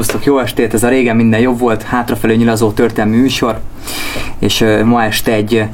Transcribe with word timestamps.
Sziasztok, 0.00 0.24
jó 0.24 0.38
estét! 0.38 0.74
Ez 0.74 0.82
a 0.82 0.88
régen 0.88 1.16
minden 1.16 1.40
jobb 1.40 1.58
volt, 1.58 1.82
hátrafelé 1.82 2.34
nyilazó 2.34 2.70
történelmi 2.70 3.16
műsor, 3.16 3.60
és 4.38 4.64
ma 4.84 5.04
este 5.04 5.32
egy, 5.32 5.64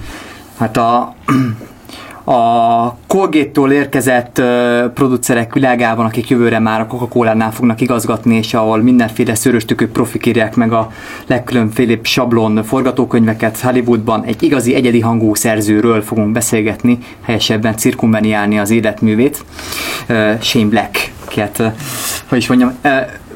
hát 0.58 0.76
a, 0.76 1.14
a 2.32 2.96
Colgate-tól 3.06 3.72
érkezett 3.72 4.42
producerek 4.94 5.54
világában, 5.54 6.04
akik 6.04 6.28
jövőre 6.28 6.58
már 6.58 6.80
a 6.80 6.86
Coca-Cola-nál 6.86 7.52
fognak 7.52 7.80
igazgatni, 7.80 8.36
és 8.36 8.54
ahol 8.54 8.82
mindenféle 8.82 9.34
szöröstükök 9.34 9.92
profik 9.92 10.26
írják 10.26 10.56
meg 10.56 10.72
a 10.72 10.90
legkülönfélébb 11.26 12.04
sablon 12.04 12.64
forgatókönyveket 12.64 13.60
Hollywoodban, 13.60 14.24
egy 14.24 14.42
igazi 14.42 14.74
egyedi 14.74 15.00
hangú 15.00 15.34
szerzőről 15.34 16.02
fogunk 16.02 16.32
beszélgetni, 16.32 16.98
helyesebben 17.22 17.76
cirkumveniálni 17.76 18.58
az 18.58 18.70
életművét, 18.70 19.44
Shane 20.40 20.68
Black, 20.68 21.12
akiket, 21.24 21.72
hogy 22.28 22.38
is 22.38 22.48
mondjam, 22.48 22.78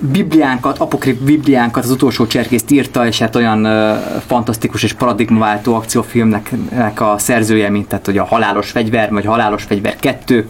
Bibliánkat, 0.01 0.79
apokrip 0.79 1.21
Bibliánkat 1.21 1.85
az 1.85 1.91
utolsó 1.91 2.27
cserkészt 2.27 2.71
írta, 2.71 3.07
és 3.07 3.19
hát 3.19 3.37
olyan 3.37 3.67
uh, 3.67 3.97
fantasztikus 4.27 4.83
és 4.83 4.93
paradigmaváltó 4.93 5.75
akciófilmnek 5.75 6.51
nek 6.71 7.01
a 7.01 7.15
szerzője, 7.19 7.71
mint 7.71 7.89
tehát, 7.89 8.07
hogy 8.07 8.19
a 8.19 8.25
Halálos 8.25 8.71
Fegyver, 8.71 9.11
vagy 9.11 9.25
Halálos 9.25 9.63
Fegyver 9.63 9.97
2, 9.97 10.49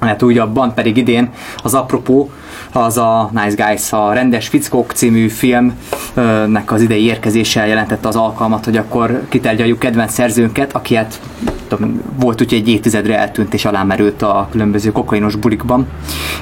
hát 0.00 0.22
újabban 0.22 0.74
pedig 0.74 0.96
idén 0.96 1.30
az 1.62 1.74
apropó 1.74 2.30
az 2.72 2.96
a 2.96 3.30
Nice 3.32 3.64
Guys, 3.64 3.92
a 3.92 4.12
Rendes 4.12 4.48
Fickók 4.48 4.92
című 4.92 5.28
filmnek 5.28 6.72
az 6.72 6.82
idei 6.82 7.04
érkezéssel 7.04 7.66
jelentette 7.66 8.08
az 8.08 8.16
alkalmat, 8.16 8.64
hogy 8.64 8.76
akkor 8.76 9.22
kitárgyaljuk 9.28 9.78
kedvenc 9.78 10.12
szerzőnket, 10.12 10.72
aki 10.72 10.94
hát 10.94 11.20
tudom, 11.68 12.02
volt 12.18 12.40
úgy, 12.40 12.54
egy 12.54 12.68
évtizedre 12.68 13.18
eltűnt 13.18 13.54
és 13.54 13.64
alámerült 13.64 14.22
a 14.22 14.48
különböző 14.50 14.92
kokainos 14.92 15.36
bulikban, 15.36 15.86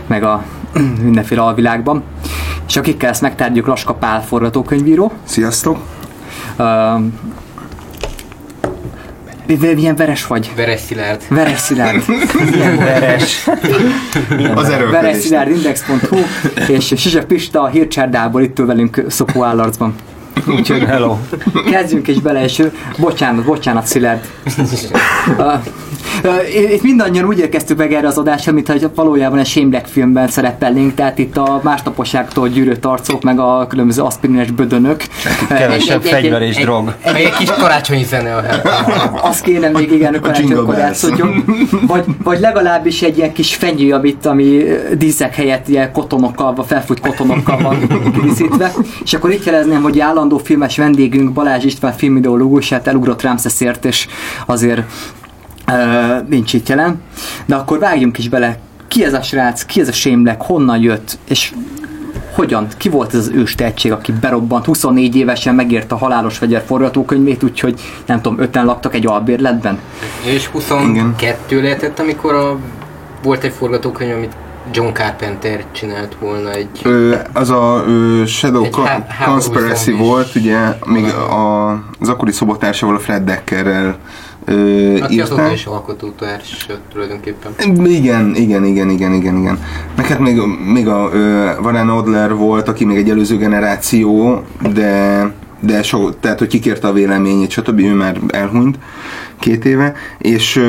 meg 0.07 0.23
a 0.23 0.45
mindenféle 1.03 1.41
alvilágban. 1.41 2.03
És 2.69 2.77
akikkel 2.77 3.11
ezt 3.11 3.21
megtárgyuk, 3.21 3.67
Laska 3.67 3.95
Pál 3.95 4.23
forgatókönyvíró. 4.23 5.13
Sziasztok! 5.25 5.79
Milyen 9.57 9.97
veres 9.97 10.27
vagy? 10.27 10.53
Veres 10.57 10.81
Szilárd. 10.81 11.23
Veres 11.29 11.59
Szilárd. 11.59 12.03
Milyen 12.51 12.77
veres. 12.77 13.49
Az 14.55 14.69
erőködés. 14.69 15.01
Veres 15.01 15.17
Szilárd 15.17 15.51
Index.hu 15.51 16.19
és 16.69 16.95
Sizsek 16.97 17.25
Pista 17.25 17.63
a 17.63 17.67
hírcsárdából 17.69 18.43
itt 18.43 18.59
ül 18.59 18.67
velünk 18.67 19.05
Szopó 19.09 19.43
állarcban. 19.43 19.95
Úgyhogy 20.47 20.85
hello. 20.85 21.17
Kezdjünk 21.71 22.09
is 22.09 22.21
bele, 22.21 22.45
és 22.45 22.63
bocsánat, 22.99 23.45
bocsánat 23.45 23.87
Szilárd. 23.87 24.21
Uh, 25.39 25.55
uh, 26.25 26.73
itt 26.73 26.83
mindannyian 26.83 27.25
úgy 27.25 27.39
érkeztük 27.39 27.79
meg 27.79 27.93
erre 27.93 28.07
az 28.07 28.19
adásra, 28.19 28.53
mintha 28.53 28.91
valójában 28.95 29.39
egy 29.39 29.47
Shane 29.47 29.67
Black 29.67 29.87
filmben 29.87 30.29
szerepelnénk, 30.29 30.95
tehát 30.95 31.19
itt 31.19 31.37
a 31.37 31.61
másnaposságtól 31.63 32.49
gyűrött 32.49 32.85
arcok, 32.85 33.23
meg 33.23 33.39
a 33.39 33.67
különböző 33.69 34.03
aspirines 34.03 34.51
bödönök. 34.51 35.05
Kevesebb 35.49 36.01
Egy- 36.01 36.07
egy- 36.07 36.13
fegyver 36.13 36.43
egy- 36.43 36.49
és 36.49 36.57
egy- 36.57 36.65
drog. 36.65 36.95
Meg 37.05 37.21
egy 37.21 37.33
kis 37.33 37.51
karácsonyi 37.51 38.05
zene 38.05 38.35
a 38.35 38.43
azt 39.23 39.43
kéne 39.43 39.69
még 39.69 39.93
igen, 39.93 40.15
a 40.15 40.21
karácsonykor. 40.21 41.45
Vagy, 41.87 42.05
vagy 42.23 42.41
legalábbis 42.41 43.03
egy 43.03 43.17
ilyen 43.17 43.33
kis 43.33 43.55
fenyő, 43.55 43.93
amit, 43.93 44.27
ami 44.27 44.63
díszek 44.99 45.35
helyett 45.35 45.69
ilyen 45.69 45.93
kotonokkal, 45.93 46.55
vagy 46.55 46.67
felfújt 46.67 47.01
kotonokkal 47.01 47.59
van 47.63 47.77
díszítve. 48.23 48.73
És 49.05 49.15
akkor 49.15 49.31
itt 49.31 49.45
jelezném, 49.45 49.83
hogy 49.83 49.97
állandó 50.29 50.47
filmes 50.47 50.77
vendégünk 50.77 51.33
Balázs 51.33 51.65
István 51.65 51.93
filmideológus, 51.93 52.69
hát 52.69 52.87
elugrott 52.87 53.23
Ramszeszért, 53.23 53.85
és 53.85 54.07
azért 54.47 54.83
uh, 55.69 56.29
nincs 56.29 56.53
itt 56.53 56.69
jelen. 56.69 57.01
De 57.47 57.55
akkor 57.55 57.79
vágjunk 57.79 58.19
is 58.19 58.29
bele. 58.29 58.59
Ki 58.89 59.05
ez 59.05 59.13
a 59.13 59.23
srác, 59.23 59.65
ki 59.65 59.81
ez 59.81 59.89
a 59.89 60.17
Black, 60.17 60.43
honnan 60.43 60.81
jött, 60.81 61.19
és 61.29 61.55
hogyan, 62.35 62.67
ki 62.77 62.89
volt 62.89 63.15
ez 63.15 63.21
az 63.21 63.31
ős 63.35 63.55
tehetség, 63.55 63.93
aki 63.93 64.13
berobbant, 64.13 64.65
24 64.65 65.17
évesen 65.17 65.55
megírta 65.55 65.95
a 65.95 65.99
Halálos 65.99 66.37
Fegyver 66.37 66.63
forgatókönyvét, 66.67 67.43
úgyhogy 67.43 67.81
nem 68.07 68.21
tudom, 68.21 68.41
öten 68.41 68.65
laktak 68.65 68.95
egy 68.95 69.07
albérletben? 69.07 69.79
És 70.25 70.47
22 70.47 71.63
lehetett, 71.63 71.99
amikor 71.99 72.35
a, 72.35 72.59
volt 73.23 73.45
egy 73.45 73.53
forgatókönyv, 73.53 74.15
amit 74.15 74.37
John 74.73 74.93
Carpenter 74.93 75.65
csinált 75.73 76.17
volna 76.21 76.51
egy... 76.53 76.69
Ö, 76.83 77.15
az 77.33 77.51
a 77.51 77.85
ö, 77.87 78.23
Shadow 78.27 78.65
Egy 78.65 78.71
Con- 78.71 79.05
Conspiracy 79.25 79.93
volt, 79.93 80.35
ugye, 80.35 80.59
még 80.87 81.05
a, 81.05 81.71
az 82.01 82.09
akkori 82.09 82.33
szobatársával, 82.33 82.97
a 82.97 82.99
Fred 82.99 83.25
Deckerrel 83.25 83.97
ö, 84.45 84.97
Aki 85.03 85.21
azóta 85.21 85.41
írták. 85.41 85.55
is 85.57 85.67
alkotótárs 85.67 86.67
tulajdonképpen. 86.93 87.53
Igen, 87.59 88.35
igen, 88.35 88.65
igen, 88.65 88.91
igen, 88.91 89.13
igen, 89.13 89.37
igen. 89.37 89.59
Meg 89.97 90.07
hát 90.07 90.19
még, 90.19 90.41
még 90.73 90.89
a 90.89 91.11
ö, 91.13 91.51
Warren 91.63 91.91
Odler 91.91 92.35
volt, 92.35 92.69
aki 92.69 92.85
még 92.85 92.97
egy 92.97 93.11
előző 93.11 93.37
generáció, 93.37 94.43
de 94.75 95.33
de 95.61 95.83
so, 95.83 96.11
tehát, 96.11 96.39
hogy 96.39 96.49
kikérte 96.49 96.89
a 96.89 96.93
véleményét, 96.93 97.51
stb. 97.51 97.79
ő 97.81 97.95
már 97.95 98.21
elhunyt 98.29 98.79
két 99.39 99.65
éve, 99.65 99.95
és 100.19 100.63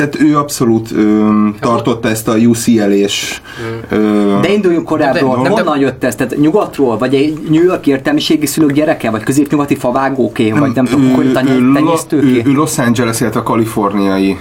tehát 0.00 0.20
ő 0.20 0.38
abszolút 0.38 0.92
ö, 0.92 1.28
tartotta 1.60 2.08
ezt 2.08 2.28
a 2.28 2.34
UCL-és 2.34 3.40
ö, 3.88 4.38
De 4.40 4.52
induljunk 4.52 4.86
korábbról, 4.86 5.36
De- 5.36 5.42
de- 5.42 5.48
honnan 5.48 5.78
jött 5.78 6.04
ez? 6.04 6.14
Tehát 6.14 6.36
nyugatról, 6.38 6.98
vagy 6.98 7.14
egy 7.14 7.38
New 7.50 7.62
York 7.62 7.86
értelmiségi 7.86 8.46
szülők 8.46 8.72
gyereke, 8.72 9.10
vagy 9.10 9.22
középnyugati 9.22 9.74
favágóké, 9.74 10.50
vagy 10.50 10.72
nem 10.74 10.84
tudom, 10.84 11.10
akkor 11.12 11.24
ő, 11.24 11.26
ő, 11.26 11.30
ő, 11.30 11.72
tenyésztőké? 11.72 12.42
ő 12.44 12.52
Los 12.52 12.78
Angeles, 12.78 13.20
illetve 13.20 13.42
kaliforniai 13.42 14.38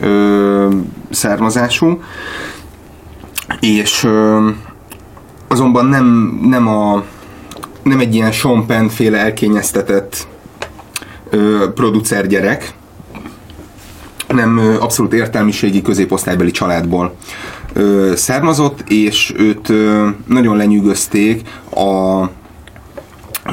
ö, 0.00 0.68
származású, 1.10 2.00
és 3.60 4.04
ö, 4.04 4.48
azonban 5.48 5.86
nem, 5.86 6.38
nem, 6.48 6.68
a, 6.68 7.02
nem 7.82 8.00
egy 8.00 8.14
ilyen 8.14 8.32
Sean 8.32 8.66
Penn 8.66 8.86
féle 8.86 9.18
elkényeztetett 9.18 10.26
ö, 11.30 11.72
producer 11.74 12.26
gyerek, 12.26 12.78
nem 14.32 14.76
abszolút 14.80 15.12
értelmiségi 15.12 15.82
középosztálybeli 15.82 16.50
családból 16.50 17.14
ö, 17.72 18.12
származott, 18.16 18.84
és 18.90 19.34
őt 19.36 19.68
ö, 19.68 20.08
nagyon 20.26 20.56
lenyűgözték 20.56 21.42
a 21.74 22.24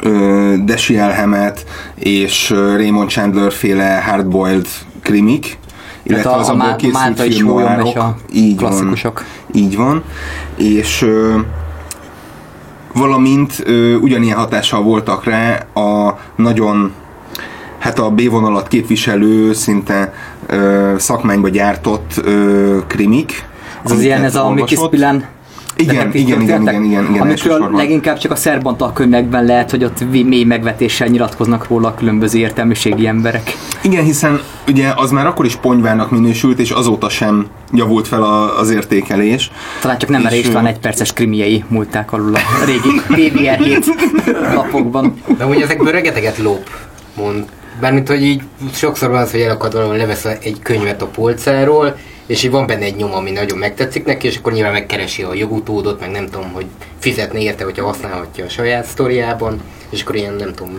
ö, 0.01 0.53
Desi 0.65 0.97
Elhemet 0.97 1.65
és 1.95 2.49
Raymond 2.49 3.09
Chandler 3.09 3.51
féle 3.51 4.03
hardboiled 4.07 4.67
krimik, 5.01 5.57
illetve 6.03 6.23
Tehát 6.29 6.37
a- 6.37 6.41
az 6.41 6.49
a 6.49 6.51
abból 6.51 6.65
Má- 6.67 6.75
készült 6.75 6.93
Máltai 6.93 7.31
film 7.31 7.47
Sólyom 7.47 7.69
noirok. 7.71 7.87
és 7.87 7.95
a 7.95 8.15
így 8.33 8.55
klasszikusok. 8.57 9.13
Van, 9.23 9.61
így 9.61 9.75
van. 9.77 10.03
És 10.57 11.01
ö, 11.01 11.39
valamint 12.93 13.63
ö, 13.65 13.95
ugyanilyen 13.95 14.37
hatással 14.37 14.81
voltak 14.83 15.23
rá 15.23 15.55
a 15.73 16.19
nagyon 16.35 16.91
hát 17.77 17.99
a 17.99 18.09
B-vonalat 18.09 18.67
képviselő, 18.67 19.53
szinte 19.53 20.13
ö, 20.47 20.93
szakmányba 20.97 21.49
gyártott 21.49 22.13
ö, 22.23 22.77
krimik. 22.87 23.45
Ez 23.85 23.91
az 23.91 24.01
ilyen, 24.01 24.23
ez 24.23 24.35
a 24.35 24.43
olvasott. 24.43 24.85
Spillan 24.87 25.25
Igen, 25.77 26.09
igen, 26.13 26.41
igen, 26.41 26.41
igen, 26.41 26.83
igen, 26.83 26.83
igen, 26.83 27.21
Amikről 27.21 27.69
leginkább 27.71 28.17
csak 28.17 28.31
a 28.31 28.35
szerbantal 28.35 28.93
könyvekben 28.93 29.45
lehet, 29.45 29.71
hogy 29.71 29.83
ott 29.83 30.11
mély 30.11 30.43
megvetéssel 30.43 31.07
nyilatkoznak 31.07 31.67
róla 31.67 31.87
a 31.87 31.93
különböző 31.93 32.39
értelmiségi 32.39 33.07
emberek. 33.07 33.57
Igen, 33.81 34.03
hiszen 34.03 34.41
ugye 34.67 34.93
az 34.95 35.11
már 35.11 35.25
akkor 35.25 35.45
is 35.45 35.55
ponyvának 35.55 36.11
minősült, 36.11 36.59
és 36.59 36.71
azóta 36.71 37.09
sem 37.09 37.47
javult 37.73 38.07
fel 38.07 38.23
a, 38.23 38.59
az 38.59 38.69
értékelés. 38.69 39.51
Talán 39.81 39.97
csak 39.97 40.09
nem 40.09 40.25
És, 40.25 40.39
István 40.39 40.65
egy 40.65 40.79
perces 40.79 41.13
krimiei 41.13 41.63
múlták 41.67 42.13
alul 42.13 42.35
a 42.35 42.39
régi 42.65 43.01
PVR 43.29 43.63
7 43.63 43.85
lapokban. 44.53 45.13
De 45.37 45.45
úgy 45.45 45.61
ezekből 45.61 45.91
rengeteget 45.91 46.37
lop, 46.37 46.69
mond. 47.15 47.45
Bármint, 47.79 48.07
hogy 48.07 48.23
így 48.23 48.41
sokszor 48.73 49.09
van 49.09 49.21
az, 49.21 49.31
hogy 49.31 49.39
elakad 49.39 49.73
valahol, 49.73 49.95
levesz 49.95 50.25
egy 50.25 50.59
könyvet 50.61 51.01
a 51.01 51.05
polcáról, 51.05 51.97
és 52.25 52.43
így 52.43 52.51
van 52.51 52.67
benne 52.67 52.85
egy 52.85 52.95
nyom, 52.95 53.13
ami 53.13 53.31
nagyon 53.31 53.57
megtetszik 53.57 54.05
neki, 54.05 54.27
és 54.27 54.37
akkor 54.37 54.51
nyilván 54.53 54.71
megkeresi 54.71 55.21
a 55.21 55.33
jogutódot, 55.33 55.99
meg 55.99 56.11
nem 56.11 56.25
tudom, 56.25 56.51
hogy 56.53 56.65
fizetni 56.99 57.41
érte, 57.41 57.63
hogyha 57.63 57.85
használhatja 57.85 58.45
a 58.45 58.49
saját 58.49 58.85
sztoriában, 58.85 59.61
és 59.89 60.01
akkor 60.01 60.15
ilyen, 60.15 60.33
nem 60.33 60.53
tudom, 60.53 60.77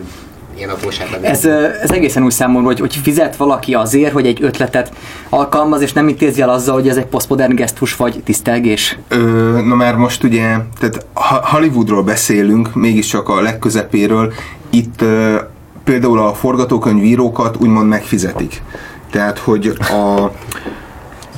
ilyen 0.57 0.69
apróságban. 0.69 1.23
Ez, 1.23 1.45
ö, 1.45 1.67
ez 1.81 1.91
egészen 1.91 2.23
úgy 2.23 2.31
számomra, 2.31 2.67
hogy, 2.67 2.79
hogy 2.79 2.95
fizet 2.95 3.35
valaki 3.35 3.73
azért, 3.73 4.11
hogy 4.13 4.25
egy 4.27 4.43
ötletet 4.43 4.91
alkalmaz, 5.29 5.81
és 5.81 5.93
nem 5.93 6.07
intézi 6.07 6.41
el 6.41 6.49
azzal, 6.49 6.73
hogy 6.73 6.87
ez 6.87 6.97
egy 6.97 7.05
posztmodern 7.05 7.55
gesztus 7.55 7.95
vagy 7.95 8.21
tisztelgés. 8.23 8.97
Ö, 9.07 9.17
na 9.65 9.75
már 9.75 9.95
most 9.95 10.23
ugye, 10.23 10.41
tehát 10.79 11.05
ha- 11.13 11.47
Hollywoodról 11.47 12.03
beszélünk, 12.03 12.73
mégiscsak 12.75 13.29
a 13.29 13.41
legközepéről, 13.41 14.33
itt 14.69 15.01
ö, 15.01 15.35
például 15.89 16.19
a 16.19 16.33
forgatókönyvírókat 16.33 17.57
úgymond 17.59 17.87
megfizetik. 17.87 18.61
Tehát, 19.11 19.37
hogy 19.37 19.73
a 19.79 20.31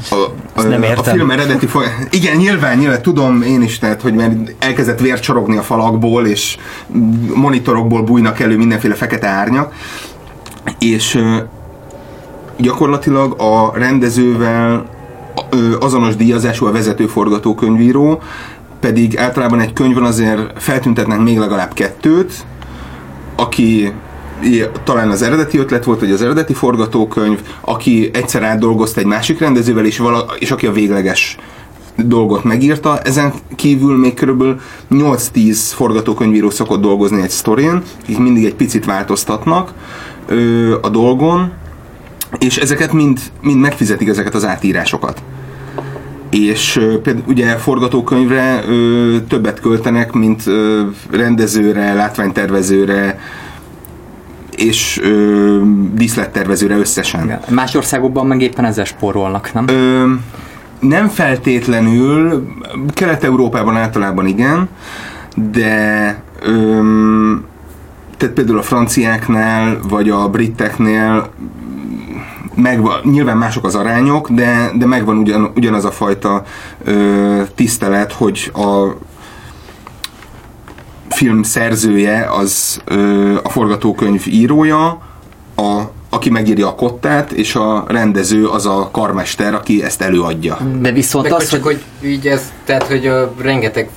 a, 0.09 0.15
Ezt 0.55 0.67
nem 0.67 0.81
a 0.81 0.85
értem. 0.85 1.15
film 1.15 1.31
eredeti 1.31 1.65
foly- 1.65 1.85
Igen, 2.09 2.37
nyilván, 2.37 2.77
nyilván, 2.77 3.01
tudom 3.01 3.41
én 3.41 3.61
is, 3.61 3.79
tehát, 3.79 4.01
hogy 4.01 4.13
mert 4.13 4.55
elkezdett 4.59 4.99
vér 4.99 5.19
csorogni 5.19 5.57
a 5.57 5.61
falakból, 5.61 6.25
és 6.25 6.57
monitorokból 7.35 8.03
bújnak 8.03 8.39
elő 8.39 8.57
mindenféle 8.57 8.93
fekete 8.93 9.27
árnyak, 9.27 9.73
és 10.79 11.23
gyakorlatilag 12.57 13.41
a 13.41 13.71
rendezővel 13.73 14.85
azonos 15.79 16.15
díjazású 16.15 16.65
a 16.65 16.71
vezető 16.71 17.05
forgatókönyvíró, 17.07 18.21
pedig 18.79 19.17
általában 19.17 19.59
egy 19.59 19.73
könyvben 19.73 20.03
azért 20.03 20.61
feltüntetnek 20.61 21.19
még 21.19 21.37
legalább 21.37 21.73
kettőt, 21.73 22.45
aki 23.35 23.93
talán 24.83 25.09
az 25.09 25.21
eredeti 25.21 25.57
ötlet 25.57 25.83
volt, 25.83 25.99
vagy 25.99 26.11
az 26.11 26.21
eredeti 26.21 26.53
forgatókönyv, 26.53 27.39
aki 27.61 28.09
egyszer 28.13 28.43
átdolgozta 28.43 28.99
egy 28.99 29.05
másik 29.05 29.39
rendezővel, 29.39 29.85
és, 29.85 29.97
vala, 29.97 30.25
és 30.39 30.51
aki 30.51 30.67
a 30.67 30.71
végleges 30.71 31.37
dolgot 31.95 32.43
megírta. 32.43 32.99
Ezen 32.99 33.33
kívül 33.55 33.97
még 33.97 34.13
körülbelül 34.13 34.59
8-10 34.91 35.57
forgatókönyvíró 35.57 36.49
szokott 36.49 36.81
dolgozni 36.81 37.21
egy 37.21 37.29
sztorien, 37.29 37.83
akik 38.03 38.17
mindig 38.17 38.45
egy 38.45 38.55
picit 38.55 38.85
változtatnak 38.85 39.73
ö, 40.27 40.75
a 40.81 40.89
dolgon, 40.89 41.51
és 42.39 42.57
ezeket 42.57 42.93
mind, 42.93 43.19
mind 43.41 43.59
megfizetik 43.59 44.07
ezeket 44.07 44.35
az 44.35 44.45
átírásokat. 44.45 45.21
És 46.29 46.75
ö, 46.75 47.01
például 47.01 47.25
ugye 47.27 47.57
forgatókönyvre 47.57 48.63
ö, 48.67 49.15
többet 49.27 49.59
költenek, 49.59 50.11
mint 50.11 50.47
ö, 50.47 50.81
rendezőre, 51.09 51.93
látványtervezőre, 51.93 53.19
és 54.61 54.99
ö, 55.03 55.61
díszlettervezőre 55.93 56.77
összesen. 56.77 57.23
Igen. 57.23 57.39
Más 57.49 57.75
országokban 57.75 58.25
meg 58.25 58.41
éppen 58.41 58.65
ezzel 58.65 58.85
spórolnak, 58.85 59.53
nem? 59.53 59.67
Ö, 59.67 60.11
nem 60.79 61.07
feltétlenül, 61.07 62.47
Kelet-Európában 62.93 63.77
általában 63.77 64.25
igen, 64.25 64.69
de 65.51 66.21
ö, 66.41 66.79
tehát 68.17 68.35
például 68.35 68.57
a 68.57 68.61
franciáknál, 68.61 69.79
vagy 69.89 70.09
a 70.09 70.29
briteknél 70.29 71.29
megvan, 72.55 72.99
nyilván 73.03 73.37
mások 73.37 73.65
az 73.65 73.75
arányok, 73.75 74.29
de, 74.29 74.71
de 74.77 74.85
megvan 74.85 75.17
ugyan, 75.17 75.51
ugyanaz 75.55 75.85
a 75.85 75.91
fajta 75.91 76.43
ö, 76.83 77.41
tisztelet, 77.55 78.13
hogy 78.13 78.51
a 78.53 78.95
film 81.21 81.43
szerzője 81.43 82.27
az 82.31 82.81
ö, 82.85 83.35
a 83.43 83.49
forgatókönyv 83.49 84.23
írója, 84.27 85.01
a, 85.55 85.81
aki 86.09 86.29
megírja 86.29 86.67
a 86.67 86.75
kottát, 86.75 87.31
és 87.31 87.55
a 87.55 87.83
rendező 87.87 88.47
az 88.47 88.65
a 88.65 88.89
karmester, 88.91 89.53
aki 89.53 89.83
ezt 89.83 90.01
előadja. 90.01 90.57
De 90.79 90.91
viszont 90.91 91.29
Meg 91.29 91.33
az, 91.33 91.49
hogy 91.49 91.61
hogy 91.61 91.83
így 92.03 92.27
ez, 92.27 92.51
tehát, 92.65 92.83
hogy 92.83 93.07
a 93.07 93.33
rengeteg 93.41 93.89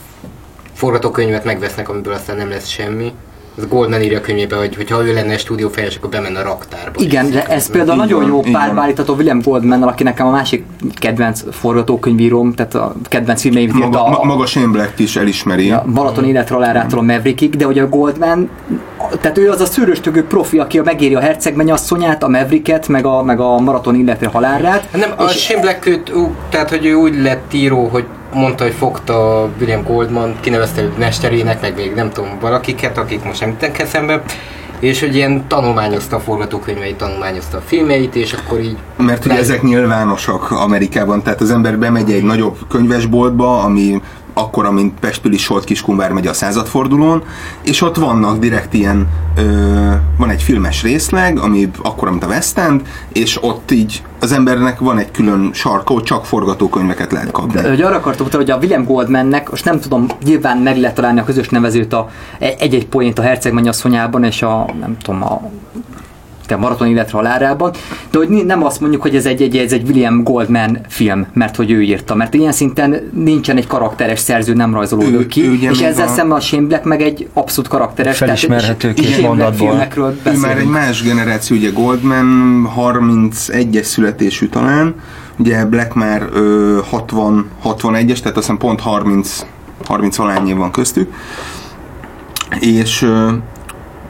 forgatókönyvet 0.72 1.44
megvesznek, 1.44 1.88
amiből 1.88 2.12
aztán 2.12 2.36
nem 2.36 2.48
lesz 2.48 2.68
semmi. 2.68 3.12
Ez 3.58 3.66
Goldman 3.68 4.02
írja 4.02 4.18
a 4.18 4.20
könyvében, 4.20 4.58
hogy 4.58 4.76
hogyha 4.76 5.06
ő 5.06 5.14
lenne 5.14 5.38
stúdiófejes, 5.38 5.96
akkor 5.96 6.10
bemenne 6.10 6.38
a 6.38 6.42
raktárba. 6.42 7.00
Igen, 7.02 7.30
de 7.30 7.44
ez 7.46 7.70
például 7.70 7.96
nagyon 7.96 8.20
van, 8.20 8.28
jó 8.28 8.40
párbálítható 8.52 9.14
William 9.14 9.40
Goldman, 9.40 9.82
aki 9.82 10.02
nekem 10.02 10.26
a 10.26 10.30
másik 10.30 10.64
kedvenc 10.94 11.42
forgatókönyvíróm, 11.50 12.54
tehát 12.54 12.74
a 12.74 12.94
kedvenc 13.08 13.44
írta 13.44 13.78
Maga, 13.78 14.04
a, 14.04 14.10
ma, 14.10 14.24
maga 14.24 14.46
Shane 14.46 14.66
Black 14.66 14.98
is 14.98 15.16
elismeri. 15.16 15.70
a 15.70 15.84
Balaton 15.94 16.24
életralárától 16.24 16.98
a 16.98 17.02
Maverickig, 17.02 17.56
de 17.56 17.64
hogy 17.64 17.78
a 17.78 17.88
Goldman, 17.88 18.50
tehát 19.20 19.38
ő 19.38 19.50
az 19.50 19.60
a 19.60 19.66
szőröstögő 19.66 20.24
profi, 20.24 20.58
aki 20.58 20.80
megéri 20.80 21.14
a 21.14 21.20
herceg 21.20 21.56
mennyasszonyát, 21.56 22.22
a 22.22 22.28
Mavericket, 22.28 22.88
meg 22.88 23.06
a, 23.06 23.22
meg 23.22 23.40
a 23.40 23.58
maraton 23.58 23.94
illetve 23.94 24.26
halálrát. 24.26 24.88
Hát 24.92 25.00
Nem, 25.00 25.12
a 25.16 25.28
Shane 25.28 25.60
Black 25.60 26.00
tehát 26.50 26.70
hogy 26.70 26.86
ő 26.86 26.94
úgy 26.94 27.22
lett 27.22 27.52
író, 27.52 27.86
hogy 27.86 28.04
mondta, 28.34 28.64
hogy 28.64 28.72
fogta 28.72 29.48
William 29.58 29.82
Goldman, 29.82 30.34
kinevezte 30.40 30.82
őt 30.82 30.98
mesterének, 30.98 31.60
meg 31.60 31.74
még 31.76 31.94
nem 31.94 32.10
tudom 32.10 32.30
valakiket, 32.40 32.98
akik 32.98 33.24
most 33.24 33.40
nem 33.40 33.48
jutnak 33.48 33.78
eszembe, 33.78 34.22
és 34.78 35.00
hogy 35.00 35.14
ilyen 35.14 35.44
tanulmányozta 35.48 36.16
a 36.16 36.20
forgatókönyveit, 36.20 36.96
tanulmányozta 36.96 37.56
a 37.56 37.62
filmeit, 37.64 38.14
és 38.14 38.32
akkor 38.32 38.60
így... 38.60 38.76
Mert 38.96 39.24
ugye 39.24 39.38
ezek 39.38 39.62
nyilvánosak 39.62 40.50
Amerikában, 40.50 41.22
tehát 41.22 41.40
az 41.40 41.50
ember 41.50 41.78
bemegy 41.78 42.12
egy 42.12 42.22
nagyobb 42.22 42.56
könyvesboltba, 42.68 43.62
ami 43.62 44.00
akkora, 44.34 44.70
mint 44.70 44.98
Pestpüli 45.00 45.36
Solt 45.36 45.64
Kiskunvár 45.64 46.12
megy 46.12 46.26
a 46.26 46.32
századfordulón, 46.32 47.22
és 47.62 47.82
ott 47.82 47.96
vannak 47.96 48.38
direkt 48.38 48.74
ilyen, 48.74 49.08
ö, 49.36 49.42
van 50.18 50.30
egy 50.30 50.42
filmes 50.42 50.82
részleg, 50.82 51.38
ami 51.38 51.70
akkora, 51.82 52.10
mint 52.10 52.24
a 52.24 52.26
West 52.26 52.58
End, 52.58 52.82
és 53.12 53.42
ott 53.42 53.70
így 53.70 54.02
az 54.20 54.32
embernek 54.32 54.78
van 54.78 54.98
egy 54.98 55.10
külön 55.10 55.50
sarka, 55.52 55.92
hogy 55.92 56.02
csak 56.02 56.26
forgatókönyveket 56.26 57.12
lehet 57.12 57.30
kapni. 57.30 57.68
Hogy 57.68 57.82
arra 57.82 57.96
akartam 57.96 58.26
hogy 58.30 58.50
a 58.50 58.56
William 58.56 58.84
Goldmannek, 58.84 59.50
most 59.50 59.64
nem 59.64 59.80
tudom, 59.80 60.06
nyilván 60.24 60.58
meg 60.58 60.78
lehet 60.78 60.94
találni 60.94 61.20
a 61.20 61.24
közös 61.24 61.48
nevezőt 61.48 61.92
a, 61.92 62.10
egy-egy 62.38 62.86
poént 62.86 63.18
a 63.18 63.22
herceg 63.22 63.52
mennyasszonyában, 63.52 64.24
és 64.24 64.42
a, 64.42 64.66
nem 64.80 64.96
tudom, 64.98 65.22
a 65.22 65.40
a 66.52 66.58
maraton 66.58 66.88
életre 66.88 67.16
halálában, 67.16 67.70
de 68.10 68.18
hogy 68.18 68.28
nem 68.28 68.64
azt 68.64 68.80
mondjuk, 68.80 69.02
hogy 69.02 69.16
ez 69.16 69.26
egy, 69.26 69.42
egy, 69.42 69.56
ez 69.56 69.72
egy 69.72 69.86
William 69.88 70.22
Goldman 70.22 70.78
film, 70.88 71.26
mert 71.32 71.56
hogy 71.56 71.70
ő 71.70 71.82
írta, 71.82 72.14
mert 72.14 72.34
ilyen 72.34 72.52
szinten 72.52 73.10
nincsen 73.14 73.56
egy 73.56 73.66
karakteres 73.66 74.18
szerző, 74.18 74.54
nem 74.54 74.74
rajzolódó 74.74 75.18
Ő- 75.18 75.26
ki, 75.26 75.46
ő 75.48 75.52
és 75.70 75.80
ezzel 75.80 76.06
a- 76.06 76.10
szemben 76.10 76.36
a 76.36 76.40
Shane 76.40 76.66
Black 76.66 76.84
meg 76.84 77.02
egy 77.02 77.28
abszolút 77.32 77.70
karakteres, 77.70 78.16
Felismerhető 78.16 78.92
és- 78.96 79.06
két 79.06 79.20
mondatból. 79.22 79.68
filmekről 79.68 80.16
Ő 80.26 80.38
már 80.38 80.58
egy 80.58 80.66
más 80.68 81.02
generáció, 81.02 81.56
ugye 81.56 81.70
Goldman 81.70 82.68
31-es 82.76 83.82
születésű 83.82 84.46
talán, 84.48 84.94
ugye 85.38 85.64
Black 85.64 85.94
már 85.94 86.28
ö, 86.32 86.78
60, 86.90 87.48
61-es, 87.64 88.18
tehát 88.18 88.24
azt 88.24 88.34
hiszem 88.34 88.56
pont 88.58 88.80
30, 88.80 89.46
30 89.84 90.16
valány 90.16 90.48
év 90.48 90.56
van 90.56 90.70
köztük. 90.70 91.12
És 92.60 93.02
ö, 93.02 93.30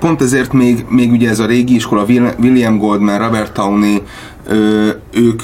pont 0.05 0.23
ezért 0.23 0.53
még, 0.53 0.85
még 0.89 1.11
ugye 1.13 1.29
ez 1.29 1.39
a 1.39 1.47
régi 1.47 1.75
iskola, 1.75 2.05
Will- 2.05 2.35
William 2.41 2.79
Goldman, 2.79 3.19
Robert 3.19 3.53
Downey, 3.57 4.03
ö, 4.49 4.89
ők 5.13 5.43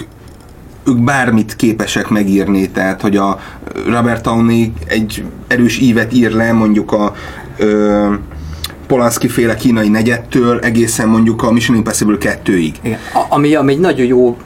ők 0.87 0.99
bármit 0.99 1.57
képesek 1.57 2.09
megírni, 2.09 2.71
tehát 2.71 3.01
hogy 3.01 3.17
a 3.17 3.39
Robert 3.87 4.25
Downey 4.25 4.73
egy 4.87 5.25
erős 5.49 5.79
ívet 5.79 6.13
ír 6.15 6.33
le 6.33 6.53
mondjuk 6.53 6.93
a 6.93 7.13
ö, 7.57 8.13
Polanski 8.87 9.29
féle 9.29 9.55
kínai 9.55 9.89
negyedtől 9.89 10.59
egészen 10.59 11.09
mondjuk 11.09 11.43
a 11.43 11.53
Mission 11.53 11.77
Impossible 11.77 12.17
2-ig. 12.21 12.73
Igen. 12.83 12.99
A- 13.15 13.27
Ami, 13.35 13.55
ami 13.55 13.73
egy 13.73 13.81
nagyon 13.81 14.07
jó 14.07 14.37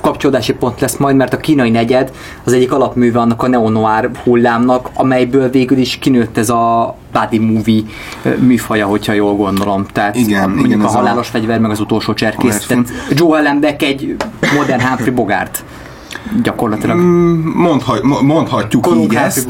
kapcsolódási 0.00 0.52
pont 0.52 0.80
lesz 0.80 0.96
majd, 0.96 1.16
mert 1.16 1.32
a 1.32 1.36
kínai 1.36 1.70
negyed 1.70 2.12
az 2.44 2.52
egyik 2.52 2.72
alapműve 2.72 3.18
annak 3.20 3.42
a 3.42 3.48
neo-noir 3.48 4.10
hullámnak, 4.24 4.90
amelyből 4.94 5.50
végül 5.50 5.78
is 5.78 5.98
kinőtt 5.98 6.38
ez 6.38 6.50
a 6.50 6.94
body 7.12 7.38
movie 7.38 7.82
ö, 8.22 8.30
műfaja, 8.38 8.86
hogyha 8.86 9.12
jól 9.12 9.34
gondolom. 9.36 9.86
Tehát 9.92 10.16
Igen, 10.16 10.42
a, 10.42 10.46
mondjuk 10.46 10.66
igen, 10.66 10.80
a 10.80 10.84
ez 10.84 10.90
a- 10.94 10.96
halálos 10.96 11.28
fegyver, 11.28 11.58
meg 11.60 11.70
az 11.70 11.80
utolsó 11.80 12.14
cserkész. 12.14 12.66
Halálos 12.66 12.66
Tehát 12.66 13.18
Joe 13.18 13.38
Ellenbeck 13.38 13.82
egy 13.82 14.16
modern 14.56 14.80
Humphrey 14.80 15.14
Bogart 15.14 15.64
gyakorlatilag. 16.42 16.96
Mm, 16.96 17.40
Mondha, 17.54 17.96
mo- 18.02 18.22
mondhatjuk 18.22 18.88
így 18.96 19.14
ezt. 19.14 19.48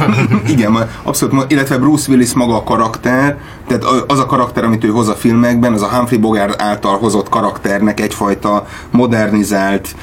Igen, 0.46 0.76
abszolút, 1.02 1.52
illetve 1.52 1.78
Bruce 1.78 2.10
Willis 2.10 2.32
maga 2.32 2.56
a 2.56 2.64
karakter, 2.64 3.38
tehát 3.66 3.84
az 4.06 4.18
a 4.18 4.26
karakter, 4.26 4.64
amit 4.64 4.84
ő 4.84 4.88
hoz 4.88 5.08
a 5.08 5.14
filmekben, 5.14 5.72
az 5.72 5.82
a 5.82 5.88
Humphrey 5.88 6.18
Bogart 6.18 6.62
által 6.62 6.98
hozott 6.98 7.28
karakternek 7.28 8.00
egyfajta 8.00 8.66
modernizált 8.90 9.94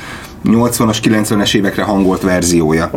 80-as, 0.45 0.97
90-es 1.03 1.55
évekre 1.55 1.83
hangolt 1.83 2.21
verziója. 2.21 2.89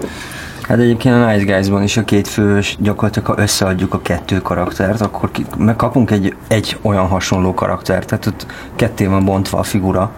Hát 0.69 0.79
egyébként 0.79 1.15
a 1.15 1.27
Nice 1.33 1.45
Guys-ban 1.45 1.83
is 1.83 1.97
a 1.97 2.05
két 2.05 2.29
fős, 2.29 2.77
gyakorlatilag 2.81 3.29
ha 3.29 3.43
összeadjuk 3.43 3.95
a 3.95 4.01
kettő 4.03 4.41
karaktert, 4.41 5.01
akkor 5.01 5.31
ki, 5.31 5.47
megkapunk 5.59 6.11
egy, 6.11 6.35
egy 6.49 6.79
olyan 6.83 7.07
hasonló 7.07 7.55
karaktert, 7.55 8.07
tehát 8.07 8.27
ott 8.27 8.47
ketté 8.77 9.07
van 9.07 9.25
bontva 9.25 9.59
a 9.59 9.63
figura. 9.63 10.13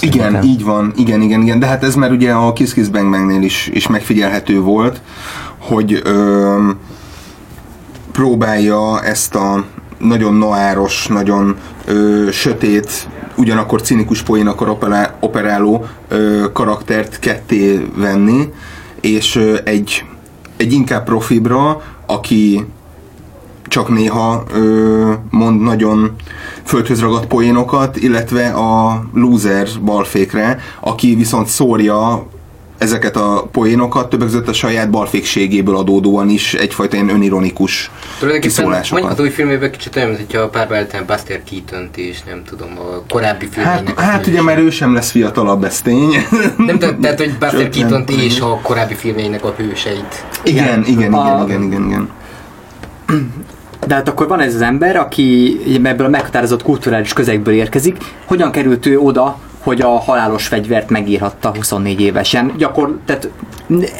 Igen, 0.00 0.18
Szerintem. 0.20 0.42
így 0.42 0.64
van, 0.64 0.92
igen, 0.96 1.20
igen, 1.20 1.42
igen, 1.42 1.58
de 1.58 1.66
hát 1.66 1.84
ez 1.84 1.94
már 1.94 2.10
ugye 2.10 2.32
a 2.32 2.52
Kiss 2.52 2.72
Kiss 2.72 2.88
Bang 2.88 3.10
Bangnél 3.10 3.42
is, 3.42 3.70
is 3.72 3.86
megfigyelhető 3.86 4.60
volt, 4.60 5.00
hogy 5.58 6.00
ö, 6.04 6.70
próbálja 8.12 9.02
ezt 9.02 9.34
a 9.34 9.64
nagyon 9.98 10.34
noáros, 10.34 11.06
nagyon 11.06 11.56
ö, 11.84 12.28
sötét, 12.32 13.08
ugyanakkor 13.36 13.82
cinikus 13.82 14.22
poénakkor 14.22 14.68
operá, 14.68 15.14
operáló 15.20 15.86
ö, 16.08 16.44
karaktert 16.52 17.18
ketté 17.18 17.88
venni, 17.96 18.48
és 19.00 19.36
ö, 19.36 19.56
egy, 19.64 20.04
egy 20.56 20.72
inkább 20.72 21.04
profibra, 21.04 21.82
aki 22.06 22.66
csak 23.68 23.88
néha 23.88 24.44
ö, 24.52 25.12
mond 25.30 25.60
nagyon 25.60 26.16
földhöz 26.70 27.00
ragadt 27.00 27.26
poénokat, 27.26 27.96
illetve 27.96 28.48
a 28.48 29.02
loser 29.14 29.68
balfékre, 29.84 30.58
aki 30.80 31.14
viszont 31.14 31.46
szórja 31.46 32.26
ezeket 32.78 33.16
a 33.16 33.48
poénokat 33.52 34.08
többek 34.08 34.26
között 34.26 34.48
a 34.48 34.52
saját 34.52 34.90
balfékségéből 34.90 35.76
adódóan 35.76 36.28
is 36.28 36.54
egyfajta 36.54 36.94
ilyen 36.96 37.08
önironikus 37.08 37.90
Tulajdonképpen 38.18 38.64
mondjuk 38.64 38.82
kiszólásokat. 38.82 39.18
az 39.18 39.20
új 39.20 39.30
filmében 39.30 39.70
kicsit 39.70 39.96
olyan, 39.96 40.16
hogyha 40.16 40.48
párbáltán 40.48 41.04
Buster 41.06 41.40
keaton 41.50 41.88
is, 41.94 42.22
nem 42.22 42.42
tudom, 42.44 42.68
a 42.78 43.02
korábbi 43.08 43.44
Hát, 43.44 43.54
filmjének. 43.54 43.98
a 43.98 44.02
hát 44.02 44.26
ugye 44.26 44.42
már 44.42 44.58
ő 44.58 44.70
sem 44.70 44.94
lesz 44.94 45.10
fiatalabb, 45.10 45.64
ez 45.64 45.80
tény. 45.80 46.14
Nem, 46.56 46.78
tehát, 46.78 47.18
hogy 47.18 47.38
Buster 47.40 47.68
keaton 47.68 48.04
és 48.08 48.40
a 48.40 48.58
korábbi 48.62 48.94
filmjeinek 48.94 49.44
a 49.44 49.54
hőseit. 49.56 50.24
Igen, 50.44 50.84
igen, 50.84 51.12
igen, 51.12 51.62
igen, 51.62 51.62
igen. 51.86 52.08
De 53.86 53.94
hát 53.94 54.08
akkor 54.08 54.28
van 54.28 54.40
ez 54.40 54.54
az 54.54 54.60
ember, 54.60 54.96
aki 54.96 55.58
ebből 55.84 56.06
a 56.06 56.10
meghatározott 56.10 56.62
kulturális 56.62 57.12
közegből 57.12 57.54
érkezik. 57.54 57.96
Hogyan 58.24 58.50
került 58.50 58.86
ő 58.86 58.98
oda, 58.98 59.38
hogy 59.60 59.80
a 59.80 59.88
halálos 59.88 60.46
fegyvert 60.46 60.90
megírhatta 60.90 61.52
24 61.54 62.00
évesen. 62.00 62.52
Gyakor, 62.56 62.98
tehát 63.04 63.28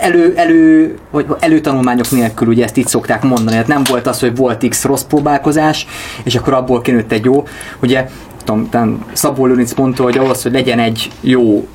elő, 0.00 0.32
elő, 0.36 0.94
vagy 1.10 1.26
előtanulmányok 1.40 2.10
nélkül, 2.10 2.48
ugye 2.48 2.64
ezt 2.64 2.76
így 2.76 2.86
szokták 2.86 3.22
mondani, 3.22 3.56
hát 3.56 3.66
nem 3.66 3.82
volt 3.88 4.06
az, 4.06 4.20
hogy 4.20 4.36
volt 4.36 4.68
X 4.68 4.84
rossz 4.84 5.02
próbálkozás, 5.02 5.86
és 6.24 6.34
akkor 6.34 6.52
abból 6.52 6.80
kinőtt 6.80 7.12
egy 7.12 7.24
jó. 7.24 7.44
Ugye, 7.82 8.08
tudom, 8.44 9.04
Szabó 9.12 9.46
Lőrinc 9.46 9.74
mondta, 9.74 10.02
hogy 10.02 10.18
ahhoz, 10.18 10.42
hogy 10.42 10.52
legyen 10.52 10.78
egy 10.78 11.10
jó 11.20 11.68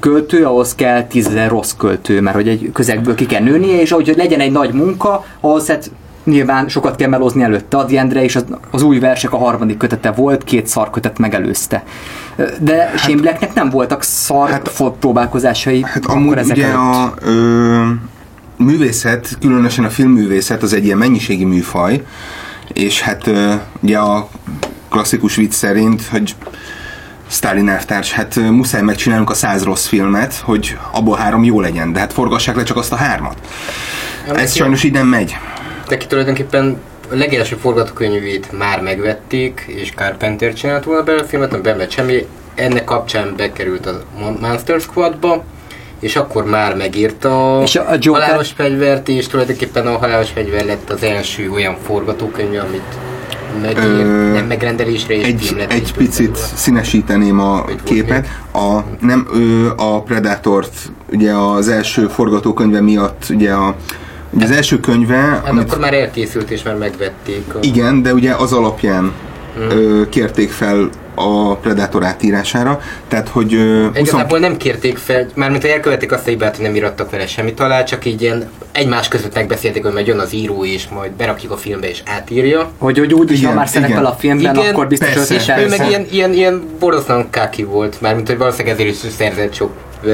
költő, 0.00 0.44
ahhoz 0.44 0.74
kell 0.74 1.06
tízezer 1.06 1.48
rossz 1.48 1.72
költő, 1.78 2.20
mert 2.20 2.36
hogy 2.36 2.48
egy 2.48 2.70
közegből 2.72 3.14
ki 3.14 3.26
kell 3.26 3.42
nőnie, 3.42 3.80
és 3.80 3.92
ahogy 3.92 4.06
hogy 4.06 4.16
legyen 4.16 4.40
egy 4.40 4.52
nagy 4.52 4.72
munka, 4.72 5.24
ahhoz 5.40 5.66
hát 5.66 5.90
nyilván 6.24 6.68
sokat 6.68 6.96
kell 6.96 7.08
melózni 7.08 7.42
előtte. 7.42 7.76
Adi 7.76 7.98
Endre 7.98 8.24
és 8.24 8.36
az, 8.36 8.44
az 8.70 8.82
új 8.82 8.98
versek 8.98 9.32
a 9.32 9.36
harmadik 9.36 9.76
kötete 9.76 10.10
volt, 10.10 10.44
két 10.44 10.66
szar 10.66 10.90
kötet 10.90 11.18
megelőzte. 11.18 11.84
De 12.60 12.76
hát, 12.76 12.98
Shane 12.98 13.20
Blacknek 13.20 13.54
nem 13.54 13.70
voltak 13.70 14.02
szar 14.02 14.50
hát, 14.50 14.70
próbálkozásai. 15.00 15.82
Hát 15.82 16.04
akkor 16.04 16.16
amúgy 16.16 16.36
ezek 16.36 16.56
ugye 16.56 16.64
előtt. 16.64 16.76
a 16.76 17.14
ö, 17.20 17.82
művészet, 18.56 19.36
különösen 19.40 19.84
a 19.84 19.90
filmművészet 19.90 20.62
az 20.62 20.72
egy 20.72 20.84
ilyen 20.84 20.98
mennyiségi 20.98 21.44
műfaj, 21.44 22.02
és 22.72 23.00
hát 23.00 23.26
ö, 23.26 23.54
ugye 23.80 23.98
a 23.98 24.28
klasszikus 24.90 25.36
vicc 25.36 25.52
szerint, 25.52 26.06
hogy 26.06 26.34
Stalin 27.28 27.68
elvtárs, 27.68 28.12
hát 28.12 28.36
muszáj 28.36 28.82
megcsinálnunk 28.82 29.30
a 29.30 29.34
száz 29.34 29.62
rossz 29.62 29.86
filmet, 29.86 30.34
hogy 30.34 30.78
abból 30.90 31.16
három 31.16 31.44
jó 31.44 31.60
legyen, 31.60 31.92
de 31.92 31.98
hát 31.98 32.12
forgassák 32.12 32.56
le 32.56 32.62
csak 32.62 32.76
azt 32.76 32.92
a 32.92 32.96
hármat. 32.96 33.36
Ez 34.34 34.54
sajnos 34.54 34.82
így 34.82 34.92
nem 34.92 35.06
megy. 35.06 35.36
Neki 35.88 36.06
tulajdonképpen 36.06 36.80
a 37.10 37.14
legelső 37.14 37.56
forgatókönyvét 37.56 38.58
már 38.58 38.80
megvették, 38.82 39.64
és 39.66 39.92
Carpenter 39.96 40.52
csinált 40.54 40.84
volna 40.84 41.02
belőle 41.02 41.22
a 41.22 41.26
filmet, 41.26 41.50
nem 41.50 41.62
bemett 41.62 41.90
semmi. 41.90 42.26
Ennek 42.54 42.84
kapcsán 42.84 43.34
bekerült 43.36 43.86
a 43.86 44.02
Monster 44.40 44.80
Squadba, 44.80 45.44
és 46.00 46.16
akkor 46.16 46.44
már 46.44 46.76
megírta 46.76 47.60
És 47.64 47.76
a- 47.76 47.88
a 47.90 47.96
Joker- 48.00 48.22
halálos 48.24 48.50
fegyvert, 48.56 49.08
és 49.08 49.26
tulajdonképpen 49.26 49.86
a 49.86 49.96
halálos 49.98 50.30
fegyver 50.30 50.64
lett 50.64 50.90
az 50.90 51.02
első 51.02 51.50
olyan 51.50 51.76
forgatókönyv, 51.86 52.60
amit 52.68 52.94
megír, 53.62 53.84
Ö, 54.04 54.32
nem 54.32 54.46
megrendelésre 54.46 55.14
és 55.14 55.26
Egy, 55.26 55.44
film 55.44 55.58
lett 55.58 55.72
egy 55.72 55.92
picit 55.96 56.30
belőle. 56.30 56.46
színesíteném 56.54 57.40
a 57.40 57.62
volt 57.62 57.82
képet. 57.82 58.26
A, 58.52 58.80
nem, 59.00 59.28
ő 59.34 59.72
a 59.76 60.02
Predatort, 60.02 60.72
ugye 61.12 61.32
az 61.32 61.68
első 61.68 62.06
forgatókönyve 62.06 62.80
miatt, 62.80 63.24
ugye, 63.30 63.52
a, 63.52 63.74
ugye 64.32 64.44
az 64.44 64.50
első 64.50 64.80
könyve, 64.80 65.16
Hát 65.16 65.48
amit 65.48 65.64
akkor 65.64 65.78
már 65.78 65.94
elkészült 65.94 66.50
és 66.50 66.62
már 66.62 66.76
megvették. 66.76 67.54
A... 67.54 67.58
Igen, 67.60 68.02
de 68.02 68.12
ugye 68.12 68.32
az 68.34 68.52
alapján 68.52 69.12
ö, 69.58 70.02
kérték 70.08 70.50
fel 70.50 70.88
a 71.14 71.56
Predator 71.56 72.04
átírására, 72.04 72.80
tehát 73.08 73.28
hogy 73.28 73.54
ö, 73.54 73.86
20, 73.86 73.98
Igazából 73.98 74.38
nem 74.38 74.56
kérték 74.56 74.96
fel, 74.98 75.26
mármint 75.34 75.62
hogy 75.62 75.70
elkövették 75.70 76.12
azt 76.12 76.26
a 76.26 76.30
hibát, 76.30 76.56
hogy 76.56 76.64
nem 76.64 76.74
irattak 76.74 77.10
vele 77.10 77.26
semmit 77.26 77.60
alá, 77.60 77.82
csak 77.82 78.04
így 78.04 78.22
ilyen 78.22 78.50
egymás 78.72 79.08
között 79.08 79.34
megbeszélték, 79.34 79.82
hogy 79.82 79.92
majd 79.92 80.06
jön 80.06 80.18
az 80.18 80.34
író 80.34 80.64
és 80.64 80.88
majd 80.88 81.12
berakjuk 81.12 81.52
a 81.52 81.56
filmbe 81.56 81.88
és 81.88 82.02
átírja. 82.06 82.70
Hogy, 82.78 82.98
hogy 82.98 83.14
úgy 83.14 83.30
is, 83.30 83.38
ha 83.38 83.42
Igen, 83.44 83.54
már 83.56 83.68
szerepel 83.68 83.90
igen. 83.90 84.04
a 84.04 84.12
filmben, 84.12 84.54
Igen, 84.54 84.72
akkor 84.72 84.86
biztos 84.86 85.08
persze. 85.08 85.34
És 85.34 85.40
ötletel. 85.42 85.64
ő 85.64 85.68
meg 85.68 85.88
ilyen, 85.88 86.06
ilyen, 86.10 86.32
ilyen 86.32 86.62
borzasztóan 86.78 87.30
káki 87.30 87.64
volt, 87.64 88.00
mármint 88.00 88.28
hogy 88.28 88.38
valószínűleg 88.38 88.74
ezért 88.74 88.88
is 89.04 89.12
szerzett 89.12 89.54
sok 89.54 89.72
ö, 90.02 90.10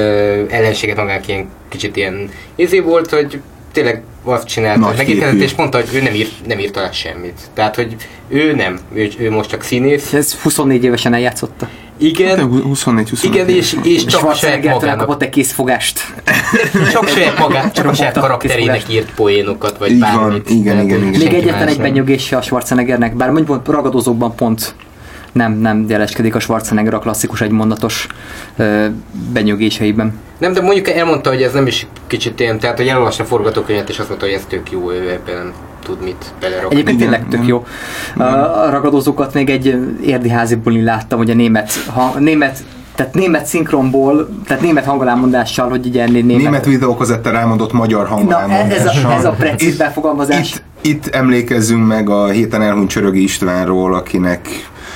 ellenséget 0.49 0.95
magának 0.97 1.27
ilyen 1.27 1.49
kicsit 1.69 1.95
ilyen 1.95 2.29
izé 2.55 2.79
volt, 2.79 3.09
hogy 3.09 3.39
tényleg 3.81 4.03
azt 4.23 4.47
csinálta, 4.47 4.79
Nagy 4.79 4.87
hogy 4.89 4.97
megérkezett 4.97 5.31
képű. 5.31 5.43
és 5.43 5.55
mondta, 5.55 5.77
hogy 5.77 5.89
ő 5.93 6.01
nem, 6.01 6.13
ír, 6.13 6.27
nem 6.47 6.59
írt 6.59 6.77
alá 6.77 6.91
semmit. 6.91 7.39
Tehát, 7.53 7.75
hogy 7.75 7.95
ő 8.27 8.55
nem, 8.55 8.79
ő, 8.93 9.09
ő 9.19 9.31
most 9.31 9.49
csak 9.49 9.63
színész. 9.63 10.13
Ez 10.13 10.33
24 10.33 10.83
évesen 10.83 11.13
eljátszotta. 11.13 11.67
Igen, 11.97 12.49
24-25 12.73 13.17
igen, 13.21 13.49
és, 13.49 13.77
és 13.83 13.95
És 13.95 14.05
csak 14.05 14.23
a 14.23 14.33
saját 14.33 14.63
magának 14.63 14.97
kapott 14.97 15.21
egy 15.21 15.29
készfogást. 15.29 15.99
Csak 16.91 17.07
saját 17.07 17.39
magát, 17.39 17.73
csak 17.73 17.85
a 17.85 17.93
saját 17.93 18.19
karakterének 18.19 18.93
írt 18.93 19.13
poénokat, 19.13 19.77
vagy 19.77 19.91
Így 19.91 19.99
van, 19.99 20.19
bármit. 20.19 20.49
igen, 20.49 20.63
Tehát, 20.63 20.83
igen, 20.83 20.99
hogy 20.99 21.07
igen. 21.07 21.19
Még 21.31 21.33
egyetlen 21.41 21.67
egy 21.67 21.77
benyögése 21.77 22.37
a 22.37 22.41
Schwarzeneggernek, 22.41 23.15
bár 23.15 23.29
mondjuk 23.31 23.67
ragadozókban 23.67 24.35
pont 24.35 24.73
nem, 25.31 25.53
nem 25.53 25.85
jeleskedik 25.87 26.35
a 26.35 26.39
Schwarzenegger 26.39 26.93
a 26.93 26.99
klasszikus 26.99 27.41
egymondatos 27.41 28.07
ö, 28.57 28.85
benyögéseiben. 29.33 30.19
Nem, 30.37 30.53
de 30.53 30.61
mondjuk 30.61 30.89
elmondta, 30.89 31.29
hogy 31.29 31.41
ez 31.41 31.53
nem 31.53 31.67
is 31.67 31.87
kicsit 32.07 32.39
ilyen, 32.39 32.59
tehát 32.59 32.77
hogy 32.77 32.87
elolvasta 32.87 33.23
a 33.23 33.25
forgatókönyvet, 33.25 33.89
és 33.89 33.99
azt 33.99 34.07
mondta, 34.07 34.25
hogy 34.25 34.35
ez 34.35 34.43
tök 34.47 34.71
jó, 34.71 34.91
ő 34.91 35.09
ebben 35.11 35.51
tud 35.83 36.03
mit 36.03 36.33
belerakni. 36.39 36.75
Egyébként 36.75 36.99
Igen, 36.99 37.11
tényleg 37.11 37.29
tök 37.29 37.43
igen. 37.43 37.45
jó. 37.45 37.65
A 38.25 38.69
ragadozókat 38.69 39.33
még 39.33 39.49
egy 39.49 39.77
érdi 40.05 40.29
házi 40.29 40.55
bulin 40.55 40.83
láttam, 40.83 41.17
hogy 41.17 41.29
a 41.29 41.33
német, 41.33 41.71
ha, 41.93 42.15
német 42.19 42.57
tehát 42.95 43.13
német 43.13 43.45
szinkronból, 43.45 44.29
tehát 44.45 44.63
német 44.63 44.85
hangolámondással, 44.85 45.69
hogy 45.69 45.85
ugye 45.85 46.07
német... 46.07 46.37
Német 46.37 46.65
videókazettel 46.65 47.31
rámondott 47.31 47.71
magyar 47.73 48.09
Na, 48.09 48.09
e- 48.09 48.15
ez 48.15 48.25
a, 48.25 48.91
hangolámondással. 48.91 49.11
ez 49.11 49.25
a 49.25 49.31
precíz 49.31 49.67
Itt- 49.71 49.77
befogalmazás. 49.77 50.51
Itt, 50.51 50.63
itt 50.81 51.07
emlékezzünk 51.07 51.87
meg 51.87 52.09
a 52.09 52.27
héten 52.27 52.61
elhunyt 52.61 52.89
Csörögi 52.89 53.23
Istvánról, 53.23 53.93
akinek 53.93 54.47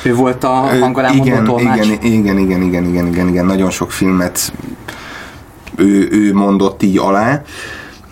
Ő 0.03 0.15
volt 0.15 0.43
a 0.43 0.47
hangolámondó 0.47 1.25
igen, 1.25 1.43
tolmács. 1.43 1.85
igen, 1.85 2.01
igen, 2.01 2.37
igen, 2.37 2.61
igen, 2.61 2.85
igen, 2.85 3.07
igen, 3.07 3.27
igen, 3.27 3.45
nagyon 3.45 3.69
sok 3.69 3.91
filmet 3.91 4.53
ő, 5.75 6.07
ő 6.11 6.33
mondott 6.33 6.83
így 6.83 6.97
alá, 6.97 7.41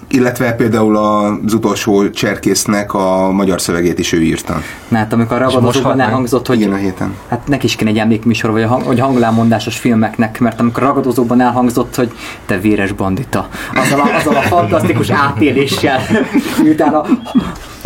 illetve 0.07 0.53
például 0.53 0.97
az 0.97 1.53
utolsó 1.53 2.09
cserkésznek 2.09 2.93
a 2.93 3.31
magyar 3.31 3.61
szövegét 3.61 3.99
is 3.99 4.11
ő 4.11 4.21
írta. 4.21 4.61
Na, 4.87 4.97
hát 4.97 5.13
amikor 5.13 5.37
a 5.37 5.39
ragadozóban 5.39 5.99
elhangzott, 5.99 6.47
hogy 6.47 6.59
Igen, 6.59 6.73
a 6.73 6.75
héten. 6.75 7.15
Hát 7.27 7.47
neki 7.47 7.65
is 7.65 7.75
kéne 7.75 7.89
egy 7.89 7.97
emlékműsor, 7.97 8.51
vagy, 8.51 8.61
a, 8.63 8.67
hang- 8.67 8.85
vagy 8.85 9.73
filmeknek, 9.73 10.39
mert 10.39 10.59
amikor 10.59 10.83
a 10.83 10.85
ragadozóban 10.85 11.41
elhangzott, 11.41 11.95
hogy 11.95 12.11
te 12.45 12.59
véres 12.59 12.91
bandita, 12.91 13.49
azzal 13.75 13.99
a, 13.99 14.15
azzal 14.15 14.35
a 14.35 14.41
fantasztikus 14.41 15.09
átéléssel, 15.09 16.01
miután 16.63 16.93
a, 16.93 17.05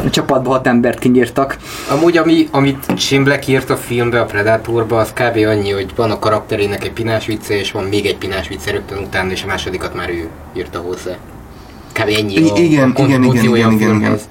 a 0.05 0.09
csapatba 0.09 0.49
hat 0.49 0.67
embert 0.67 0.99
kinyírtak. 0.99 1.57
Amúgy, 1.89 2.17
ami, 2.17 2.47
amit 2.51 2.85
Shane 2.97 3.23
Black 3.23 3.47
írt 3.47 3.69
a 3.69 3.75
filmbe, 3.77 4.19
a 4.19 4.25
Predatorba, 4.25 4.97
az 4.97 5.13
kb. 5.13 5.37
annyi, 5.47 5.71
hogy 5.71 5.91
van 5.95 6.11
a 6.11 6.19
karakterének 6.19 6.83
egy 6.83 6.91
pinás 6.91 7.25
vicce, 7.25 7.59
és 7.59 7.71
van 7.71 7.83
még 7.83 8.05
egy 8.05 8.17
pinás 8.17 8.47
vicce 8.47 8.71
rögtön 8.71 8.97
utána, 8.97 9.31
és 9.31 9.43
a 9.43 9.47
másodikat 9.47 9.95
már 9.95 10.09
ő 10.09 10.27
írta 10.57 10.79
hozzá. 10.79 11.17
Kb. 11.93 12.09
ennyi 12.17 12.33
I- 12.33 12.49
a, 12.49 12.57
igen, 12.57 12.91
a 12.95 13.03
igen, 13.03 13.23
igen, 13.23 13.51
a 13.51 13.55
igen, 13.55 13.77
filmhez, 13.77 14.21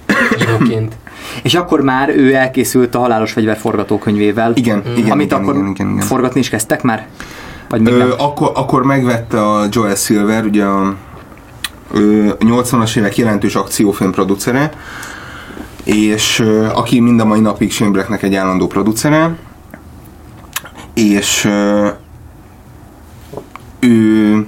íróként. 0.40 0.92
És 1.42 1.54
akkor 1.54 1.80
már 1.80 2.08
ő 2.08 2.34
elkészült 2.34 2.94
a 2.94 2.98
Halálos 2.98 3.32
Fegyver 3.32 3.56
forgatókönyvével. 3.56 4.52
Igen, 4.54 4.82
igen, 4.96 5.10
amit 5.10 5.26
igen, 5.26 5.42
akkor 5.42 5.54
igen, 5.54 5.66
igen, 5.68 5.90
igen. 5.90 6.06
forgatni 6.06 6.40
is 6.40 6.48
kezdtek 6.48 6.82
már? 6.82 7.06
Vagy 7.68 7.80
még 7.80 7.94
nem? 7.94 8.06
Ö, 8.06 8.14
akkor, 8.18 8.50
akkor 8.54 8.82
megvette 8.82 9.46
a 9.46 9.66
Joel 9.70 9.94
Silver, 9.94 10.44
ugye 10.44 10.64
a 10.64 10.94
ö, 11.92 12.28
80-as 12.40 12.96
évek 12.96 13.16
jelentős 13.16 13.54
akciófilm 13.54 14.10
producere, 14.10 14.70
és 15.84 16.38
ö, 16.38 16.66
aki 16.66 17.00
mind 17.00 17.20
a 17.20 17.24
mai 17.24 17.40
napig 17.40 17.72
Shane 17.72 17.90
Blacknek 17.90 18.22
egy 18.22 18.34
állandó 18.34 18.66
producere, 18.66 19.36
és 20.94 21.44
ö, 21.44 21.88
ő 23.80 24.46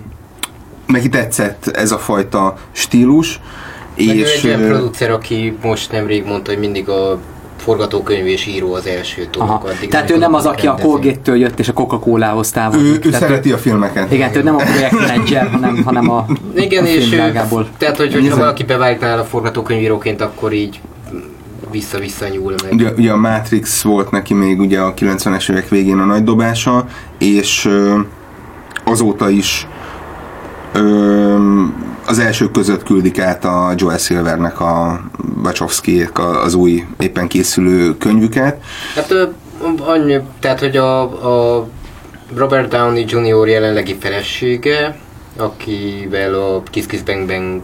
neki 0.86 1.08
tetszett 1.08 1.66
ez 1.66 1.92
a 1.92 1.98
fajta 1.98 2.56
stílus, 2.72 3.40
Meg 3.96 4.16
ő 4.16 4.18
és 4.18 4.42
egy 4.42 4.46
olyan 4.46 4.62
ö, 4.62 4.68
producer, 4.68 5.10
aki 5.10 5.56
most 5.62 5.92
nemrég 5.92 6.24
mondta, 6.24 6.50
hogy 6.50 6.60
mindig 6.60 6.88
a 6.88 7.18
forgatókönyv 7.56 8.26
és 8.26 8.46
író 8.46 8.74
az 8.74 8.86
első 8.86 9.28
addig 9.38 9.88
Tehát 9.88 10.10
ő 10.10 10.18
nem 10.18 10.34
az, 10.34 10.46
aki 10.46 10.66
a 10.66 10.70
rendezi. 10.70 10.88
Colgate-től 10.88 11.36
jött 11.36 11.58
és 11.58 11.68
a 11.68 11.72
Coca-Cola-hoz 11.72 12.50
távozik. 12.50 12.86
ő, 12.86 12.92
ő 12.92 12.98
Tehát 12.98 13.20
szereti 13.20 13.52
a 13.52 13.58
filmeket. 13.58 14.12
Igen, 14.12 14.36
ő 14.36 14.42
nem 14.42 14.54
a 14.54 14.62
projektmenedzser, 14.62 15.50
hanem, 15.50 15.82
hanem 15.84 16.10
a, 16.10 16.26
Igen, 16.54 16.84
a 16.84 16.86
és 16.86 17.12
ő, 17.12 17.32
tehát, 17.78 17.96
hogy, 17.96 18.12
hogyha 18.12 18.36
valaki 18.36 18.64
beválik 18.64 19.00
nála 19.00 19.24
forgatókönyvíróként, 19.24 20.20
akkor 20.20 20.52
így 20.52 20.80
vissza-vissza 21.76 22.28
nyúl 22.28 22.54
meg. 22.62 22.72
Ugye, 22.72 22.92
ugye 22.96 23.12
a 23.12 23.16
Matrix 23.16 23.82
volt 23.82 24.10
neki 24.10 24.34
még 24.34 24.60
ugye 24.60 24.80
a 24.80 24.94
90-es 24.94 25.50
évek 25.50 25.68
végén 25.68 25.98
a 25.98 26.04
nagy 26.04 26.24
dobása, 26.24 26.86
és 27.18 27.68
azóta 28.84 29.28
is 29.28 29.66
az 32.06 32.18
elsők 32.18 32.50
között 32.50 32.82
küldik 32.82 33.18
át 33.18 33.44
a 33.44 33.72
Joel 33.76 33.98
Silvernek 33.98 34.60
a 34.60 35.00
wachowski 35.44 36.08
az 36.44 36.54
új 36.54 36.84
éppen 36.98 37.28
készülő 37.28 37.96
könyvüket. 37.96 38.64
Hát 38.94 39.14
annyi, 39.80 40.20
tehát, 40.40 40.60
hogy 40.60 40.76
a, 40.76 41.00
a 41.56 41.66
Robert 42.34 42.68
Downey 42.68 43.04
Jr. 43.08 43.48
jelenlegi 43.48 43.96
felesége, 44.00 44.98
akivel 45.36 46.34
a 46.34 46.62
Kiss 46.70 46.86
Kiss 46.86 47.00
Bang 47.00 47.26
Bang 47.26 47.62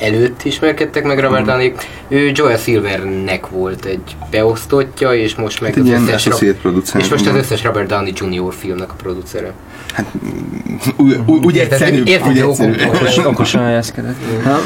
előtt 0.00 0.44
ismerkedtek 0.44 1.04
meg 1.04 1.18
Robert 1.18 1.44
Downey, 1.44 1.72
ő 2.08 2.30
Joel 2.34 2.56
Silvernek 2.56 3.48
volt 3.48 3.84
egy 3.84 4.16
beosztottja, 4.30 5.14
és 5.14 5.34
most 5.34 5.60
meg 5.60 5.70
Hát 5.70 5.80
egy 5.80 5.86
ilyen 5.86 6.02
összes, 6.02 6.26
associate 6.26 6.58
producer, 6.60 7.00
és 7.00 7.08
most 7.08 7.26
az 7.26 7.34
összes 7.34 7.64
Robert 7.64 7.88
Downey 7.88 8.12
Jr. 8.16 8.54
filmnek 8.54 8.90
a 8.90 8.94
producere. 8.94 9.52
Úgy, 10.96 11.18
úgy, 11.26 11.44
úgy 11.44 11.58
egyszerűbb, 11.58 12.06
érted, 12.06 12.28
úgy 12.28 12.40
okokból. 12.40 12.86
Okos, 12.86 13.16
okosan 13.16 13.64
helyezkedett. 13.64 14.16
A 14.44 14.60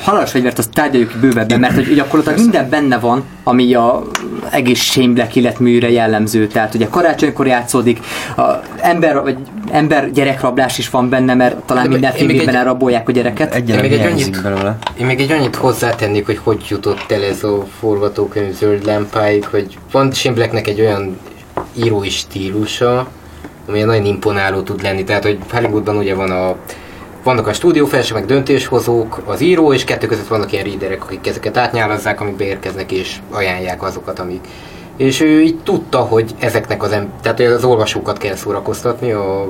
halálos 0.00 0.30
fegyvert 0.30 0.58
azt 0.58 0.70
tárgyaljuk 0.70 1.10
ki 1.10 1.18
bővebben, 1.20 1.60
mert 1.60 1.74
hogy 1.74 1.94
gyakorlatilag 1.94 2.38
minden 2.38 2.68
benne 2.68 2.98
van, 2.98 3.24
ami 3.44 3.74
a 3.74 4.02
egész 4.50 4.80
Shane 4.80 5.12
Black 5.12 5.36
életműre 5.36 5.90
jellemző. 5.90 6.46
Tehát 6.46 6.74
ugye 6.74 6.86
karácsonykor 6.88 7.46
játszódik, 7.46 8.00
a 8.36 8.42
ember, 8.80 9.22
vagy 9.22 9.36
ember 9.70 10.10
gyerekrablás 10.10 10.78
is 10.78 10.90
van 10.90 11.08
benne, 11.08 11.34
mert 11.34 11.56
talán 11.56 11.82
De 11.84 11.88
minden 11.90 12.14
én 12.14 12.30
egy- 12.40 12.48
elrabolják 12.48 13.08
a 13.08 13.12
gyereket. 13.12 13.54
Egyelőre 13.54 13.88
még 13.88 13.92
egy 13.92 14.06
annyit- 14.12 14.42
belőle. 14.42 14.78
Én 14.98 15.06
még 15.06 15.20
egy 15.20 15.32
annyit 15.32 15.56
hozzátennék, 15.56 16.26
hogy 16.26 16.38
hogy 16.42 16.64
jutott 16.68 17.10
el 17.10 17.22
ez 17.22 17.44
a 17.44 17.64
forgatókönyv 17.78 18.54
zöld 18.54 18.84
lámpáig, 18.86 19.46
hogy 19.46 19.78
van 19.92 20.12
Shane 20.12 20.34
Blacknek 20.34 20.66
egy 20.68 20.80
olyan 20.80 21.18
írói 21.84 22.08
stílusa, 22.10 23.06
ami 23.68 23.80
nagyon 23.82 24.04
imponáló 24.04 24.60
tud 24.60 24.82
lenni. 24.82 25.04
Tehát, 25.04 25.22
hogy 25.24 25.38
Hollywoodban 25.50 25.96
ugye 25.96 26.14
van 26.14 26.30
a 26.30 26.56
vannak 27.22 27.46
a 27.46 27.52
stúdiófelsők, 27.52 28.14
meg 28.16 28.24
döntéshozók, 28.26 29.22
az 29.26 29.40
író, 29.40 29.72
és 29.72 29.84
kettő 29.84 30.06
között 30.06 30.26
vannak 30.28 30.52
ilyen 30.52 30.64
readerek, 30.64 31.02
akik 31.04 31.26
ezeket 31.26 31.56
átnyálazzák, 31.56 32.20
amik 32.20 32.36
beérkeznek, 32.36 32.92
és 32.92 33.16
ajánlják 33.30 33.82
azokat, 33.82 34.18
amik. 34.18 34.40
És 35.02 35.20
ő 35.20 35.42
így 35.42 35.58
tudta, 35.62 35.98
hogy 35.98 36.34
ezeknek 36.38 36.82
az 36.82 36.92
em- 36.92 37.10
tehát 37.22 37.38
hogy 37.38 37.46
az 37.46 37.64
olvasókat 37.64 38.18
kell 38.18 38.34
szórakoztatni, 38.34 39.12
a 39.12 39.48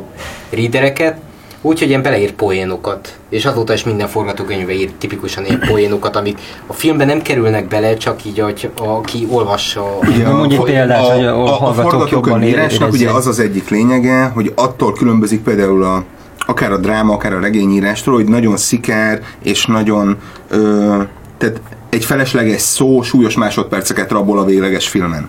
readereket, 0.50 1.16
úgyhogy 1.60 1.88
ilyen 1.88 2.02
beleírt 2.02 2.32
poénokat. 2.32 3.16
És 3.28 3.44
azóta 3.44 3.72
is 3.72 3.84
minden 3.84 4.08
forgatókönyvbe 4.08 4.72
írt 4.72 4.94
tipikusan 4.94 5.44
ilyen 5.44 5.62
poénokat, 5.66 6.16
amik 6.16 6.38
a 6.66 6.72
filmben 6.72 7.06
nem 7.06 7.22
kerülnek 7.22 7.68
bele, 7.68 7.96
csak 7.96 8.24
így, 8.24 8.38
hogy 8.38 8.70
aki 8.76 9.26
olvassa. 9.30 9.98
Ugye 10.00 10.22
Na, 10.22 10.36
mondj 10.36 10.54
egy 10.54 10.62
példát, 10.62 11.06
hogy 11.06 11.24
a 11.24 11.46
hallgatók 11.46 12.10
jobban 12.10 12.42
írásnak 12.42 12.92
ugye 12.92 13.10
az 13.10 13.26
az 13.26 13.38
egyik 13.38 13.68
lényege, 13.68 14.24
hogy 14.24 14.52
attól 14.54 14.92
különbözik 14.92 15.42
például 15.42 15.84
a, 15.84 16.04
akár 16.46 16.72
a 16.72 16.78
dráma, 16.78 17.12
akár 17.12 17.32
a 17.32 17.40
regényírástól, 17.40 18.14
hogy 18.14 18.26
nagyon 18.26 18.56
szikár 18.56 19.20
és 19.42 19.66
nagyon 19.66 20.18
ö, 20.48 21.02
tehát 21.42 21.60
egy 21.88 22.04
felesleges 22.04 22.60
szó 22.60 23.02
súlyos 23.02 23.36
másodperceket 23.36 24.10
rabol 24.10 24.38
a 24.38 24.44
végleges 24.44 24.88
filmen, 24.88 25.28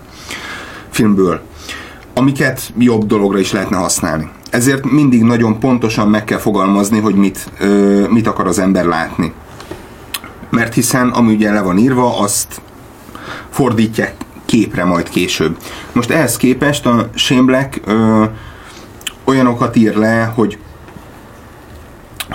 filmből, 0.90 1.40
amiket 2.14 2.72
jobb 2.78 3.06
dologra 3.06 3.38
is 3.38 3.52
lehetne 3.52 3.76
használni. 3.76 4.30
Ezért 4.50 4.90
mindig 4.90 5.22
nagyon 5.22 5.58
pontosan 5.58 6.08
meg 6.08 6.24
kell 6.24 6.38
fogalmazni, 6.38 7.00
hogy 7.00 7.14
mit, 7.14 7.50
ö, 7.60 8.04
mit 8.08 8.26
akar 8.26 8.46
az 8.46 8.58
ember 8.58 8.84
látni. 8.84 9.32
Mert 10.50 10.74
hiszen 10.74 11.08
ami 11.08 11.34
ugye 11.34 11.52
le 11.52 11.60
van 11.60 11.78
írva, 11.78 12.18
azt 12.18 12.60
fordítják 13.50 14.14
képre 14.44 14.84
majd 14.84 15.08
később. 15.08 15.56
Most 15.92 16.10
ehhez 16.10 16.36
képest 16.36 16.86
a 16.86 17.08
Shane 17.14 17.42
Black 17.42 17.80
ö, 17.84 18.24
olyanokat 19.24 19.76
ír 19.76 19.96
le, 19.96 20.32
hogy 20.34 20.58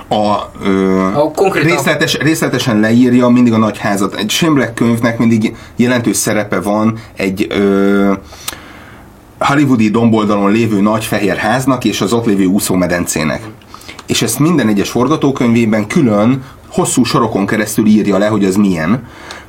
a, 0.08 0.50
ö, 0.64 1.06
A 1.14 1.54
részletes, 1.54 2.18
részletesen 2.18 2.80
leírja 2.80 3.28
mindig 3.28 3.54
a 3.54 3.58
nagyházat. 3.58 4.16
Egy 4.16 4.30
Shane 4.30 4.54
Black 4.54 4.74
könyvnek 4.76 5.18
mindig 5.18 5.56
jelentős 5.76 6.18
szerepe 6.18 6.60
van 6.62 7.00
egy 7.16 7.48
ö, 7.50 8.14
hollywoodi 9.40 9.90
domboldalon 9.90 10.52
lévő 10.52 10.82
nagy 10.82 11.06
fehér 11.06 11.36
háznak 11.36 11.86
és 11.86 12.02
az 12.02 12.14
ott 12.14 12.26
lévő 12.26 12.46
úszómedencének. 12.46 13.42
És 14.06 14.22
ezt 14.22 14.40
minden 14.40 14.68
egyes 14.68 14.90
forgatókönyvében 14.90 15.88
külön, 15.88 16.44
hosszú 16.68 17.04
sorokon 17.04 17.46
keresztül 17.46 17.86
írja 17.86 18.18
le, 18.18 18.28
hogy 18.28 18.46
az 18.46 18.56
milyen. 18.56 19.08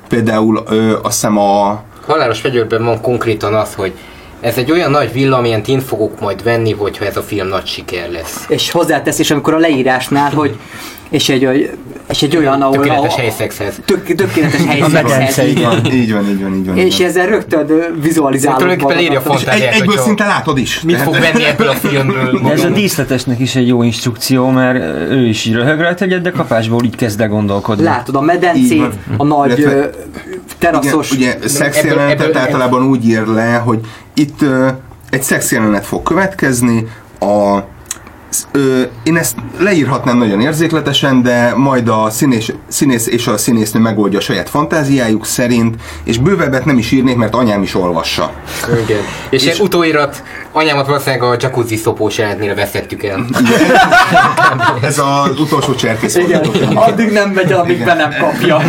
Például 0.09 0.62
ö, 0.68 0.92
azt 1.02 1.14
hiszem 1.14 1.38
a 1.38 1.82
Halálos 2.06 2.40
fegyőrben 2.40 2.85
van 2.85 3.00
konkrétan 3.00 3.54
az, 3.54 3.75
hogy 3.75 3.92
ez 4.40 4.56
egy 4.56 4.70
olyan 4.70 4.90
nagy 4.90 5.12
villa, 5.12 5.37
amilyen 5.37 5.62
én 5.66 5.80
fogok 5.80 6.20
majd 6.20 6.42
venni, 6.42 6.73
hogyha 6.73 7.04
ez 7.04 7.16
a 7.16 7.23
film 7.23 7.49
nagy 7.49 7.66
siker 7.66 8.11
lesz. 8.11 8.44
És 8.49 8.70
hozzátesz 8.70 9.18
is, 9.18 9.30
amikor 9.30 9.54
a 9.54 9.59
leírásnál, 9.59 10.30
hogy 10.30 10.56
és 11.11 11.28
egy, 11.28 11.70
és 12.11 12.23
egy 12.23 12.37
olyan, 12.37 12.62
ahol... 12.62 12.76
Tökéletes 12.76 13.14
a- 13.14 13.20
helyszexhez. 13.20 13.80
Tök, 13.85 14.14
tökéletes 14.14 14.64
helyszexhez. 14.66 15.47
így 15.49 15.62
van, 15.62 15.92
így 15.92 16.12
van, 16.12 16.28
így 16.28 16.42
van, 16.42 16.54
így 16.54 16.66
van. 16.66 16.76
És 16.76 16.85
így 16.94 16.99
van. 16.99 17.09
ezzel 17.09 17.26
rögtön 17.26 17.66
vizualizálod 18.00 18.59
Tulajdonképpen 18.59 19.02
írja. 19.02 19.18
És 19.18 19.25
font- 19.26 19.49
egy, 19.49 19.62
egyből 19.73 19.99
szinte 19.99 20.26
látod 20.26 20.59
is. 20.59 20.80
Mit 20.80 20.97
fog 20.97 21.12
venni 21.18 21.44
ebből 21.44 21.68
a 21.68 21.73
filmből? 21.75 22.40
De 22.42 22.50
ez 22.50 22.64
a 22.64 22.68
díszletesnek 22.68 23.38
is 23.40 23.56
egy 23.56 23.66
jó 23.66 23.82
instrukció, 23.82 24.49
mert 24.49 24.78
ő 25.11 25.26
is 25.26 25.47
röhög 25.47 25.80
rajta 25.80 26.04
egyet, 26.04 26.23
de 26.23 26.30
kapásból 26.30 26.85
így 26.85 26.97
kezd 26.97 27.20
el 27.20 27.28
gondolkodni. 27.28 27.82
Látod 27.85 28.14
a 28.16 28.20
medencét, 28.20 28.92
a 29.16 29.25
nagy 29.25 29.66
teraszos... 30.61 31.11
Igen, 31.11 31.37
ugye 31.38 31.49
szexjelenetet 31.49 32.26
ebből- 32.26 32.37
általában 32.37 32.83
úgy 32.83 33.07
ír 33.07 33.26
le, 33.26 33.55
hogy 33.55 33.81
itt 34.14 34.43
ö, 34.43 34.69
egy 35.11 35.23
szexjelenet 35.23 35.87
fog 35.87 36.03
következni, 36.03 36.87
a 37.20 37.59
Ö, 38.53 38.83
én 39.03 39.16
ezt 39.16 39.37
leírhatnám 39.59 40.19
nagyon 40.19 40.40
érzékletesen, 40.40 41.23
de 41.23 41.53
majd 41.57 41.88
a 41.88 42.11
színész, 42.11 42.53
színész 42.69 43.07
és 43.07 43.27
a 43.27 43.37
színésznő 43.37 43.81
megoldja 43.81 44.19
a 44.19 44.23
saját 44.23 44.49
fantáziájuk 44.51 45.27
szerint, 45.27 45.75
és 46.05 46.19
bővebbet 46.19 46.64
nem 46.64 46.79
is 46.79 46.90
írnék, 46.90 47.16
mert 47.16 47.35
anyám 47.35 47.62
is 47.62 47.75
olvassa. 47.75 48.33
Igen. 48.83 49.01
És, 49.31 49.47
és 49.47 49.59
utóirat, 49.61 50.23
anyámat 50.53 50.87
valószínűleg 50.87 51.23
a 51.23 51.37
jacuzzi 51.40 51.77
szopós 51.77 52.19
jelentmére 52.19 52.55
veszettük 52.55 53.03
el. 53.05 53.25
Ez 54.83 54.99
az 54.99 55.40
utolsó 55.40 55.75
cserkész 55.75 56.14
Igen, 56.16 56.45
addig 56.75 57.11
nem 57.11 57.31
megy 57.31 57.51
el, 57.51 57.59
amíg 57.59 57.85
be 57.85 57.95
nem 57.95 58.11
kapja. 58.21 58.61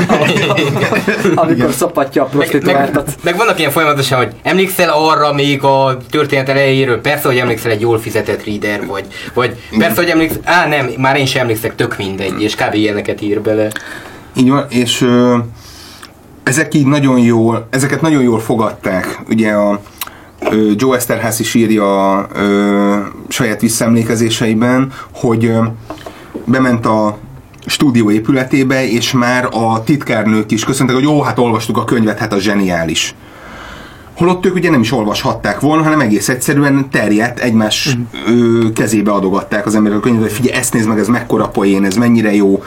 Amikor 1.36 1.72
szopatja 1.74 2.22
a 2.24 2.26
Meg, 2.26 2.38
meg, 2.38 2.48
prostituáltat. 2.50 3.16
meg, 3.24 3.36
vannak 3.38 3.60
ilyen 3.60 3.72
folyamatosan, 3.72 4.18
hogy 4.18 4.32
emlékszel 4.44 4.90
arra 4.90 5.34
még 5.34 5.64
a 5.64 5.98
történet 6.10 6.50
elejéről? 6.50 7.02
Persze, 7.02 7.28
hogy 7.28 7.38
emlékszel 7.38 7.72
egy 7.72 7.82
jól 7.82 8.00
fizetett 8.00 8.44
reader, 8.46 8.86
vagy, 8.86 9.06
vagy 9.34 9.51
persze, 9.78 10.02
hogy 10.02 10.10
emlékszel, 10.10 10.42
á 10.44 10.68
nem, 10.68 10.90
már 10.98 11.18
én 11.18 11.26
sem 11.26 11.42
emlékszek, 11.42 11.76
tök 11.76 11.98
mindegy, 11.98 12.42
és 12.42 12.56
kb. 12.56 12.74
ilyeneket 12.74 13.22
ír 13.22 13.42
bele. 13.42 13.72
Így 14.36 14.50
van, 14.50 14.66
és 14.70 15.02
ö, 15.02 15.38
ezek 16.44 16.74
így 16.74 16.86
nagyon 16.86 17.20
jól, 17.20 17.68
ezeket 17.70 18.02
nagyon 18.02 18.22
jól 18.22 18.40
fogadták. 18.40 19.20
Ugye 19.30 19.52
a 19.52 19.80
ö, 20.50 20.72
Joe 20.76 20.96
Esterházy 20.96 21.42
is 21.42 21.54
írja 21.54 22.12
a 22.12 22.28
ö, 22.34 22.98
saját 23.28 23.62
visszaemlékezéseiben, 23.62 24.92
hogy 25.12 25.46
ö, 25.46 25.64
bement 26.46 26.86
a 26.86 27.18
stúdió 27.66 28.12
épületébe, 28.12 28.88
és 28.88 29.12
már 29.12 29.48
a 29.52 29.84
titkárnők 29.84 30.52
is 30.52 30.64
köszöntek, 30.64 30.96
hogy 30.96 31.04
jó, 31.04 31.22
hát 31.22 31.40
olvastuk 31.40 31.78
a 31.78 31.84
könyvet, 31.84 32.20
hát 32.20 32.34
az 32.34 32.42
zseniális. 32.42 33.16
Holott 34.22 34.46
ők 34.46 34.56
ugye 34.56 34.70
nem 34.70 34.82
is 34.82 34.92
olvashatták 34.92 35.60
volna, 35.60 35.84
hanem 35.84 36.00
egész 36.00 36.30
egyszerűen 36.30 36.90
terjedt, 36.90 37.40
egymás 37.40 37.98
ö, 38.28 38.72
kezébe 38.74 39.12
adogatták 39.12 39.66
az 39.66 39.76
emberek 39.76 39.98
a 39.98 40.02
könyvet, 40.02 40.22
hogy 40.22 40.32
figyelj, 40.32 40.60
ezt 40.60 40.74
nézd 40.74 40.88
meg, 40.88 41.00
ez 41.00 41.08
mekkora 41.08 41.48
poén, 41.48 41.86
ez 41.86 41.96
mennyire 41.96 42.34
jó, 42.34 42.64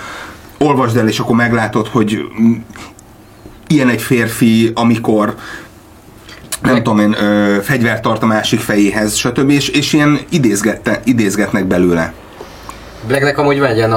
olvasd 0.58 0.96
el, 0.96 1.08
és 1.08 1.18
akkor 1.18 1.36
meglátod, 1.36 1.88
hogy 1.88 2.18
mm, 2.40 2.52
ilyen 3.66 3.88
egy 3.88 4.02
férfi, 4.02 4.72
amikor 4.74 5.34
nem 6.62 6.76
tudom 6.76 6.98
én, 6.98 7.12
ö, 7.12 7.56
fegyvert 7.62 8.02
tart 8.02 8.22
a 8.22 8.26
másik 8.26 8.60
fejéhez, 8.60 9.14
stb. 9.14 9.50
És, 9.50 9.68
és 9.68 9.92
ilyen 9.92 10.18
idézgette, 10.28 11.00
idézgetnek 11.04 11.64
belőle. 11.66 12.12
Blacknek 13.06 13.38
amúgy 13.38 13.58
van 13.58 13.68
egy 13.68 13.76
ilyen 13.76 13.92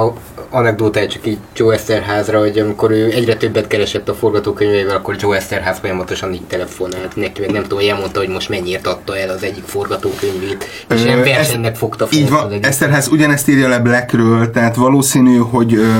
anekdótája 0.49 1.07
csak 1.07 1.25
így 1.25 1.37
Joe 1.55 1.73
Esterházra, 1.73 2.39
hogy 2.39 2.59
amikor 2.59 2.91
ő 2.91 3.11
egyre 3.11 3.35
többet 3.35 3.67
keresett 3.67 4.09
a 4.09 4.13
forgatókönyvével, 4.13 4.95
akkor 4.95 5.15
Joe 5.19 5.37
Esterház 5.37 5.79
folyamatosan 5.79 6.33
így 6.33 6.43
telefonált 6.47 7.15
neki, 7.15 7.41
meg 7.41 7.51
nem 7.51 7.63
tudom, 7.63 7.89
elmondta, 7.89 8.19
hogy 8.19 8.29
most 8.29 8.49
mennyiért 8.49 8.87
adta 8.87 9.17
el 9.17 9.29
az 9.29 9.43
egyik 9.43 9.63
forgatókönyvét, 9.65 10.65
és 10.89 11.03
ilyen 11.03 11.23
versenynek 11.23 11.75
fogta 11.75 12.07
fel. 12.07 12.19
Így 12.19 12.29
van. 12.29 12.53
Eszterház 12.61 13.07
ugyanezt 13.07 13.47
írja 13.47 13.67
le 13.67 13.79
Blackről, 13.79 14.51
tehát 14.51 14.75
valószínű, 14.75 15.37
hogy 15.37 15.73
ö, 15.73 15.91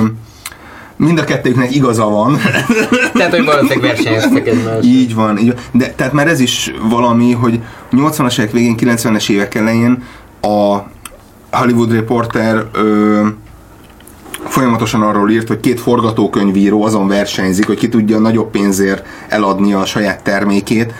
mind 0.95 1.19
a 1.19 1.23
kettőknek 1.23 1.75
igaza 1.75 2.05
van. 2.05 2.37
Tehát, 3.13 3.35
hogy 3.35 3.45
valószínűleg 3.45 3.79
versenyeztek 3.79 4.47
egymást. 4.47 4.85
így 4.85 5.15
van, 5.15 5.37
így 5.37 5.47
van. 5.47 5.55
De 5.71 5.93
tehát 5.95 6.13
már 6.13 6.27
ez 6.27 6.39
is 6.39 6.73
valami, 6.89 7.31
hogy 7.31 7.59
80-as 7.91 8.39
évek 8.39 8.51
végén, 8.51 8.75
90-es 8.79 9.29
évek 9.29 9.55
elején 9.55 10.03
a 10.41 10.77
Hollywood 11.51 11.91
Reporter 11.91 12.65
ö, 12.73 13.27
folyamatosan 14.57 15.01
arról 15.01 15.29
írt, 15.29 15.47
hogy 15.47 15.59
két 15.59 15.79
forgatókönyvíró 15.79 16.83
azon 16.83 17.07
versenyzik, 17.07 17.65
hogy 17.65 17.77
ki 17.77 17.89
tudja 17.89 18.19
nagyobb 18.19 18.51
pénzért 18.51 19.05
eladni 19.27 19.73
a 19.73 19.85
saját 19.85 20.23
termékét, 20.23 20.93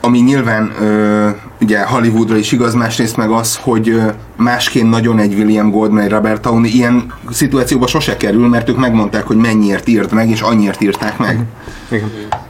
ami 0.00 0.18
nyilván 0.18 0.72
ö, 0.80 1.28
ugye 1.60 1.82
Hollywoodra 1.82 2.36
is 2.36 2.52
igaz, 2.52 2.74
másrészt 2.74 3.16
meg 3.16 3.30
az, 3.30 3.56
hogy 3.56 3.88
ö, 3.88 4.02
másként 4.36 4.90
nagyon 4.90 5.18
egy 5.18 5.34
William 5.34 5.70
Goldman, 5.70 6.02
egy 6.02 6.10
Robert 6.10 6.42
Downey 6.42 6.70
ilyen 6.74 7.12
szituációba 7.30 7.86
sose 7.86 8.16
kerül, 8.16 8.48
mert 8.48 8.68
ők 8.68 8.78
megmondták, 8.78 9.26
hogy 9.26 9.36
mennyiért 9.36 9.88
írt 9.88 10.12
meg, 10.12 10.28
és 10.28 10.40
annyiért 10.40 10.82
írták 10.82 11.18
meg. 11.18 11.40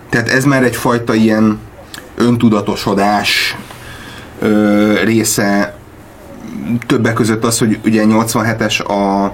Tehát 0.09 0.29
ez 0.29 0.45
már 0.45 0.63
egyfajta 0.63 1.15
ilyen 1.15 1.59
öntudatosodás 2.17 3.57
ö, 4.39 4.93
része, 5.05 5.77
többek 6.87 7.13
között 7.13 7.45
az, 7.45 7.59
hogy 7.59 7.79
ugye 7.85 8.05
87-es 8.07 8.87
a 8.87 9.33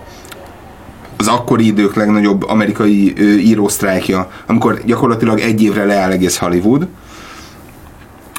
az 1.21 1.29
akkori 1.29 1.67
idők 1.67 1.95
legnagyobb 1.95 2.49
amerikai 2.49 3.15
írósztrájkja, 3.39 4.31
amikor 4.47 4.81
gyakorlatilag 4.85 5.41
egy 5.41 5.63
évre 5.63 5.85
leáll 5.85 6.11
egész 6.11 6.39
Hollywood. 6.39 6.87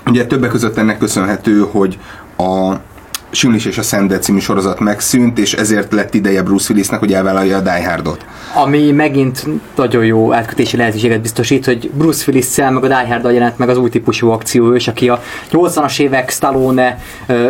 Ugye 0.05 0.25
többek 0.25 0.49
között 0.49 0.77
ennek 0.77 0.97
köszönhető, 0.97 1.65
hogy 1.71 1.99
a 2.37 2.75
Simlis 3.31 3.65
és 3.65 3.77
a 3.77 3.81
Szentbe 3.81 4.19
című 4.19 4.39
sorozat 4.39 4.79
megszűnt, 4.79 5.37
és 5.39 5.53
ezért 5.53 5.93
lett 5.93 6.13
ideje 6.13 6.41
Bruce 6.43 6.71
Willisnek, 6.71 6.99
hogy 6.99 7.13
elvállalja 7.13 7.57
a 7.57 7.61
Die 7.61 7.89
Hardot. 7.89 8.25
Ami 8.53 8.91
megint 8.91 9.45
nagyon 9.75 10.05
jó 10.05 10.33
átkötési 10.33 10.77
lehetőséget 10.77 11.21
biztosít, 11.21 11.65
hogy 11.65 11.89
Bruce 11.93 12.23
willis 12.27 12.55
meg 12.55 12.83
a 12.83 12.87
Die 12.87 13.07
hard 13.07 13.33
jelent 13.33 13.57
meg 13.57 13.69
az 13.69 13.77
új 13.77 13.89
típusú 13.89 14.29
akcióhős, 14.29 14.87
aki 14.87 15.09
a 15.09 15.21
80-as 15.51 15.99
évek 15.99 16.29
Stallone, 16.29 16.97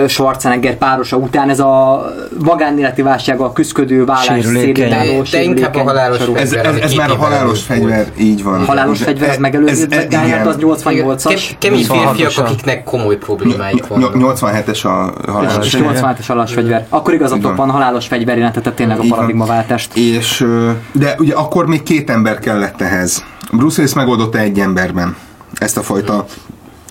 Schwarzenegger 0.07 0.77
párosa 0.77 1.17
után 1.17 1.49
ez 1.49 1.59
a 1.59 2.05
magánéleti 2.39 3.01
válsággal 3.01 3.53
küzdködő 3.53 4.05
vállás 4.05 4.25
Sérülékeny. 4.25 4.73
szélén 4.75 4.93
álló, 4.93 5.21
De- 5.21 5.27
de 5.31 5.41
inkább 5.43 5.75
a 5.75 5.81
halálos. 5.83 6.19
Ez, 6.19 6.25
Fegyver, 6.25 6.65
ez, 6.65 6.73
az 6.73 6.79
ez 6.81 6.91
egy 6.91 6.97
már 6.97 7.09
a 7.11 7.15
halálos 7.15 7.61
fegyver, 7.61 8.05
így 8.19 8.43
van. 8.43 8.65
Halálos 8.65 9.01
fegyver, 9.01 9.29
az 9.29 9.37
megelőző, 9.37 9.85
Ez- 9.89 9.97
ez- 9.97 10.05
Die 10.05 10.17
Hard 10.17 10.47
az 10.47 10.55
igen. 10.57 10.69
88-as. 10.69 11.23
Ke- 11.49 11.57
kemény 11.57 11.85
26-osan. 11.87 12.15
férfiak, 12.15 12.45
akiknek 12.45 12.83
komoly 12.83 13.17
problémáik 13.17 13.87
vannak. 13.87 14.13
87-es 14.15 14.85
a 14.85 15.13
halálos 15.31 15.70
és 15.73 15.79
fegyver. 15.79 16.15
87-es 16.17 16.23
halálos 16.27 16.53
fegyver. 16.53 16.85
Akkor 16.89 17.13
igazatok 17.13 17.55
van. 17.55 17.69
halálos 17.69 18.07
fegyver 18.07 18.37
jelentette 18.37 18.71
tényleg 18.71 18.99
a 18.99 19.03
paradigmaváltást. 19.09 19.97
És, 19.97 20.45
de 20.91 21.15
ugye 21.19 21.33
akkor 21.33 21.67
még 21.67 21.83
két 21.83 22.09
ember 22.09 22.39
kellett 22.39 22.81
ehhez. 22.81 23.23
Bruce 23.51 23.77
Willis 23.77 23.95
megoldotta 23.95 24.37
egy 24.37 24.59
emberben 24.59 25.15
ezt 25.53 25.77
a 25.77 25.81
fajta 25.81 26.25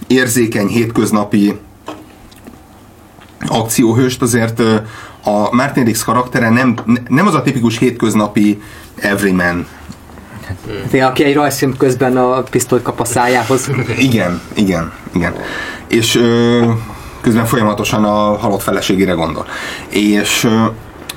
érzékeny, 0.07 0.66
hétköznapi 0.66 1.59
akcióhőst, 3.47 4.23
azért 4.23 4.61
a 5.25 5.55
Martin 5.55 5.85
Riggs 5.85 6.05
karaktere 6.05 6.49
nem, 6.49 6.75
nem 7.09 7.27
az 7.27 7.35
a 7.35 7.43
tipikus 7.43 7.79
hétköznapi 7.79 8.62
everyman. 8.97 9.66
Té, 10.90 11.01
aki 11.01 11.25
egy 11.25 11.35
rajzfilm 11.35 11.77
közben 11.77 12.16
a 12.16 12.43
pisztolyt 12.43 12.83
kap 12.83 13.01
a 13.01 13.05
szájához. 13.05 13.71
Igen, 13.99 14.40
igen, 14.55 14.93
igen. 15.12 15.35
És 15.88 16.14
ö, 16.14 16.71
közben 17.20 17.44
folyamatosan 17.44 18.04
a 18.04 18.38
halott 18.38 18.62
feleségére 18.62 19.12
gondol. 19.12 19.46
És 19.88 20.48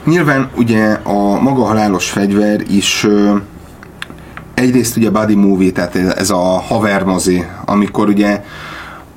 nyilván 0.06 0.50
ugye 0.56 0.92
a 1.04 1.40
maga 1.42 1.64
halálos 1.64 2.10
fegyver 2.10 2.62
is 2.70 3.08
egyrészt 4.54 4.98
ugye 4.98 5.10
body 5.10 5.36
movie, 5.36 5.72
tehát 5.72 5.96
ez 5.96 6.30
a 6.30 6.60
haver 6.60 7.04
mozi, 7.04 7.46
amikor 7.66 8.08
ugye 8.08 8.44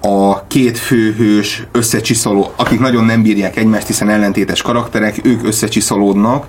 a 0.01 0.47
két 0.47 0.79
főhős 0.79 1.67
összecsiszoló, 1.73 2.53
akik 2.57 2.81
nagyon 2.81 3.05
nem 3.05 3.23
bírják 3.23 3.57
egymást, 3.57 3.87
hiszen 3.87 4.09
ellentétes 4.09 4.63
karakterek, 4.63 5.21
ők 5.23 5.47
összecsiszolódnak, 5.47 6.47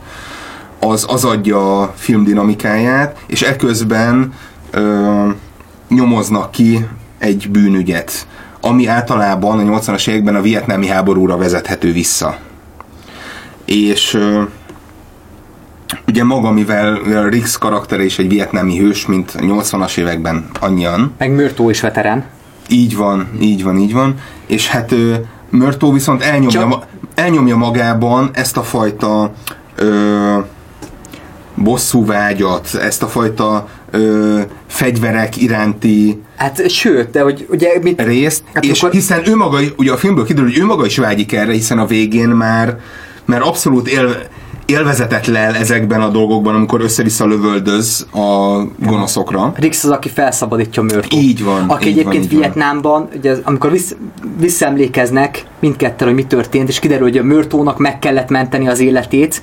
az, 0.80 1.06
az 1.10 1.24
adja 1.24 1.82
a 1.82 1.94
film 1.96 2.24
dinamikáját, 2.24 3.18
és 3.28 3.42
eközben 3.42 4.34
ö, 4.72 5.30
nyomoznak 5.90 6.52
ki 6.52 6.88
egy 7.18 7.50
bűnügyet, 7.52 8.28
ami 8.68 8.88
általában 8.88 9.60
a 9.60 9.80
80-as 9.80 10.08
években 10.08 10.36
a 10.36 10.42
vietnámi 10.42 10.88
háborúra 10.88 11.38
vezethető 11.38 11.92
vissza. 11.92 12.38
És 13.66 14.20
ugye 16.08 16.24
maga, 16.24 16.52
mivel 16.52 16.94
a 16.96 17.28
Riggs 17.28 17.58
karaktere 17.58 18.04
is 18.06 18.20
egy 18.20 18.28
vietnámi 18.28 18.78
hős, 18.78 19.06
mint 19.06 19.32
a 19.38 19.40
80-as 19.40 19.98
években 19.98 20.50
annyian, 20.60 21.14
Meg 21.18 21.32
Mürtó 21.32 21.70
is 21.70 21.82
veterán. 21.82 22.26
így 22.70 22.96
van, 22.96 23.28
így 23.40 23.64
van, 23.64 23.78
így 23.78 23.94
van. 23.94 24.16
És 24.46 24.68
hát 24.68 24.92
ö, 24.92 25.14
Mörtó 25.50 25.92
viszont 25.92 26.22
elnyomja, 26.24 26.50
Csak- 26.60 26.86
elnyomja 27.16 27.56
magában 27.58 28.30
ezt 28.34 28.58
a 28.58 28.64
fajta 28.64 29.32
ö, 29.76 30.38
bosszúvágyat, 31.56 32.74
ezt 32.82 33.04
a 33.04 33.08
fajta 33.08 33.68
ö, 33.92 34.40
fegyverek 34.68 35.38
iránti 35.42 36.22
Hát 36.38 36.70
sőt, 36.70 37.10
de 37.10 37.22
hogy 37.22 37.46
ugye 37.50 37.70
mit... 37.82 38.02
részt, 38.02 38.44
Hát 38.54 38.66
és 38.66 38.80
akkor- 38.82 38.94
hiszen 38.94 39.28
ő 39.28 39.36
maga, 39.36 39.60
ugye 39.78 39.92
a 39.92 39.98
filmből 39.98 40.26
kiderül, 40.26 40.50
hogy 40.50 40.60
ő 40.60 40.66
maga 40.66 40.86
is 40.86 40.98
vágyik 40.98 41.34
erre, 41.34 41.52
hiszen 41.52 41.80
a 41.80 41.86
végén 41.86 42.28
már, 42.30 42.80
már 43.26 43.42
abszolút 43.42 43.88
él, 43.88 44.16
élvezetet 44.68 45.28
lel 45.28 45.56
ezekben 45.56 46.02
a 46.02 46.10
dolgokban, 46.10 46.56
amikor 46.56 46.82
össze-vissza 46.82 47.26
lövöldöz 47.26 48.08
a 48.14 48.62
gonoszokra. 48.86 49.54
Rix 49.56 49.84
az, 49.84 49.90
aki 49.90 50.10
felszabadítja 50.10 50.82
Mörtót. 50.82 51.22
Így 51.22 51.44
van, 51.44 51.70
Aki 51.70 51.88
így 51.88 51.96
van, 51.96 52.14
egyébként 52.14 52.32
van. 52.32 52.40
Vietnámban, 52.40 53.08
ugye, 53.16 53.36
amikor 53.44 53.72
vissz, 53.72 53.96
visszaemlékeznek 54.40 55.46
mindketten, 55.60 56.08
hogy 56.08 56.16
mi 56.16 56.26
történt, 56.26 56.70
és 56.70 56.80
kiderül, 56.80 57.04
hogy 57.04 57.18
a 57.18 57.24
Mörtónak 57.24 57.78
meg 57.78 58.00
kellett 58.00 58.30
menteni 58.30 58.68
az 58.68 58.80
életét, 58.80 59.42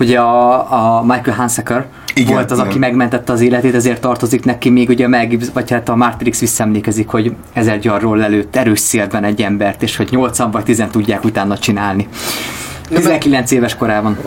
ugye 0.00 0.20
a, 0.20 0.98
a 0.98 1.02
Michael 1.02 1.36
Hansaker 1.36 1.86
Igen, 2.14 2.32
volt 2.32 2.50
az, 2.50 2.58
igen. 2.58 2.70
aki 2.70 2.78
megmentette 2.78 3.32
az 3.32 3.40
életét, 3.40 3.74
ezért 3.74 4.00
tartozik 4.00 4.44
neki 4.44 4.70
még 4.70 4.88
ugye 4.88 5.08
Mel 5.08 5.26
Gibson, 5.26 5.50
vagy 5.54 5.70
hát 5.70 5.88
a 5.88 5.96
Matrix 5.96 6.40
visszaemlékezik, 6.40 7.08
hogy 7.08 7.32
ezer 7.52 7.78
gyarról 7.78 8.22
előtt 8.22 8.56
erős 8.56 8.80
szélben 8.80 9.24
egy 9.24 9.42
embert, 9.42 9.82
és 9.82 9.96
hogy 9.96 10.08
80 10.10 10.50
vagy 10.50 10.64
10 10.64 10.84
tudják 10.90 11.24
utána 11.24 11.58
csinálni. 11.58 12.08
19 12.88 13.50
éves 13.50 13.74
korában. 13.76 14.18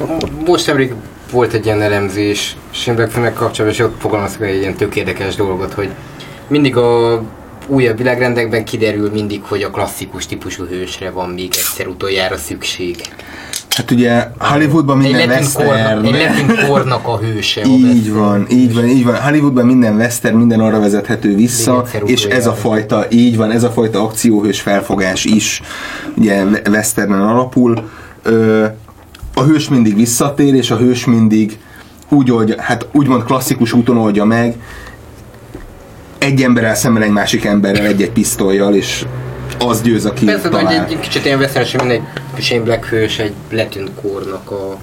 Most 0.45 0.67
nemrég 0.67 0.93
volt 1.31 1.53
egy 1.53 1.65
ilyen 1.65 1.81
elemzés 1.81 2.55
Schindler 2.71 3.09
filmek 3.09 3.33
kapcsolatban, 3.33 3.69
és 3.69 3.79
ott 3.79 4.01
fogalmaztak 4.01 4.47
egy 4.47 4.59
ilyen 4.59 4.75
tök 4.75 4.95
érdekes 4.95 5.35
dolgot, 5.35 5.73
hogy 5.73 5.89
mindig 6.47 6.75
a 6.77 7.21
újabb 7.67 7.97
világrendekben 7.97 8.65
kiderül 8.65 9.09
mindig, 9.11 9.41
hogy 9.43 9.61
a 9.63 9.69
klasszikus 9.69 10.25
típusú 10.25 10.65
hősre 10.65 11.09
van 11.09 11.29
még 11.29 11.45
egyszer 11.57 11.87
utoljára 11.87 12.37
szükség. 12.37 12.95
Hát 13.69 13.91
ugye 13.91 14.27
Hollywoodban 14.39 15.01
Egy 15.01 15.11
minden 15.11 15.43
kornak, 15.53 15.71
western, 15.71 16.05
egy 16.05 16.11
latin 16.47 16.67
kornak 16.67 17.07
a 17.07 17.17
hőse. 17.17 17.61
a 17.61 17.65
Így 17.67 18.13
van, 18.13 18.45
így 18.49 18.73
van, 18.73 18.85
így 18.87 19.03
van. 19.05 19.15
Hollywoodban 19.21 19.65
minden 19.65 19.95
western, 19.95 20.35
minden 20.35 20.59
arra 20.59 20.79
vezethető 20.79 21.35
vissza, 21.35 21.85
és 22.05 22.25
ez 22.25 22.47
a 22.47 22.53
fajta, 22.53 23.05
így 23.09 23.37
van, 23.37 23.51
ez 23.51 23.63
a 23.63 23.71
fajta 23.71 24.03
akcióhős 24.03 24.61
felfogás 24.61 25.25
is 25.25 25.61
ugye 26.17 26.43
we- 26.43 26.67
westernen 26.67 27.21
alapul. 27.21 27.89
Ö, 28.23 28.65
a 29.33 29.43
hős 29.43 29.69
mindig 29.69 29.95
visszatér, 29.95 30.53
és 30.53 30.71
a 30.71 30.77
hős 30.77 31.05
mindig 31.05 31.59
úgy 32.09 32.31
oldja, 32.31 32.61
hát 32.61 32.87
úgymond 32.91 33.23
klasszikus 33.23 33.73
úton 33.73 33.97
oldja 33.97 34.25
meg, 34.25 34.55
egy 36.17 36.41
emberrel 36.41 36.75
szemben 36.75 37.03
egy 37.03 37.11
másik 37.11 37.45
emberrel, 37.45 37.85
egy-egy 37.85 38.11
pisztolyjal, 38.11 38.75
és 38.75 39.05
az 39.59 39.81
győz, 39.81 40.05
aki 40.05 40.25
Persze, 40.25 40.49
talál. 40.49 40.85
egy 40.85 40.99
kicsit 40.99 41.25
ilyen 41.25 41.39
veszélyes, 41.39 41.75
mint 41.75 41.91
egy 41.91 42.03
Shane 42.39 42.63
Black 42.63 42.85
hős, 42.85 43.19
egy 43.19 43.33
latin 43.51 43.89
kornak 44.01 44.51
a 44.51 44.77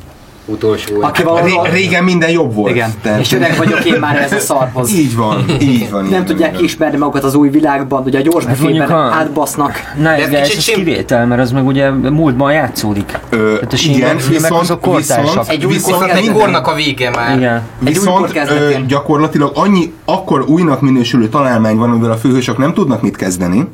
utolsó. 0.48 1.02
Aki 1.02 1.22
valahol... 1.22 1.48
Ré- 1.64 1.72
régen 1.72 2.04
minden 2.04 2.30
jobb 2.30 2.54
volt. 2.54 2.70
Igen, 2.74 2.90
Tehát- 3.02 3.20
és 3.20 3.32
öreg 3.32 3.56
vagyok 3.56 3.84
én 3.84 3.98
már 4.00 4.16
ez 4.16 4.32
a 4.32 4.38
szarhoz. 4.38 4.92
Így 4.92 5.16
van, 5.16 5.44
így 5.60 5.90
van. 5.90 6.04
így 6.04 6.10
Nem 6.10 6.18
van, 6.18 6.24
tudják 6.24 6.48
így 6.48 6.54
van. 6.54 6.60
kiismerni 6.60 6.96
magukat 6.98 7.24
az 7.24 7.34
új 7.34 7.48
világban, 7.48 8.02
ugye 8.04 8.18
a 8.18 8.22
gyors 8.22 8.44
Hát 8.44 8.58
befében 8.58 8.90
a- 8.90 9.12
átbasznak. 9.12 9.80
Nice 9.96 10.10
ez 10.10 10.28
kicsit 10.28 10.56
ez 10.56 10.62
sim- 10.62 10.76
kivétel, 10.76 11.26
mert 11.26 11.40
az 11.40 11.52
meg 11.52 11.66
ugye 11.66 11.90
múltban 11.90 12.52
játszódik. 12.52 13.18
Ö, 13.30 13.52
Tehát 13.54 13.72
a 13.72 13.76
igen, 13.82 14.16
viszont- 14.16 14.60
azok 14.62 14.96
viszont- 14.96 15.48
Egy 15.48 15.64
új 15.64 15.72
viszont 15.72 16.02
egy 16.10 16.32
kornak 16.32 16.66
a 16.66 16.74
vége 16.74 17.10
már. 17.10 17.36
Igen. 17.36 17.62
Viszont 17.78 18.36
ö, 18.48 18.70
gyakorlatilag 18.86 19.50
annyi, 19.54 19.92
akkor 20.04 20.44
újnak 20.48 20.80
minősülő 20.80 21.28
találmány 21.28 21.76
van, 21.76 21.90
amivel 21.90 22.10
a 22.10 22.16
főhősök 22.16 22.58
nem 22.58 22.74
tudnak 22.74 23.02
mit 23.02 23.16
kezdeni, 23.16 23.64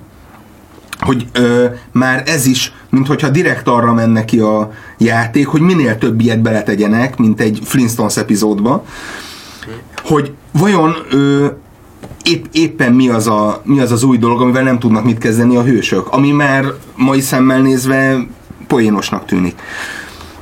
hogy 1.00 1.26
ö, 1.32 1.64
már 1.92 2.22
ez 2.26 2.46
is, 2.46 2.72
mint 2.94 3.06
hogyha 3.06 3.28
direkt 3.28 3.68
arra 3.68 3.92
menne 3.92 4.24
ki 4.24 4.38
a 4.38 4.72
játék, 4.98 5.46
hogy 5.46 5.60
minél 5.60 5.98
több 5.98 6.20
ilyet 6.20 6.42
beletegyenek, 6.42 7.16
mint 7.16 7.40
egy 7.40 7.58
Flintstones 7.64 8.16
epizódba, 8.16 8.84
hogy 10.02 10.32
vajon 10.52 10.94
ö, 11.10 11.46
épp, 12.22 12.44
éppen 12.52 12.92
mi 12.92 13.08
az, 13.08 13.26
a, 13.26 13.60
mi 13.64 13.80
az 13.80 13.92
az 13.92 14.02
új 14.02 14.18
dolog, 14.18 14.40
amivel 14.40 14.62
nem 14.62 14.78
tudnak 14.78 15.04
mit 15.04 15.18
kezdeni 15.18 15.56
a 15.56 15.62
hősök, 15.62 16.08
ami 16.08 16.30
már 16.30 16.64
mai 16.96 17.20
szemmel 17.20 17.60
nézve 17.60 18.26
poénosnak 18.66 19.24
tűnik. 19.24 19.54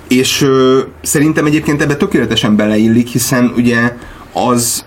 És 0.09 0.43
ö, 0.43 0.81
szerintem 1.03 1.47
egyébként 1.47 1.83
ebbe 1.83 1.97
tökéletesen 1.97 2.57
beleillik, 2.57 3.09
hiszen 3.09 3.53
ugye 3.57 3.97
az 4.33 4.85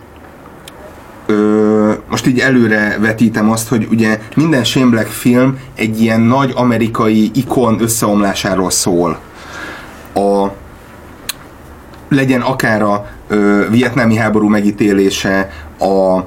ö, 1.25 1.91
most 2.09 2.27
így 2.27 2.39
előre 2.39 2.97
vetítem 2.99 3.51
azt, 3.51 3.67
hogy 3.67 3.87
ugye 3.91 4.19
minden 4.35 4.63
Shane 4.63 4.89
Black 4.89 5.07
film 5.07 5.59
egy 5.75 6.01
ilyen 6.01 6.21
nagy 6.21 6.51
amerikai 6.55 7.31
ikon 7.33 7.81
összeomlásáról 7.81 8.69
szól. 8.69 9.19
A, 10.13 10.47
legyen 12.09 12.41
akár 12.41 12.81
a 12.81 13.07
ö, 13.27 13.65
vietnámi 13.69 14.15
háború 14.15 14.47
megítélése, 14.47 15.51
a 15.79 16.19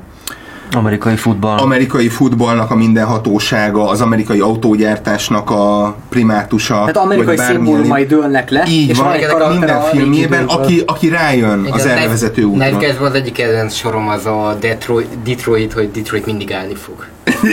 Amerikai 0.72 1.16
futball. 1.16 1.58
amerikai 1.58 2.08
futballnak 2.08 2.70
a 2.70 2.74
mindenhatósága, 2.74 3.88
az 3.88 4.00
amerikai 4.00 4.40
autógyártásnak 4.40 5.50
a 5.50 5.96
primátusa. 6.08 6.74
Tehát 6.74 6.96
amerikai 6.96 7.36
szimbólumai 7.36 8.06
dőlnek 8.06 8.50
le, 8.50 8.64
Így 8.68 8.88
és 8.88 8.98
van, 8.98 9.06
a 9.06 9.10
karakter 9.10 9.48
minden 9.50 9.76
a 9.76 9.80
filmjében, 9.80 10.44
aki, 10.44 10.82
aki 10.86 11.08
rájön 11.08 11.68
az 11.70 11.84
Igen, 11.84 11.96
erre 11.96 12.08
vezető 12.08 12.42
útra. 12.42 12.64
Night 12.64 12.78
Guys-ban 12.78 13.06
az 13.06 13.14
egyik 13.14 13.32
kedvenc 13.32 13.74
sorom 13.74 14.08
az 14.08 14.26
a 14.26 14.56
Detroit, 14.60 15.22
Detroit, 15.24 15.72
hogy 15.72 15.90
Detroit 15.90 16.26
mindig 16.26 16.52
állni 16.52 16.74
fog. 16.74 17.06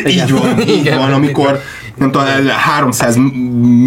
Így 0.08 0.32
van, 0.32 0.68
így 0.68 0.96
van, 0.96 1.14
amikor 1.14 1.60
nem 1.98 2.12
tudom, 2.12 2.28
300 2.48 3.16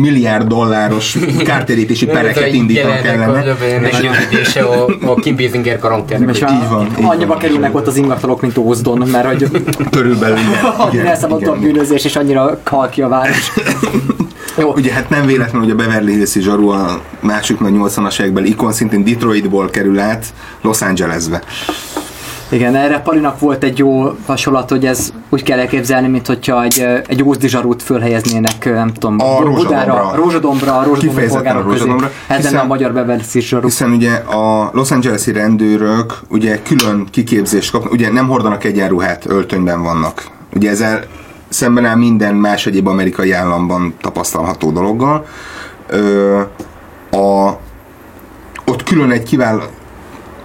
milliárd 0.01 0.47
dolláros 0.47 1.17
kártérítési 1.45 2.07
pereket 2.07 2.53
indítanak 2.53 3.05
ellene. 3.05 3.55
És 3.89 3.97
győződése 4.01 4.61
a, 4.61 4.87
a 5.01 5.15
Kim 5.15 5.37
Basinger 5.37 5.79
karakternek. 5.79 6.35
És 6.37 6.41
Így 6.41 6.69
van, 6.71 6.87
így 6.99 7.05
annyiba 7.05 7.27
van. 7.27 7.39
kerülnek 7.39 7.75
ott 7.75 7.87
az 7.87 7.97
ingatlanok, 7.97 8.41
mint 8.41 8.59
Ózdon, 8.59 9.09
mert 9.13 9.27
hogy 9.27 9.51
Körülbelül 9.91 10.39
igen. 10.93 11.07
elszabadult 11.13 11.49
a 11.49 11.57
igen. 11.57 11.73
bűnözés, 11.73 12.05
és 12.05 12.17
annyira 12.17 12.61
kalki 12.63 13.03
a 13.03 13.09
város. 13.09 13.53
Jó. 14.59 14.73
Ugye 14.73 14.93
hát 14.93 15.09
nem 15.09 15.27
véletlen, 15.27 15.61
hogy 15.61 15.71
a 15.71 15.75
Beverly 15.75 16.13
Hills 16.13 16.33
zsaru 16.33 16.69
a 16.69 17.01
másik 17.21 17.61
nagy 17.61 17.73
80-as 17.77 18.21
évekbeli 18.21 18.49
ikon 18.49 18.73
szintén 18.73 19.05
Detroitból 19.05 19.71
kerül 19.71 19.99
át 19.99 20.27
Los 20.61 20.83
Angelesbe. 20.83 21.43
Igen, 22.51 22.75
erre 22.75 23.01
Palinak 23.01 23.39
volt 23.41 23.63
egy 23.63 23.79
jó 23.79 24.13
hasonlat, 24.27 24.71
hogy 24.71 24.87
ez 24.87 25.13
úgy 25.29 25.43
kell 25.43 25.59
elképzelni, 25.59 26.09
mint 26.09 26.27
hogyha 26.27 26.63
egy, 26.63 26.87
egy 27.07 27.23
ózdi 27.23 27.49
zsarút 27.49 27.83
fölhelyeznének, 27.83 28.65
nem 28.65 28.93
tudom, 28.93 29.17
A 29.21 29.43
Budára, 29.43 30.13
Rózsadombra. 30.15 30.79
A 30.79 30.85
Rózsadombra 30.85 30.99
Kifejezetten 30.99 31.57
a 31.57 31.61
polgárok 31.61 31.63
közé. 31.63 31.79
Rózsadombra, 31.79 32.11
lenne 32.29 32.41
hiszen- 32.43 32.61
a 32.61 32.67
magyar 32.67 32.93
Beverly 32.93 33.23
Hills 33.33 33.49
zsaru. 33.49 33.63
Hiszen 33.67 33.91
ugye 33.91 34.13
a 34.15 34.71
Los 34.73 34.91
Angeles-i 34.91 35.33
rendőrök 35.33 36.21
ugye 36.29 36.63
külön 36.63 37.07
kiképzést 37.11 37.71
kapnak, 37.71 37.93
ugye 37.93 38.13
nem 38.13 38.29
hordanak 38.29 38.65
egyenruhát, 38.65 39.25
öltönyben 39.27 39.83
vannak. 39.83 40.27
Ugye 40.55 40.71
ezzel 40.71 41.05
szemben 41.49 41.85
áll 41.85 41.97
minden 41.97 42.35
más 42.35 42.67
egyéb 42.67 42.87
amerikai 42.87 43.33
államban 43.33 43.95
tapasztalható 44.01 44.71
dologgal. 44.71 45.27
Ö, 45.87 46.41
a, 47.11 47.49
ott 48.67 48.83
külön 48.83 49.11
egy 49.11 49.23
kivál, 49.23 49.63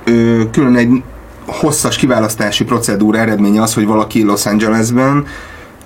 ö, 0.06 0.42
külön 0.52 0.76
egy 0.76 1.04
hosszas 1.46 1.96
kiválasztási 1.96 2.64
procedúra 2.64 3.18
eredménye 3.18 3.62
az, 3.62 3.74
hogy 3.74 3.86
valaki 3.86 4.24
Los 4.24 4.46
Angelesben 4.46 5.26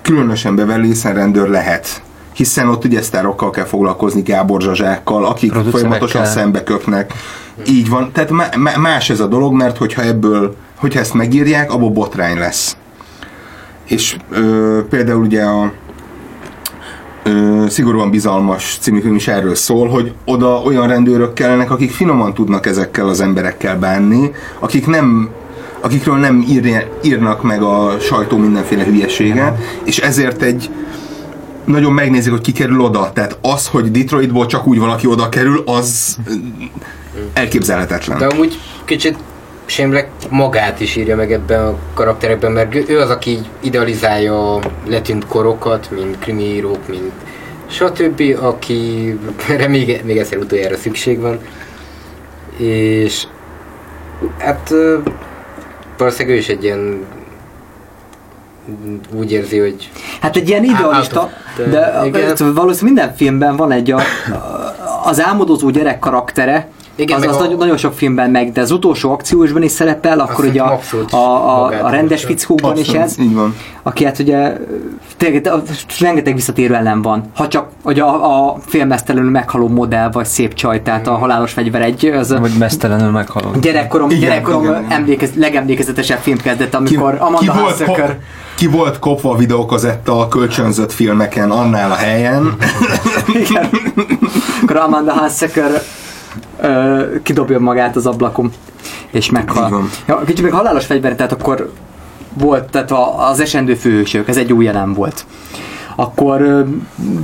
különösen 0.02 0.54
Beverly 0.54 0.92
rendőr 1.02 1.48
lehet. 1.48 2.02
Hiszen 2.32 2.68
ott 2.68 2.84
ugye 2.84 3.02
sztárokkal 3.02 3.50
kell 3.50 3.64
foglalkozni, 3.64 4.22
Gábor 4.22 4.60
Zsazsákkal, 4.60 5.24
akik 5.24 5.52
folyamatosan 5.52 6.24
szembe 6.24 6.62
köpnek. 6.62 7.12
Így 7.66 7.88
van. 7.88 8.12
Tehát 8.12 8.30
má- 8.30 8.56
má- 8.56 8.76
más 8.76 9.10
ez 9.10 9.20
a 9.20 9.26
dolog, 9.26 9.52
mert 9.52 9.76
hogyha 9.76 10.02
ebből, 10.02 10.56
hogyha 10.76 11.00
ezt 11.00 11.14
megírják, 11.14 11.72
abból 11.72 11.90
botrány 11.90 12.38
lesz. 12.38 12.76
És 13.84 14.16
ö, 14.30 14.78
például 14.88 15.22
ugye 15.24 15.42
a 15.42 15.72
ö, 17.22 17.64
Szigorúan 17.68 18.10
Bizalmas 18.10 18.76
című 18.80 19.00
film 19.00 19.14
is 19.14 19.28
erről 19.28 19.54
szól, 19.54 19.88
hogy 19.88 20.12
oda 20.24 20.62
olyan 20.62 20.88
rendőrök 20.88 21.32
kellenek, 21.32 21.70
akik 21.70 21.90
finoman 21.90 22.34
tudnak 22.34 22.66
ezekkel 22.66 23.08
az 23.08 23.20
emberekkel 23.20 23.78
bánni, 23.78 24.30
akik 24.58 24.86
nem 24.86 25.30
akikről 25.80 26.16
nem 26.16 26.44
írja, 26.48 26.82
írnak 27.02 27.42
meg 27.42 27.62
a 27.62 27.96
sajtó 28.00 28.36
mindenféle 28.36 28.84
hülyeséget, 28.84 29.58
és 29.84 29.98
ezért 29.98 30.42
egy 30.42 30.70
nagyon 31.64 31.92
megnézik, 31.92 32.30
hogy 32.30 32.40
ki 32.40 32.52
kerül 32.52 32.80
oda. 32.80 33.10
Tehát 33.12 33.38
az, 33.40 33.66
hogy 33.66 33.90
Detroitból 33.90 34.46
csak 34.46 34.66
úgy 34.66 34.78
valaki 34.78 35.06
oda 35.06 35.28
kerül, 35.28 35.62
az 35.66 36.16
elképzelhetetlen. 37.32 38.18
De 38.18 38.26
amúgy 38.26 38.58
kicsit 38.84 39.16
Sémlek 39.66 40.10
magát 40.30 40.80
is 40.80 40.96
írja 40.96 41.16
meg 41.16 41.32
ebben 41.32 41.66
a 41.66 41.76
karakterekben, 41.94 42.52
mert 42.52 42.90
ő 42.90 42.98
az, 42.98 43.10
aki 43.10 43.38
idealizálja 43.60 44.54
a 44.54 44.60
letűnt 44.86 45.26
korokat, 45.26 45.90
mint 45.90 46.18
krimiírók, 46.18 46.88
mint 46.88 47.12
stb., 47.66 48.22
akire 48.40 49.68
még, 49.68 50.00
még 50.04 50.18
egyszer 50.18 50.38
utoljára 50.38 50.76
szükség 50.76 51.20
van. 51.20 51.38
És 52.56 53.26
hát 54.38 54.74
valószínűleg 55.98 56.36
ő 56.36 56.40
is 56.40 56.48
egy 56.48 56.64
ilyen 56.64 57.04
úgy 59.12 59.32
érzi, 59.32 59.58
hogy 59.58 59.90
Hát 60.20 60.36
egy 60.36 60.48
ilyen 60.48 60.64
idealista, 60.64 61.30
de 61.56 62.00
igen. 62.04 62.36
valószínűleg 62.36 62.82
minden 62.82 63.14
filmben 63.14 63.56
van 63.56 63.72
egy 63.72 63.90
a, 63.90 64.00
az 65.04 65.22
álmodozó 65.22 65.70
gyerek 65.70 65.98
karaktere, 65.98 66.68
Igen, 67.00 67.18
az, 67.18 67.26
az 67.26 67.36
a- 67.36 67.38
nagyon, 67.38 67.58
nagyon 67.58 67.76
sok 67.76 67.92
filmben 67.92 68.30
meg, 68.30 68.52
de 68.52 68.60
az 68.60 68.70
utolsó 68.70 69.12
akciósban 69.12 69.62
is 69.62 69.70
szerepel, 69.70 70.20
akkor 70.20 70.44
ugye 70.44 70.62
a, 70.62 70.78
a, 71.10 71.16
a, 71.16 71.64
a 71.84 71.90
rendes 71.90 72.24
fickókban 72.24 72.76
is 72.78 72.88
ez, 72.88 73.18
Így 73.18 73.34
van. 73.34 73.54
aki 73.82 74.04
hát 74.04 74.18
ugye 74.18 74.56
tényleg, 75.16 75.40
de 75.42 75.52
rengeteg 76.00 76.34
visszatérő 76.34 76.74
ellen 76.74 77.02
van. 77.02 77.22
Ha 77.36 77.48
csak 77.48 77.66
hogy 77.82 78.00
a, 78.00 78.46
a 78.48 78.56
filmesztelenül 78.66 79.30
meghaló 79.30 79.68
modell, 79.68 80.10
vagy 80.10 80.24
szép 80.26 80.54
csaj, 80.54 80.82
tehát 80.82 81.06
a 81.06 81.14
halálos 81.16 81.52
fegyver 81.52 81.82
egy, 81.82 82.04
az 82.06 82.38
Vagy 82.38 82.52
mesztelenül 82.58 83.10
meghalod. 83.10 83.58
gyerekkorom, 83.60 84.10
Igen, 84.10 84.20
gyerekkorom 84.22 84.62
igen, 84.62 84.76
igen. 84.84 84.90
emlékez, 84.90 85.30
legemlékezetesebb 85.36 86.18
film 86.18 86.38
kezdett, 86.38 86.74
amikor 86.74 87.12
ki, 87.12 87.18
Amanda 87.20 87.52
volt, 87.52 87.56
ko- 87.56 87.86
Hunsaker 87.86 88.18
ki 88.54 88.66
volt 88.66 88.98
kopva 88.98 89.30
a 89.32 89.36
videókazetta 89.36 90.20
a 90.20 90.28
kölcsönzött 90.28 90.92
filmeken 90.92 91.50
annál 91.50 91.90
a 91.90 91.94
helyen. 91.94 92.56
Igen. 93.34 93.68
Akkor 94.62 94.76
Amanda 94.76 95.12
Hunsaker 95.12 95.82
ö, 96.60 97.02
kidobja 97.22 97.58
magát 97.58 97.96
az 97.96 98.06
ablakon, 98.06 98.52
és 99.10 99.30
meghal. 99.30 99.88
Ja, 100.06 100.22
kicsit 100.26 100.42
még 100.42 100.52
halálos 100.52 100.86
fegyver, 100.86 101.14
tehát 101.16 101.32
akkor 101.32 101.72
volt, 102.34 102.70
tehát 102.70 102.90
a, 102.90 103.28
az 103.28 103.40
esendő 103.40 103.74
főhősök, 103.74 104.28
ez 104.28 104.36
egy 104.36 104.52
új 104.52 104.64
jelen 104.64 104.92
volt. 104.92 105.26
Akkor 105.96 106.40
ö, 106.40 106.62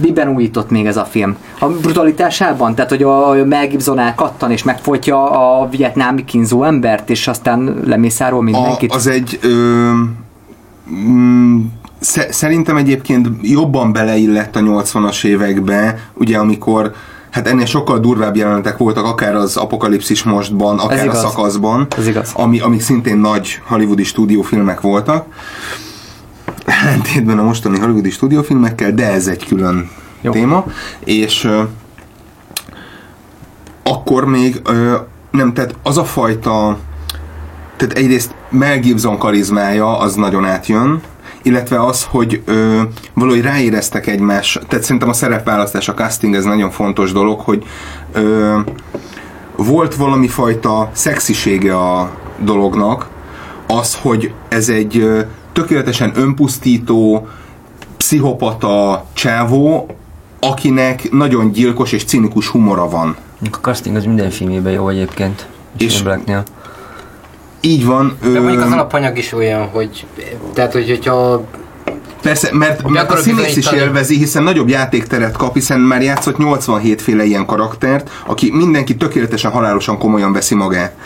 miben 0.02 0.28
újított 0.28 0.70
még 0.70 0.86
ez 0.86 0.96
a 0.96 1.04
film? 1.04 1.36
A 1.58 1.66
brutalitásában? 1.66 2.74
Tehát, 2.74 2.90
hogy 2.90 3.02
a 3.02 3.44
Mel 3.44 3.66
Gibson 3.66 3.98
elkattan 3.98 4.50
és 4.50 4.62
megfojtja 4.62 5.30
a 5.30 5.68
vietnámi 5.68 6.24
kínzó 6.24 6.64
embert, 6.64 7.10
és 7.10 7.28
aztán 7.28 7.80
lemészárol 7.84 8.38
A, 8.38 8.42
mindenkit? 8.42 8.92
az 8.94 9.06
egy... 9.06 9.38
Ö, 9.42 9.90
mm, 10.90 11.60
sze- 12.00 12.32
szerintem 12.32 12.76
egyébként 12.76 13.28
jobban 13.42 13.92
beleillett 13.92 14.56
a 14.56 14.60
80-as 14.60 15.24
évekbe, 15.24 15.98
ugye 16.14 16.38
amikor 16.38 16.92
hát 17.34 17.46
ennél 17.48 17.64
sokkal 17.64 17.98
durvább 17.98 18.36
jelenetek 18.36 18.76
voltak, 18.76 19.04
akár 19.04 19.34
az 19.34 19.56
Apokalipszis 19.56 20.22
mostban, 20.22 20.78
akár 20.78 20.98
a 20.98 21.04
igaz. 21.04 21.20
szakaszban, 21.20 21.86
Ez 21.96 22.06
igaz. 22.06 22.32
Ami, 22.34 22.60
amik 22.60 22.80
szintén 22.80 23.16
nagy 23.16 23.60
hollywoodi 23.66 24.04
stúdiófilmek 24.04 24.80
voltak. 24.80 25.26
Ellentétben 26.64 27.38
a 27.38 27.42
mostani 27.42 27.78
hollywoodi 27.78 28.10
stúdiófilmekkel, 28.10 28.92
de 28.92 29.12
ez 29.12 29.26
egy 29.26 29.46
külön 29.46 29.90
Jó. 30.20 30.32
téma. 30.32 30.64
És 31.04 31.44
ö, 31.44 31.62
akkor 33.82 34.24
még 34.24 34.60
ö, 34.64 34.94
nem, 35.30 35.52
tehát 35.52 35.74
az 35.82 35.98
a 35.98 36.04
fajta 36.04 36.78
tehát 37.76 37.94
egyrészt 37.94 38.34
Mel 38.50 38.78
Gibson 38.78 39.18
karizmája 39.18 39.98
az 39.98 40.14
nagyon 40.14 40.44
átjön, 40.44 41.00
illetve 41.44 41.84
az, 41.84 42.04
hogy 42.04 42.42
ö, 42.44 42.80
valahogy 43.14 43.40
ráéreztek 43.42 44.06
egymás, 44.06 44.58
tehát 44.68 44.84
szerintem 44.84 45.08
a 45.08 45.12
szerepválasztás, 45.12 45.88
a 45.88 45.94
casting 45.94 46.34
ez 46.34 46.44
nagyon 46.44 46.70
fontos 46.70 47.12
dolog, 47.12 47.40
hogy 47.40 47.64
ö, 48.12 48.58
volt 49.56 49.94
valami 49.94 50.28
fajta 50.28 50.90
szexisége 50.92 51.76
a 51.76 52.10
dolognak, 52.38 53.08
az, 53.66 53.94
hogy 53.94 54.32
ez 54.48 54.68
egy 54.68 54.98
ö, 54.98 55.20
tökéletesen 55.52 56.12
önpusztító, 56.14 57.28
pszichopata 57.96 59.04
csávó, 59.12 59.86
akinek 60.40 61.10
nagyon 61.10 61.52
gyilkos 61.52 61.92
és 61.92 62.04
cinikus 62.04 62.48
humora 62.48 62.88
van. 62.88 63.16
A 63.52 63.56
casting 63.60 63.96
az 63.96 64.04
minden 64.04 64.30
filmében 64.30 64.72
jó 64.72 64.88
egyébként. 64.88 65.46
És- 65.78 66.02
És. 66.02 66.02
Így 67.64 67.84
van. 67.84 68.16
de 68.20 68.40
mondjuk 68.40 68.62
az 68.62 68.70
ö, 68.70 68.72
alapanyag 68.72 69.18
is 69.18 69.32
olyan, 69.32 69.66
hogy 69.66 70.06
tehát, 70.54 70.72
hogy, 70.72 70.88
hogyha 70.88 71.44
Persze, 72.22 72.48
mert, 72.52 72.88
mert 72.88 73.10
a 73.12 73.16
színész 73.16 73.56
is 73.56 73.72
élvezi, 73.72 74.16
hiszen 74.16 74.42
nagyobb 74.42 74.68
játékteret 74.68 75.36
kap, 75.36 75.54
hiszen 75.54 75.80
már 75.80 76.02
játszott 76.02 76.38
87 76.38 77.02
féle 77.02 77.24
ilyen 77.24 77.46
karaktert, 77.46 78.10
aki 78.26 78.50
mindenki 78.52 78.96
tökéletesen 78.96 79.50
halálosan 79.50 79.98
komolyan 79.98 80.32
veszi 80.32 80.54
magát. 80.54 80.96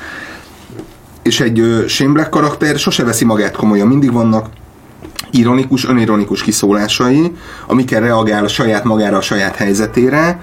És 1.22 1.40
egy 1.40 1.60
ö, 1.60 1.86
Shane 1.86 2.12
Black 2.12 2.30
karakter 2.30 2.78
sose 2.78 3.04
veszi 3.04 3.24
magát 3.24 3.56
komolyan, 3.56 3.88
mindig 3.88 4.12
vannak 4.12 4.46
ironikus, 5.30 5.86
önironikus 5.88 6.42
kiszólásai, 6.42 7.32
amikkel 7.66 8.00
reagál 8.00 8.44
a 8.44 8.48
saját 8.48 8.84
magára, 8.84 9.16
a 9.16 9.20
saját 9.20 9.56
helyzetére, 9.56 10.40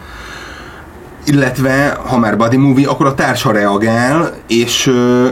illetve, 1.26 2.00
ha 2.06 2.18
már 2.18 2.38
body 2.38 2.58
movie, 2.58 2.90
akkor 2.90 3.06
a 3.06 3.14
társa 3.14 3.52
reagál, 3.52 4.34
és 4.48 4.88
ö, 4.88 5.28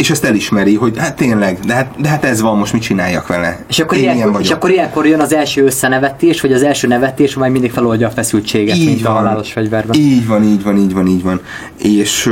és 0.00 0.10
ezt 0.10 0.24
elismeri, 0.24 0.74
hogy 0.74 0.98
hát 0.98 1.16
tényleg, 1.16 1.58
de 1.58 1.74
hát, 1.74 1.94
de 2.00 2.08
hát 2.08 2.24
ez 2.24 2.40
van, 2.40 2.58
most 2.58 2.72
mit 2.72 2.82
csináljak 2.82 3.26
vele? 3.26 3.64
És 3.68 3.78
akkor, 3.78 3.96
Én 3.96 4.02
ilyen 4.02 4.14
ilyenkor, 4.14 4.40
és 4.40 4.46
vagyok. 4.46 4.62
akkor 4.62 4.74
ilyenkor 4.74 5.06
jön 5.06 5.20
az 5.20 5.32
első 5.32 5.64
összenevetés, 5.64 6.40
vagy 6.40 6.52
az 6.52 6.62
első 6.62 6.86
nevetés, 6.86 7.34
majd 7.34 7.52
mindig 7.52 7.72
feloldja 7.72 8.06
a 8.06 8.10
feszültséget, 8.10 8.76
mint 8.76 9.04
a 9.04 9.10
halálos 9.10 9.52
fegyverben. 9.52 10.00
Így 10.00 10.26
van, 10.26 10.42
így 10.42 10.62
van, 10.62 10.76
így 10.76 10.94
van, 10.94 11.06
így 11.06 11.22
van. 11.22 11.40
És, 11.76 12.30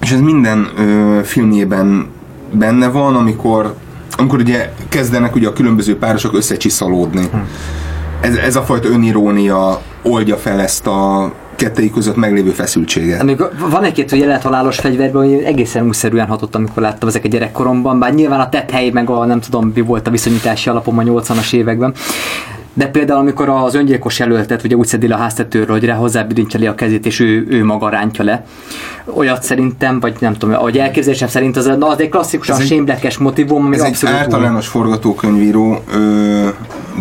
és 0.00 0.10
ez 0.10 0.20
minden 0.20 0.68
ö, 0.76 1.20
filmjében 1.24 2.06
benne 2.52 2.88
van, 2.88 3.16
amikor, 3.16 3.74
amikor 4.16 4.38
ugye 4.38 4.72
kezdenek 4.88 5.34
ugye 5.34 5.48
a 5.48 5.52
különböző 5.52 5.98
párosok 5.98 6.34
összecsiszolódni. 6.34 7.28
Hm. 7.32 7.36
Ez, 8.20 8.36
ez 8.36 8.56
a 8.56 8.62
fajta 8.62 8.88
önirónia 8.88 9.80
oldja 10.02 10.36
fel 10.36 10.60
ezt 10.60 10.86
a 10.86 11.32
kettőjük 11.56 11.92
között 11.92 12.16
meglévő 12.16 12.50
feszültséget. 12.50 13.20
Amikor 13.20 13.50
van 13.70 13.84
egy-két 13.84 14.10
jelenet 14.10 14.42
halálos 14.42 14.78
fegyverben, 14.78 15.22
hogy 15.22 15.42
egészen 15.42 15.86
újszerűen 15.86 16.26
hatott, 16.26 16.54
amikor 16.54 16.82
láttam 16.82 17.08
ezeket 17.08 17.30
gyerekkoromban, 17.30 17.98
bár 17.98 18.14
nyilván 18.14 18.40
a 18.40 18.48
tett 18.48 18.70
hely, 18.70 18.90
meg 18.90 19.10
a 19.10 19.24
nem 19.24 19.40
tudom, 19.40 19.72
mi 19.74 19.80
volt 19.80 20.06
a 20.06 20.10
viszonyítási 20.10 20.68
alapom 20.68 20.98
a 20.98 21.02
80-as 21.02 21.52
években. 21.52 21.94
De 22.76 22.86
például, 22.86 23.18
amikor 23.18 23.48
az 23.48 23.74
öngyilkos 23.74 24.18
jelöltet 24.18 24.64
ugye 24.64 24.76
úgy 24.76 24.86
szedi 24.86 25.08
le 25.08 25.14
a 25.14 25.18
háztetőről, 25.18 25.76
hogy 25.78 25.84
rá 25.84 25.94
hozzábidincseli 25.94 26.66
a 26.66 26.74
kezét, 26.74 27.06
és 27.06 27.20
ő, 27.20 27.46
ő 27.48 27.64
maga 27.64 27.88
rántja 27.88 28.24
le. 28.24 28.46
Olyat 29.04 29.42
szerintem, 29.42 30.00
vagy 30.00 30.16
nem 30.18 30.32
tudom, 30.32 30.54
ahogy 30.54 30.78
elképzelésem 30.78 31.28
szerint, 31.28 31.56
az, 31.56 31.66
na, 31.66 31.88
az 31.88 32.00
egy 32.00 32.08
klasszikusan 32.08 32.60
sémlekes 32.60 33.18
motivum, 33.18 33.64
ami 33.64 33.74
Ez 33.74 33.82
egy 33.82 33.88
abszolút 33.88 34.16
általános 34.16 34.66
forgatókönyvíró 34.66 35.82
ö, 35.94 36.48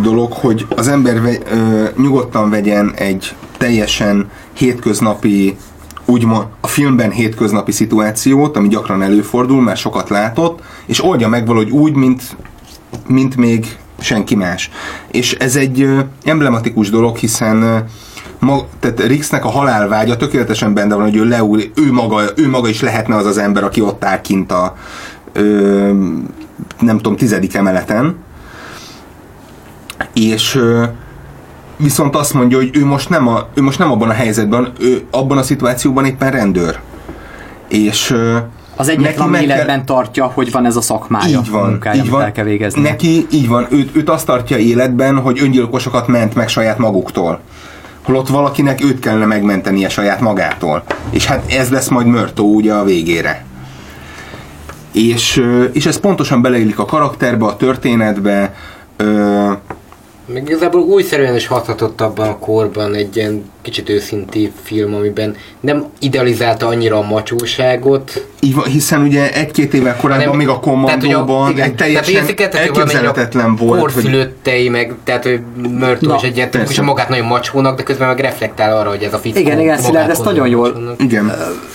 dolog, 0.02 0.32
hogy 0.32 0.66
az 0.76 0.88
ember 0.88 1.22
ve, 1.22 1.38
ö, 1.52 1.84
nyugodtan 1.98 2.50
vegyen 2.50 2.94
egy 2.96 3.36
teljesen 3.58 4.30
hétköznapi 4.54 5.58
úgymond 6.06 6.46
a 6.62 6.68
filmben 6.68 7.12
hétköznapi 7.12 7.72
szituációt, 7.72 8.58
ami 8.58 8.68
gyakran 8.68 9.02
előfordul, 9.02 9.62
mert 9.62 9.80
sokat 9.80 10.10
látott, 10.10 10.62
és 10.86 11.04
oldja 11.04 11.28
meg 11.28 11.46
valahogy 11.46 11.70
úgy, 11.70 11.94
mint, 11.94 12.22
mint 13.08 13.36
még 13.36 13.78
senki 14.06 14.36
más. 14.36 14.70
És 15.12 15.34
ez 15.34 15.56
egy 15.56 15.88
emblematikus 16.24 16.90
dolog, 16.90 17.18
hiszen 17.18 17.86
tehát 18.80 19.00
Rixnek 19.00 19.46
a 19.46 19.50
halálvágya 19.50 20.18
tökéletesen 20.18 20.74
benne 20.74 20.96
van, 20.96 21.04
hogy 21.04 21.16
ő 21.16 21.28
leúl, 21.28 21.62
ő 21.76 21.92
maga, 21.92 22.22
ő 22.36 22.50
maga 22.50 22.68
is 22.68 22.82
lehetne 22.82 23.16
az 23.16 23.26
az 23.26 23.38
ember, 23.38 23.64
aki 23.64 23.82
ott 23.82 24.04
áll 24.04 24.22
kint 24.22 24.52
a 24.52 24.76
ö, 25.34 25.42
nem 26.80 26.98
tudom, 26.98 27.16
tizedik 27.16 27.56
emeleten, 27.56 28.16
és 30.14 30.56
ö, 30.56 30.84
viszont 31.78 32.16
azt 32.16 32.34
mondja, 32.34 32.58
hogy 32.58 32.70
ő 32.74 32.86
most 32.86 33.10
nem, 33.10 33.28
a, 33.28 33.48
ő 33.54 33.62
most 33.62 33.80
nem 33.80 33.92
abban 33.92 34.10
a 34.10 34.14
helyzetben, 34.14 34.72
ő 34.80 35.04
abban 35.12 35.38
a 35.38 35.44
szituációban 35.44 36.06
éppen 36.06 36.32
rendőr. 36.32 36.80
És 37.68 38.12
ö, 38.12 38.38
Az 38.76 38.88
egyetlen, 38.90 39.22
ami 39.28 39.32
meg 39.32 39.46
kell- 39.46 39.56
életben 39.56 39.86
tartja, 39.86 40.26
hogy 40.26 40.52
van 40.52 40.66
ez 40.66 40.76
a 40.76 40.82
szakmája, 40.82 41.40
így 41.40 41.50
van, 41.50 41.70
munkája, 41.70 41.96
így 41.96 42.00
amit 42.00 42.12
van. 42.12 42.22
el 42.22 42.32
kell 42.32 42.44
végezni. 42.46 42.82
Neki 42.82 43.26
így 43.32 43.48
van, 43.48 43.68
őt, 43.70 43.96
őt 43.96 44.10
azt 44.10 44.26
tartja 44.26 44.58
életben, 44.58 45.20
hogy 45.20 45.40
öngyilkosokat 45.42 46.08
ment 46.08 46.36
meg 46.36 46.48
saját 46.48 46.78
maguktól. 46.78 47.40
Holott 48.04 48.28
valakinek 48.28 48.84
őt 48.84 49.00
kellene 49.00 49.26
megmentenie 49.26 49.90
saját 49.90 50.20
magától. 50.22 50.84
És 51.10 51.26
hát 51.26 51.52
ez 51.52 51.70
lesz 51.70 51.88
majd 51.88 52.08
Mörtó 52.08 52.54
ugye 52.54 52.74
a 52.74 52.84
végére. 52.84 53.46
És, 54.92 55.44
és 55.72 55.86
ez 55.86 56.00
pontosan 56.00 56.42
beleillik 56.42 56.80
a 56.80 56.86
karakterbe, 56.86 57.46
a 57.46 57.56
történetbe, 57.58 58.56
ö, 58.98 59.52
Meg 60.34 60.44
igazából 60.48 60.82
újszerűen 60.82 61.36
is 61.36 61.48
hathatott 61.48 62.02
abban 62.02 62.28
a 62.28 62.38
korban 62.38 62.94
egy 62.94 63.16
ilyen 63.16 63.44
kicsit 63.66 63.90
őszinti 63.90 64.52
film, 64.64 64.94
amiben 64.94 65.36
nem 65.60 65.86
idealizálta 66.00 66.68
annyira 66.68 66.98
a 66.98 67.02
macsóságot, 67.02 68.26
így 68.40 68.56
van, 68.56 68.66
hiszen 68.66 69.02
ugye 69.02 69.34
egy-két 69.34 69.74
évvel 69.74 69.96
korábban 69.96 70.24
hanem- 70.26 70.38
még 70.40 70.48
a 70.48 70.60
kommandóban 70.60 71.60
egy 71.60 71.76
teljesen 71.76 72.36
tehát 72.36 72.56
elképzelhetetlen 72.56 73.46
a 73.46 73.56
volt, 73.56 73.82
hogy 73.82 73.92
Korszülöttei, 74.04 74.70
meg, 74.70 74.94
tehát 75.04 75.24
hogy 75.24 75.40
Mörtó 75.70 76.16
is 76.16 76.22
egy 76.22 76.36
ilyen 76.36 76.50
persze. 76.50 76.50
tipikusan 76.52 76.86
magát 76.86 77.10
nagyon 77.10 77.26
macsónak, 77.26 77.78
de 77.78 77.84
közben 77.84 78.08
meg 78.08 78.20
reflektál 78.20 78.78
arra, 78.78 78.90
hogy 78.90 79.04
ez 79.04 79.14
a 79.14 79.18
fickó 79.18 79.40
Igen, 79.40 79.60
igen, 79.60 79.78
Szilárd, 79.78 80.08
gondolja 80.16 80.32
nagyon 80.42 80.48
jól- 80.48 80.72
macsónak. 80.74 81.02
igen, 81.04 81.32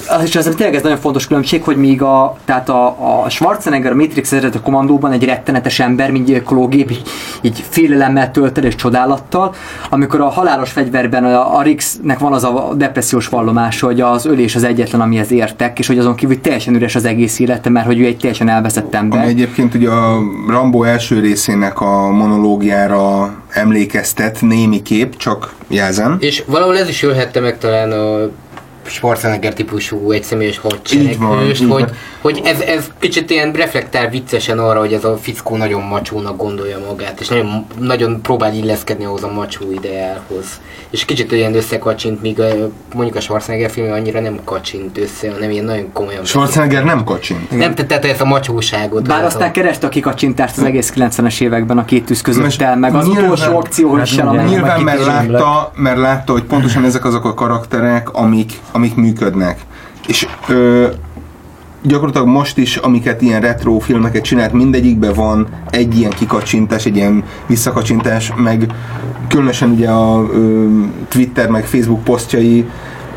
Az 0.08 0.22
is 0.24 0.36
az, 0.36 0.52
tényleg 0.56 0.74
ez 0.74 0.82
nagyon 0.82 0.98
fontos 0.98 1.26
különbség, 1.26 1.62
hogy 1.62 1.76
míg 1.76 2.02
a, 2.02 2.36
tehát 2.44 2.68
a, 2.68 2.96
a 3.24 3.28
Schwarzenegger 3.30 3.92
a 3.92 3.94
Matrix 3.94 4.32
eredeti 4.32 4.58
kommandóban 4.62 5.12
egy 5.12 5.24
rettenetes 5.24 5.80
ember, 5.80 6.10
mint 6.10 6.26
gyilkológép, 6.26 6.90
így, 6.90 7.02
így 7.40 7.64
félelemmel 7.68 8.30
tölted 8.30 8.64
és 8.64 8.74
csodálattal, 8.74 9.54
amikor 9.90 10.20
a 10.20 10.28
halálos 10.28 10.70
fegyverben 10.70 11.24
a, 11.24 11.56
a 11.56 11.62
Rixnek 11.80 12.18
van 12.18 12.32
az 12.32 12.44
a 12.44 12.72
depressziós 12.76 13.28
vallomása, 13.28 13.86
hogy 13.86 14.00
az 14.00 14.26
ölés 14.26 14.54
az 14.54 14.64
egyetlen, 14.64 15.00
amihez 15.00 15.30
értek, 15.30 15.78
és 15.78 15.86
hogy 15.86 15.98
azon 15.98 16.14
kívül 16.14 16.40
teljesen 16.40 16.74
üres 16.74 16.94
az 16.94 17.04
egész 17.04 17.38
élete, 17.38 17.70
mert 17.70 17.86
hogy 17.86 18.00
ő 18.00 18.04
egy 18.04 18.16
teljesen 18.16 18.48
elveszett 18.48 18.94
Ami 18.94 18.96
ember. 18.96 19.24
egyébként 19.24 19.74
ugye 19.74 19.88
a 19.88 20.18
Rambo 20.48 20.82
első 20.82 21.20
részének 21.20 21.80
a 21.80 22.10
monológiára 22.10 23.34
emlékeztet 23.48 24.40
némi 24.40 24.82
kép, 24.82 25.16
csak 25.16 25.54
jelzem. 25.68 26.16
És 26.18 26.42
valahol 26.46 26.78
ez 26.78 26.88
is 26.88 27.02
jöhette 27.02 27.40
meg 27.40 27.58
talán 27.58 27.92
a 27.92 28.30
Schwarzenegger 28.90 29.52
típusú 29.52 30.10
egyszemélyes 30.10 30.60
így 30.92 31.58
hogy, 31.58 31.68
van. 31.68 31.90
hogy 32.20 32.40
ez, 32.44 32.60
ez 32.60 32.90
kicsit 32.98 33.30
ilyen 33.30 33.52
reflektál 33.52 34.08
viccesen 34.08 34.58
arra, 34.58 34.78
hogy 34.78 34.92
ez 34.92 35.04
a 35.04 35.16
fickó 35.16 35.56
nagyon 35.56 35.82
macsónak 35.82 36.36
gondolja 36.36 36.78
magát, 36.88 37.20
és 37.20 37.28
nagyon, 37.28 37.66
nagyon 37.78 38.22
próbál 38.22 38.54
illeszkedni 38.54 39.04
ahhoz 39.04 39.22
a 39.22 39.32
macsó 39.32 39.72
ideálhoz. 39.72 40.60
És 40.90 41.04
kicsit 41.04 41.32
olyan 41.32 41.54
összekacsint, 41.54 42.22
míg 42.22 42.40
a, 42.40 42.46
mondjuk 42.94 43.16
a 43.16 43.20
Schwarzenegger 43.20 43.70
film 43.70 43.92
annyira 43.92 44.20
nem 44.20 44.40
kacsint 44.44 44.98
össze, 44.98 45.30
hanem 45.32 45.50
ilyen 45.50 45.64
nagyon 45.64 45.92
komolyan. 45.92 46.24
Schwarzenegger 46.24 46.84
nem 46.84 47.04
kacsint. 47.04 47.50
Nem 47.50 47.74
tette 47.74 47.98
ezt 48.00 48.20
a 48.20 48.24
macsóságot. 48.24 49.06
Bár 49.06 49.24
az 49.24 49.26
aztán 49.26 49.48
a, 49.48 49.52
kereste 49.52 49.86
a 49.86 49.90
kikacsintást 49.90 50.56
az 50.56 50.62
egész 50.62 50.92
90-es 50.96 51.40
években 51.40 51.78
a 51.78 51.84
két 51.84 52.04
tűz 52.04 52.20
között 52.20 52.60
el, 52.60 52.76
meg 52.76 52.94
az 52.94 53.08
utolsó 53.08 53.56
akcióhoz 53.56 53.98
Hát 53.98 54.06
sem, 54.08 54.46
nyilván- 54.46 54.82
mert 54.82 55.04
látta, 55.04 55.72
mert 55.74 55.98
látta, 55.98 56.32
hogy 56.32 56.42
pontosan 56.42 56.84
ezek 56.84 57.04
azok 57.04 57.24
a 57.24 57.34
karakterek, 57.34 58.12
amik, 58.12 58.52
amik 58.72 58.79
működnek. 58.94 59.60
És 60.06 60.26
ö, 60.48 60.86
gyakorlatilag 61.82 62.26
most 62.26 62.56
is, 62.56 62.76
amiket 62.76 63.22
ilyen 63.22 63.40
retro 63.40 63.78
filmeket 63.78 64.22
csinált, 64.22 64.52
mindegyikben 64.52 65.12
van 65.12 65.46
egy 65.70 65.98
ilyen 65.98 66.10
kikacsintás, 66.10 66.84
egy 66.86 66.96
ilyen 66.96 67.24
visszakacsintás, 67.46 68.32
meg 68.36 68.66
különösen 69.28 69.70
ugye 69.70 69.88
a 69.88 70.22
ö, 70.32 70.66
Twitter 71.08 71.48
meg 71.48 71.64
Facebook 71.64 72.04
posztjai 72.04 72.68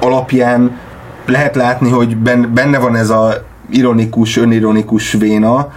alapján 0.02 0.78
lehet 1.26 1.56
látni, 1.56 1.90
hogy 1.90 2.18
ben, 2.18 2.52
benne 2.54 2.78
van 2.80 2.96
ez 2.96 3.10
a 3.10 3.46
ironikus, 3.72 4.38
önironikus 4.38 5.12
véna, 5.12 5.72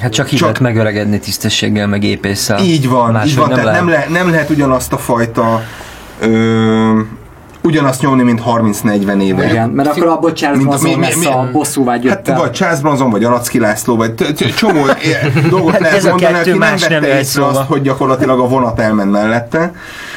Hát 0.00 0.12
csak 0.12 0.26
így 0.32 0.38
Csak- 0.38 0.40
lehet 0.40 0.60
megöregedni 0.60 1.18
tisztességgel, 1.18 1.86
meg 1.86 2.04
épésszel. 2.04 2.58
Így 2.58 2.88
van, 2.88 3.12
Máshogy 3.12 3.30
így 3.30 3.36
van, 3.36 3.48
nem 3.48 3.56
tehát 3.56 3.70
lehet. 3.70 3.84
nem, 3.84 3.90
le, 4.12 4.20
nem 4.20 4.30
lehet 4.30 4.50
ugyanazt 4.50 4.92
a 4.92 4.98
fajta 4.98 5.62
ö, 6.20 7.00
ugyanazt 7.62 8.02
nyomni, 8.02 8.22
mint 8.22 8.42
30-40 8.46 9.22
éve. 9.22 9.44
Igen, 9.50 9.68
mert 9.68 9.88
akkor 9.88 10.06
abból 10.06 10.32
Charles 10.32 10.58
Mint- 10.58 10.70
Manson 10.70 10.90
mi- 10.90 10.96
mi- 10.96 11.04
lesz 11.06 11.16
mi- 11.16 11.26
a 11.26 11.48
bosszúvágy 11.52 12.06
Hát 12.08 12.16
jöttel. 12.16 12.38
vagy 12.40 12.50
Charles 12.50 12.80
Bronson, 12.80 13.10
vagy 13.10 13.24
Aracki 13.24 13.58
László, 13.58 13.96
vagy 13.96 14.14
csomó 14.56 14.86
dolgot 15.50 15.70
Hát 15.72 15.80
lehet 15.80 15.96
ez 15.96 16.04
mondani, 16.04 16.34
aki 16.34 16.50
nem 16.50 16.58
vette 16.58 17.18
észre 17.18 17.46
azt, 17.46 17.60
hogy 17.60 17.82
gyakorlatilag 17.82 18.40
a 18.40 18.48
vonat 18.48 18.80
elment 18.80 19.10
mellette. 19.10 19.72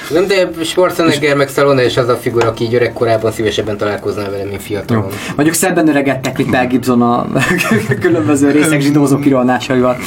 nem, 0.09 0.27
de 0.27 0.47
Schwarzenegger 0.63 1.35
meg 1.35 1.47
Stallone 1.47 1.83
és 1.83 1.97
az 1.97 2.07
a 2.07 2.15
figura, 2.15 2.47
aki 2.47 2.63
így 2.63 2.73
öregkorában 2.73 3.31
szívesebben 3.31 3.77
találkozna 3.77 4.21
vele, 4.29 4.43
mint 4.49 4.61
fiatalon. 4.61 5.05
Mondjuk 5.35 5.55
szebben 5.55 5.87
öregedtek 5.87 6.39
itt 6.39 6.49
Mel 6.51 6.67
Gibson 6.67 7.01
a 7.01 7.27
különböző 8.01 8.51
részek 8.51 8.81
zsidózó 8.81 9.17
kirolnásaival. 9.19 9.97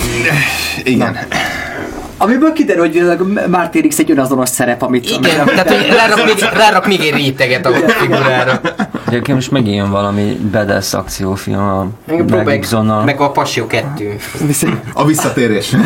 Igen. 0.85 1.17
Amiből 2.19 2.53
kiderül, 2.53 2.83
hogy 2.89 3.03
Martin 3.49 3.89
X 3.89 3.99
egy 3.99 4.11
önazonos 4.11 4.49
szerep, 4.49 4.83
amit... 4.83 5.11
Igen, 5.11 5.41
amit- 5.41 5.55
tehát 5.55 5.75
hogy 5.75 5.95
rárak 5.97 6.25
még, 6.25 6.45
rárak 6.57 6.87
még 6.87 7.01
egy 7.01 7.15
réteget 7.15 7.67
a 7.67 7.71
figurára. 7.89 8.61
Egyébként 9.07 9.37
most 9.37 9.51
megint 9.51 9.89
valami 9.89 10.39
badass 10.51 10.93
akciófilm 10.95 11.61
a 11.61 11.87
Meg, 12.07 13.05
meg 13.05 13.21
a 13.21 13.31
Passió 13.31 13.67
2. 13.67 14.17
A 14.93 15.05
visszatérés. 15.07 15.77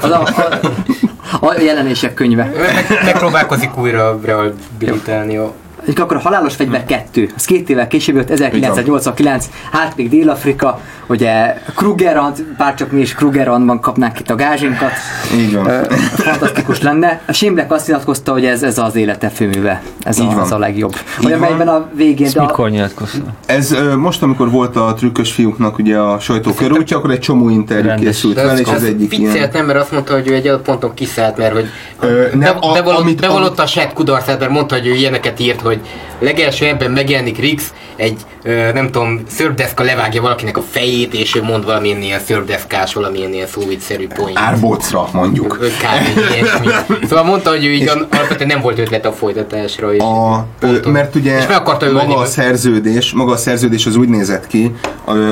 Az 0.00 0.10
a, 0.10 0.22
a, 0.22 1.46
a 1.46 1.60
jelenések 1.60 2.14
könyve. 2.14 2.44
Meg, 2.44 2.86
megpróbálkozik 3.04 3.78
újra 3.78 4.20
rehabilitálni 4.24 5.36
a 5.36 5.52
És 5.88 5.94
akkor 5.94 6.16
a 6.16 6.20
Halálos 6.20 6.54
Fegyver 6.54 6.84
2, 6.84 7.30
az 7.36 7.44
két 7.44 7.68
évvel 7.70 7.86
később 7.86 8.16
jött, 8.16 8.30
1989, 8.30 9.48
hát 9.72 9.96
még 9.96 10.08
Dél-Afrika, 10.08 10.80
ugye 11.06 11.54
Krugerrand, 11.76 12.42
bárcsak 12.58 12.90
mi 12.92 13.00
is 13.00 13.14
Krugerrandban 13.14 13.80
kapnánk 13.80 14.20
itt 14.20 14.30
a 14.30 14.34
gázsinkat, 14.34 14.90
Így 15.36 15.54
van. 15.54 15.66
Ö, 15.66 15.80
fantasztikus 16.16 16.82
lenne. 16.82 17.20
A 17.26 17.32
Simlek 17.32 17.72
azt 17.72 17.86
nyilatkozta, 17.86 18.32
hogy 18.32 18.44
ez, 18.44 18.62
ez 18.62 18.78
az 18.78 18.96
élete 18.96 19.28
főműve, 19.28 19.82
ez 20.02 20.18
Így 20.18 20.26
a, 20.26 20.34
van. 20.34 20.44
ez 20.44 20.50
a 20.52 20.58
legjobb. 20.58 20.92
Így 20.94 21.24
Hogy 21.24 21.32
amelyben 21.32 21.68
a 21.68 21.88
végén... 21.94 22.26
Ezt 22.26 22.34
de 22.34 22.40
a- 22.40 22.44
mikor 22.46 22.70
nyilatkozta? 22.70 23.18
Ez 23.46 23.72
ö, 23.72 23.96
most, 23.96 24.22
amikor 24.22 24.50
volt 24.50 24.76
a 24.76 24.94
trükkös 24.96 25.32
fiúknak 25.32 25.78
ugye 25.78 25.98
a 25.98 26.18
sajtókörútja, 26.20 26.96
akkor 26.96 27.10
egy 27.10 27.18
csomó 27.20 27.48
interjú 27.48 27.86
Rendes. 27.86 28.04
készült 28.06 28.34
vele, 28.34 28.52
az, 28.52 28.60
és 28.60 28.66
ez 28.66 28.74
az 28.74 28.84
egyik 28.84 29.18
ilyen... 29.18 29.48
nem, 29.52 29.66
mert 29.66 29.78
azt 29.78 29.92
mondta, 29.92 30.12
hogy 30.12 30.28
ő 30.28 30.34
egy 30.34 30.46
adott 30.46 30.64
ponton 30.64 30.94
kiszállt, 30.94 31.36
mert 31.36 31.52
hogy 31.52 31.66
Ö, 32.00 32.22
nem, 32.30 32.38
be, 32.38 32.48
a- 32.60 32.72
bevallott, 32.72 33.00
amit- 33.00 33.20
bevallotta 33.20 33.62
a 33.62 33.66
saját 33.66 33.92
kudarcát, 33.92 34.38
mert 34.40 34.50
mondta, 34.50 34.74
hogy 34.74 34.86
ő 34.86 34.94
ilyeneket 34.94 35.40
írt, 35.40 35.60
hogy 35.60 35.77
legelső 36.18 36.66
ebben 36.66 36.90
megjelenik 36.90 37.38
Rix, 37.38 37.72
egy 37.96 38.16
ö, 38.42 38.72
nem 38.72 38.90
tudom, 38.90 39.22
szörbdeszka 39.28 39.82
levágja 39.82 40.22
valakinek 40.22 40.56
a 40.56 40.62
fejét, 40.70 41.14
és 41.14 41.34
ő 41.34 41.42
mond 41.42 41.64
valamilyen 41.64 42.02
ilyen 42.02 42.20
szörbdeszkás, 42.20 42.94
valamilyen 42.94 43.32
ilyen 43.32 43.46
szóvicszerű 43.46 44.06
poén. 44.06 44.36
Árbócra 44.36 45.08
mondjuk. 45.12 45.58
Kb. 45.58 46.18
ilyesmi. 46.34 46.66
Szóval 47.08 47.24
mondta, 47.24 47.50
hogy 47.50 47.64
ő 47.64 47.70
így 47.70 47.88
al- 47.88 48.06
alapvetően 48.10 48.48
nem 48.48 48.60
volt 48.60 48.78
ötlet 48.78 49.06
a 49.06 49.12
folytatásra. 49.12 49.94
És 49.94 50.00
A, 50.00 50.46
ponton- 50.60 50.92
mert 50.92 51.14
ugye 51.14 51.38
és 51.38 51.46
meg 51.46 51.56
akarta 51.56 51.86
ölni. 51.86 51.98
maga 52.06 52.16
a 52.20 52.24
szerződés, 52.26 53.12
maga 53.12 53.32
a 53.32 53.36
szerződés 53.36 53.86
az 53.86 53.96
úgy 53.96 54.08
nézett 54.08 54.46
ki, 54.46 54.74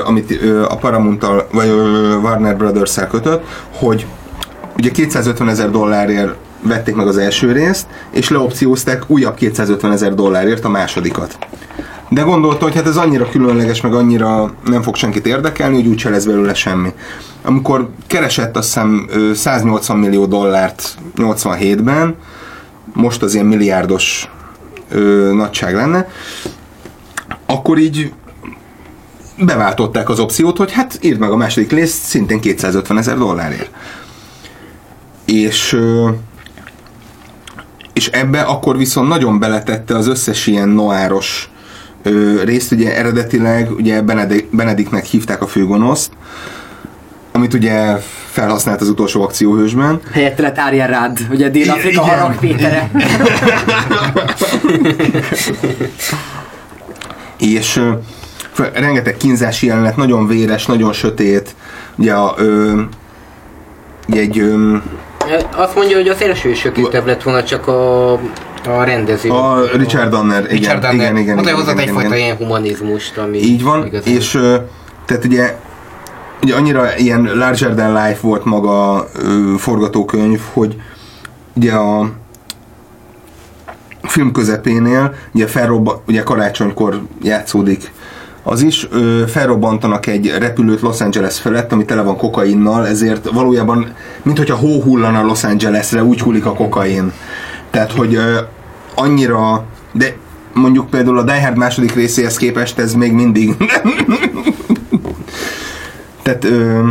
amit 0.05 0.39
a 0.69 0.77
paramount 0.77 1.27
vagy 1.53 1.69
Warner 2.23 2.57
brothers 2.57 2.95
kötött, 3.11 3.45
hogy 3.77 4.07
ugye 4.77 4.91
250 4.91 5.49
ezer 5.49 5.71
dollárért 5.71 6.35
vették 6.67 6.95
meg 6.95 7.07
az 7.07 7.17
első 7.17 7.53
részt, 7.53 7.87
és 8.11 8.29
leopciózták 8.29 9.03
újabb 9.07 9.35
250 9.35 9.93
ezer 9.93 10.15
dollárért 10.15 10.65
a 10.65 10.69
másodikat. 10.69 11.39
De 12.09 12.23
gondolta, 12.23 12.65
hogy 12.65 12.75
hát 12.75 12.87
ez 12.87 12.97
annyira 12.97 13.29
különleges, 13.29 13.81
meg 13.81 13.95
annyira 13.95 14.55
nem 14.65 14.83
fog 14.83 14.95
senkit 14.97 15.27
érdekelni, 15.27 15.77
hogy 15.77 15.87
úgyse 15.87 16.11
lesz 16.11 16.25
belőle 16.25 16.55
semmi. 16.55 16.93
Amikor 17.43 17.89
keresett 18.07 18.57
azt 18.57 18.67
hiszem 18.67 19.07
ö, 19.11 19.35
180 19.35 19.99
millió 19.99 20.27
dollárt 20.27 20.97
87-ben, 21.17 22.15
most 22.93 23.23
az 23.23 23.35
ilyen 23.35 23.47
milliárdos 23.47 24.31
ö, 24.91 25.33
nagyság 25.35 25.75
lenne, 25.75 26.09
akkor 27.47 27.79
így 27.79 28.13
beváltották 29.39 30.09
az 30.09 30.19
opciót, 30.19 30.57
hogy 30.57 30.73
hát 30.73 30.99
írd 31.01 31.19
meg 31.19 31.31
a 31.31 31.37
második 31.37 31.73
részt 31.73 32.03
szintén 32.03 32.41
250 32.41 32.99
ezer 32.99 33.19
dollárért. 33.19 33.71
És 35.25 35.73
ö, 35.73 36.09
és 37.97 38.07
ebbe 38.07 38.41
akkor 38.41 38.77
viszont 38.77 39.09
nagyon 39.09 39.39
beletette 39.39 39.97
az 39.97 40.09
összes 40.09 40.47
ilyen 40.47 40.69
noáros 40.69 41.51
ö, 42.03 42.43
részt, 42.45 42.73
ugye 42.73 42.97
eredetileg 42.97 43.71
ugye 43.71 44.03
Benedict, 44.03 44.57
Benedictnek 44.57 45.05
hívták 45.05 45.43
a 45.43 45.47
főgonoszt, 45.47 46.13
amit 47.33 47.55
ugye 47.55 47.97
felhasznált 48.31 48.81
az 48.81 48.89
utolsó 48.89 49.23
akcióhősben. 49.23 50.01
Helyette 50.13 50.43
lett 50.43 50.59
Arya 50.59 50.87
Rád, 50.87 51.19
ugye 51.31 51.49
Dél-Afrika 51.49 52.03
Igen. 52.03 52.05
harang 52.05 52.39
Pétere. 52.39 52.91
és 57.57 57.77
ö, 57.77 57.93
rengeteg 58.73 59.17
kínzási 59.17 59.67
jelenet, 59.67 59.97
nagyon 59.97 60.27
véres, 60.27 60.67
nagyon 60.67 60.93
sötét, 60.93 61.55
ugye, 61.95 62.15
a, 62.15 62.35
ö, 62.37 62.81
egy 64.09 64.39
ö, 64.39 64.77
Azt 65.57 65.75
mondja, 65.75 65.97
hogy 65.97 66.09
az 66.09 66.23
első 66.23 66.49
is 66.51 66.59
sötétebb 66.59 67.07
lett 67.07 67.23
volna, 67.23 67.43
csak 67.45 67.67
a, 67.67 68.13
a 68.13 68.85
rendező. 68.85 69.31
a 69.31 69.63
Richard 69.77 70.11
Donner, 70.11 70.43
igen, 70.45 70.57
Richard 70.57 70.81
Donner. 70.81 70.95
igen, 71.01 71.17
igen, 71.17 71.39
hogy 71.39 71.51
hozott 71.51 71.73
igen, 71.75 71.79
egyfajta 71.89 72.07
igen. 72.15 72.19
ilyen 72.19 72.37
humanizmust, 72.37 73.19
ami 73.19 73.39
Így 73.39 73.63
van, 73.63 73.87
igazán- 73.87 74.15
és 74.15 74.31
tehát 75.05 75.25
ugye 75.25 75.57
ugye 76.43 76.55
annyira 76.55 76.97
ilyen 76.97 77.31
larger 77.35 77.75
than 77.75 77.93
life 77.93 78.19
volt 78.21 78.45
maga 78.45 78.93
a 78.93 79.09
ö, 79.15 79.55
forgatókönyv, 79.59 80.41
hogy 80.53 80.77
ugye 81.55 81.73
a 81.73 82.11
film 84.03 84.33
közepénél, 84.33 85.15
ugye, 85.35 85.47
felrobba, 85.47 86.03
ugye 86.09 86.23
karácsonykor 86.23 87.01
játszódik 87.23 87.93
az 88.49 88.63
is, 88.63 88.89
ö, 88.91 89.23
felrobbantanak 89.27 90.07
egy 90.07 90.35
repülőt 90.39 90.81
Los 90.81 91.01
Angeles 91.01 91.39
felett, 91.39 91.73
ami 91.73 91.85
tele 91.85 92.03
van 92.03 92.17
kokainnal, 92.17 92.87
ezért 92.87 93.31
valójában, 93.31 93.93
mint 94.23 94.39
hogyha 94.39 94.57
hó 94.57 94.83
hullana 94.83 95.23
Los 95.23 95.45
Angelesre, 95.45 96.05
úgy 96.05 96.21
hullik 96.21 96.47
a 96.47 96.55
kokain. 96.55 97.13
Tehát, 97.71 97.93
hogy 97.93 98.15
ö, 98.15 98.39
annyira, 98.95 99.65
de 99.93 100.17
mondjuk 100.53 100.91
például 100.91 101.19
a 101.19 101.23
Die 101.23 101.43
Hard 101.43 101.57
második 101.57 101.95
részéhez 101.95 102.37
képest 102.37 102.79
ez 102.79 102.95
még 102.95 103.13
mindig 103.13 103.57
Tehát 106.23 106.45
ö, 106.45 106.89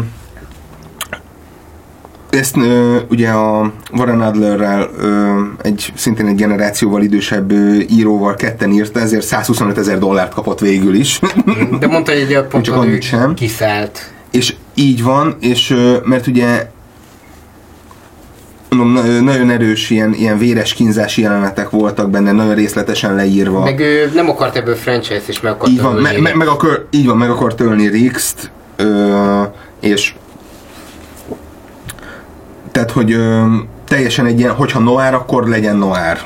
ezt 2.35 2.57
ö, 2.57 2.97
ugye 3.09 3.29
a 3.29 3.71
Warren 3.97 4.21
Adlerrel 4.21 4.89
ö, 4.97 5.39
egy 5.61 5.91
szintén 5.95 6.27
egy 6.27 6.35
generációval 6.35 7.01
idősebb 7.01 7.51
ö, 7.51 7.77
íróval 7.89 8.35
ketten 8.35 8.71
írta, 8.71 8.99
ezért 8.99 9.25
125 9.25 9.77
ezer 9.77 9.99
dollárt 9.99 10.33
kapott 10.33 10.59
végül 10.59 10.93
is. 10.95 11.19
De 11.79 11.87
mondta, 11.87 12.11
hogy 12.13 12.33
a 12.33 12.43
pont 12.43 12.63
Csak 12.63 12.75
annyit 12.75 13.01
sem. 13.01 13.33
kiszállt. 13.33 14.11
és 14.31 14.55
így 14.73 15.03
van, 15.03 15.35
és 15.39 15.69
ö, 15.69 15.97
mert 16.03 16.27
ugye 16.27 16.67
mondom, 18.69 18.91
na- 19.03 19.21
nagyon 19.21 19.49
erős 19.49 19.89
ilyen, 19.89 20.13
ilyen 20.13 20.37
véres 20.37 20.73
kínzási 20.73 21.21
jelenetek 21.21 21.69
voltak 21.69 22.09
benne, 22.09 22.31
nagyon 22.31 22.55
részletesen 22.55 23.15
leírva. 23.15 23.63
Meg 23.63 23.79
ő 23.79 24.11
nem 24.13 24.29
akart 24.29 24.55
ebből 24.55 24.75
franchise-t 24.75 25.27
is 25.27 25.39
meg 25.41 25.51
akart 25.51 25.71
Így 25.71 25.81
van, 25.81 25.95
me, 25.95 26.09
ölni. 26.09 26.21
me, 26.21 26.33
meg, 26.35 26.47
akar, 26.47 26.87
így 26.91 27.05
van, 27.05 27.17
meg 27.17 27.29
akar 27.29 27.55
tölni 27.55 27.87
Rixt, 27.87 28.51
ö, 28.75 29.41
és 29.79 30.13
tehát, 32.75 32.91
hogy 32.91 33.11
ö, 33.11 33.45
teljesen 33.87 34.25
egy 34.25 34.39
ilyen, 34.39 34.53
hogyha 34.53 34.79
noir, 34.79 35.13
akkor 35.13 35.47
legyen 35.47 35.75
noir. 35.75 36.17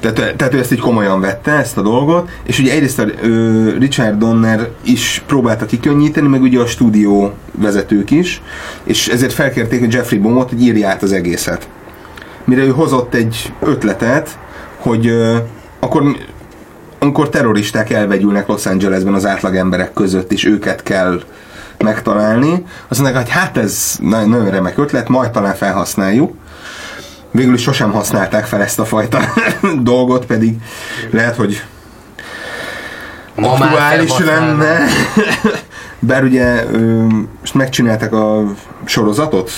Tehát, 0.00 0.36
tehát 0.36 0.54
ő 0.54 0.58
ezt 0.58 0.72
így 0.72 0.78
komolyan 0.78 1.20
vette, 1.20 1.52
ezt 1.52 1.76
a 1.76 1.82
dolgot, 1.82 2.28
és 2.42 2.58
ugye 2.58 2.72
egyrészt 2.72 2.98
a 2.98 3.06
ö, 3.22 3.70
Richard 3.78 4.18
Donner 4.18 4.68
is 4.84 5.22
próbálta 5.26 5.66
kikönnyíteni, 5.66 6.28
meg 6.28 6.42
ugye 6.42 6.60
a 6.60 6.66
stúdió 6.66 7.32
vezetők 7.52 8.10
is, 8.10 8.42
és 8.84 9.08
ezért 9.08 9.32
felkérték 9.32 9.92
Jeffrey 9.92 10.18
Bombot, 10.18 10.48
hogy 10.48 10.62
írja 10.62 10.88
át 10.88 11.02
az 11.02 11.12
egészet. 11.12 11.68
Mire 12.44 12.62
ő 12.62 12.68
hozott 12.68 13.14
egy 13.14 13.52
ötletet, 13.60 14.38
hogy 14.76 15.06
ö, 15.06 15.36
akkor 15.80 16.16
amikor 16.98 17.28
terroristák 17.28 17.90
elvegyülnek 17.90 18.46
Los 18.46 18.66
Angelesben 18.66 19.14
az 19.14 19.26
átlag 19.26 19.56
emberek 19.56 19.92
között, 19.92 20.32
és 20.32 20.44
őket 20.44 20.82
kell 20.82 21.20
megtalálni, 21.82 22.64
azt 22.88 23.00
mondják, 23.00 23.22
hogy 23.22 23.32
hát 23.32 23.56
ez 23.56 23.96
nagyon, 24.00 24.28
nagyon 24.28 24.50
remek 24.50 24.78
ötlet, 24.78 25.08
majd 25.08 25.30
talán 25.30 25.54
felhasználjuk. 25.54 26.34
Végül 27.30 27.54
is 27.54 27.62
sosem 27.62 27.92
használták 27.92 28.44
fel 28.44 28.62
ezt 28.62 28.78
a 28.78 28.84
fajta 28.84 29.20
dolgot, 29.82 30.26
pedig 30.26 30.56
lehet, 31.10 31.36
hogy 31.36 31.62
Ma 33.34 33.52
aktuális 33.52 34.18
lenne. 34.18 34.78
Bár 35.98 36.24
ugye 36.24 36.64
most 37.40 37.54
megcsinálták 37.54 38.12
a 38.12 38.44
sorozatot, 38.84 39.50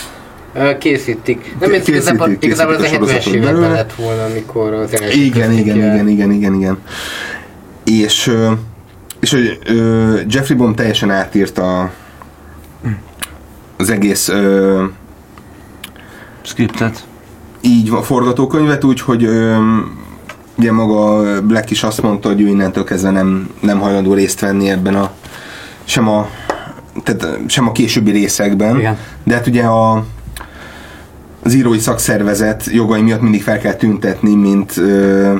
Készítik. 0.78 1.54
Nem, 1.60 1.70
Készítik, 1.70 1.94
igazából, 1.94 2.36
igazából 2.40 2.74
az 2.74 2.80
a 2.80 2.84
készítik 2.84 3.02
a 3.02 3.06
70-es 3.06 3.22
sorozatot 3.22 3.34
években 3.34 3.70
lett 3.70 3.92
volna, 3.94 4.24
amikor 4.24 4.72
az 4.72 5.00
első 5.00 5.20
Igen, 5.20 5.52
igen, 5.52 5.76
igen, 5.76 6.08
igen, 6.08 6.30
igen, 6.30 6.54
igen. 6.54 6.78
És, 7.84 8.32
és 9.20 9.30
hogy 9.30 9.58
Jeffrey 10.28 10.56
Bomb 10.56 10.76
teljesen 10.76 11.10
átírta 11.10 11.90
az 13.78 13.90
egész 13.90 14.28
ö, 14.28 14.84
Scriptet. 16.42 17.06
így 17.60 17.90
a 17.90 18.02
forgatókönyvet, 18.02 18.84
úgyhogy 18.84 19.28
ugye 20.58 20.72
maga 20.72 21.22
Black 21.42 21.70
is 21.70 21.82
azt 21.82 22.02
mondta, 22.02 22.28
hogy 22.28 22.40
ő 22.40 22.46
innentől 22.46 22.84
kezdve 22.84 23.10
nem, 23.10 23.50
nem 23.60 23.78
hajlandó 23.78 24.14
részt 24.14 24.40
venni 24.40 24.70
ebben 24.70 24.94
a 24.94 25.10
sem 25.84 26.08
a 26.08 26.28
tehát 27.02 27.38
sem 27.46 27.68
a 27.68 27.72
későbbi 27.72 28.10
részekben. 28.10 28.78
Igen. 28.78 28.96
De 29.24 29.34
hát 29.34 29.46
ugye 29.46 29.64
a 29.64 30.04
az 31.42 31.54
írói 31.54 31.78
szakszervezet 31.78 32.64
jogai 32.72 33.02
miatt 33.02 33.20
mindig 33.20 33.42
fel 33.42 33.58
kell 33.58 33.74
tüntetni, 33.74 34.34
mint 34.34 34.76
ö, 34.76 35.34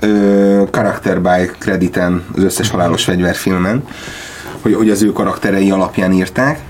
ö, 0.00 0.62
character 0.70 1.20
by 1.20 1.50
crediten 1.58 2.24
az 2.36 2.42
összes 2.42 2.70
halálos 2.70 3.04
fegyverfilmen, 3.04 3.84
hogy, 4.62 4.74
hogy 4.74 4.90
az 4.90 5.02
ő 5.02 5.12
karakterei 5.12 5.70
alapján 5.70 6.12
írták. 6.12 6.60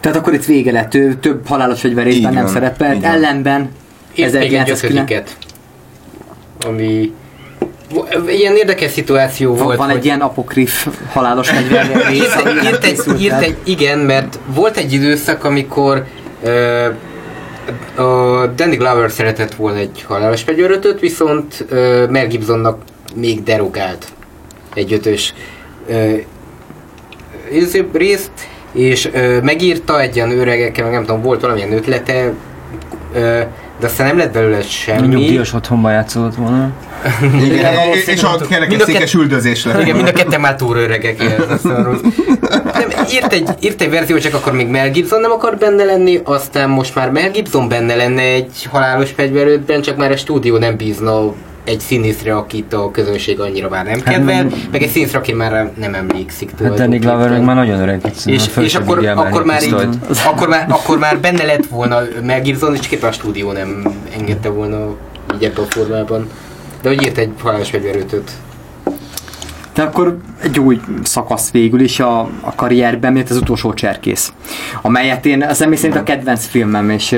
Tehát 0.00 0.16
akkor 0.18 0.32
itt 0.34 0.44
vége 0.44 0.72
lett, 0.72 0.94
ő 0.94 1.14
több 1.14 1.46
halálos 1.46 1.80
fegyverészben 1.80 2.32
nem 2.32 2.46
szerepelt, 2.46 3.04
ellenben 3.04 3.70
Írt 4.14 4.32
még 4.32 4.42
egy 4.42 4.54
1909 4.54 4.82
ötödiket, 4.82 5.36
ami 6.66 7.12
ilyen 8.28 8.56
érdekes 8.56 8.90
szituáció 8.90 9.54
van, 9.54 9.64
volt. 9.64 9.76
van 9.78 9.86
hogy- 9.86 9.96
egy 9.96 10.04
ilyen 10.04 10.20
apokrif 10.20 10.86
halálos 11.12 11.48
fegyver 11.48 12.06
rész, 12.08 12.20
írt, 12.44 12.64
írt, 12.64 12.84
egy, 12.84 13.20
írt 13.22 13.42
egy, 13.42 13.56
igen, 13.64 13.98
mert 13.98 14.38
volt 14.46 14.76
egy 14.76 14.92
időszak, 14.92 15.44
amikor 15.44 16.04
ö, 16.42 16.84
a 18.02 18.46
Danny 18.46 18.76
Glover 18.76 19.10
szeretett 19.10 19.54
volna 19.54 19.78
egy 19.78 20.04
halálos 20.08 20.42
fegyverötöt, 20.42 21.00
viszont 21.00 21.64
ö, 21.68 22.06
Mel 22.10 22.26
Gibsonnak 22.26 22.82
még 23.14 23.42
derogált 23.42 24.06
egy 24.74 24.92
ötös 24.92 25.34
ö, 25.88 26.14
részt, 27.92 28.30
és 28.72 29.08
ö, 29.12 29.40
megírta 29.40 30.00
egy 30.00 30.16
ilyen 30.16 30.30
öregekkel, 30.38 30.84
meg 30.84 30.92
nem 30.92 31.04
tudom, 31.04 31.22
volt 31.22 31.40
valamilyen 31.40 31.72
ötlete, 31.72 32.32
ö, 33.14 33.40
de 33.80 33.86
aztán 33.86 34.06
nem 34.06 34.16
lett 34.16 34.32
belőle 34.32 34.62
semmi. 34.62 35.06
Nyugdíjas 35.06 35.52
otthonban 35.52 35.92
játszott 35.92 36.34
volna. 36.34 36.70
Igen, 37.44 37.74
és, 37.92 38.06
és 38.06 38.22
a 38.22 38.36
kerekesszékes 38.48 39.14
üldözés 39.14 39.64
lett. 39.64 39.80
Igen, 39.80 39.96
mind 39.96 40.08
a 40.08 40.12
ketten 40.12 40.40
már 40.40 40.56
túl 40.56 40.76
öregek. 40.76 41.18
Nem, 42.72 42.88
írt 43.12 43.32
egy, 43.32 43.48
írt 43.60 43.80
egy 43.80 43.90
verzió, 43.90 44.18
csak 44.18 44.34
akkor 44.34 44.52
még 44.52 44.68
Mel 44.68 44.90
Gibson 44.90 45.20
nem 45.20 45.30
akar 45.30 45.56
benne 45.56 45.84
lenni, 45.84 46.20
aztán 46.24 46.70
most 46.70 46.94
már 46.94 47.10
Mel 47.10 47.30
Gibson 47.30 47.68
benne 47.68 47.94
lenne 47.94 48.22
egy 48.22 48.68
halálos 48.70 49.10
fegyverődben, 49.10 49.82
csak 49.82 49.96
már 49.96 50.10
a 50.10 50.16
stúdió 50.16 50.56
nem 50.56 50.76
bízna 50.76 51.32
egy 51.64 51.80
színészre, 51.80 52.36
akit 52.36 52.72
a 52.72 52.90
közönség 52.90 53.40
annyira 53.40 53.68
már 53.68 53.84
nem 53.84 54.00
kedvel, 54.00 54.46
meg 54.70 54.82
egy 54.82 54.88
színészre, 54.88 55.18
aki 55.18 55.32
már 55.32 55.72
nem 55.78 55.94
emlékszik 55.94 56.50
Hát 56.62 56.74
Danny 56.74 56.98
Glover 56.98 57.30
meg 57.30 57.44
már 57.44 57.56
nagyon 57.56 57.80
öreg. 57.80 58.00
egyszerűen 58.04 58.40
és, 58.40 58.64
és 58.64 58.74
akkor, 58.74 59.06
akkor, 59.06 59.44
már 59.44 59.62
így, 59.62 59.74
akkor, 60.24 60.48
már, 60.48 60.66
akkor 60.68 60.98
már 60.98 61.18
benne 61.20 61.44
lett 61.44 61.66
volna 61.66 62.00
Mel 62.22 62.40
Gibson, 62.40 62.74
és 62.74 62.80
csak 62.80 63.02
a 63.02 63.12
stúdió 63.12 63.52
nem 63.52 63.94
engedte 64.18 64.48
volna 64.48 64.94
így 65.34 65.44
ebben 65.44 65.64
a 65.64 65.66
formában. 65.70 66.28
De 66.82 66.88
hogy 66.88 67.02
írt 67.02 67.18
egy 67.18 67.30
halálos 67.42 67.70
fegyverőtöt. 67.70 68.30
De 69.80 69.86
akkor 69.86 70.16
egy 70.42 70.60
új 70.60 70.80
szakasz 71.02 71.50
végül 71.50 71.80
is 71.80 72.00
a, 72.00 72.20
a 72.20 72.54
karrierben, 72.54 73.12
mint 73.12 73.30
az 73.30 73.36
utolsó 73.36 73.74
cserkész. 73.74 74.32
Amelyet 74.82 75.26
én 75.26 75.46
személy 75.50 75.76
szerint 75.76 75.98
a 75.98 76.02
kedvenc 76.02 76.46
filmem, 76.46 76.90
és 76.90 77.12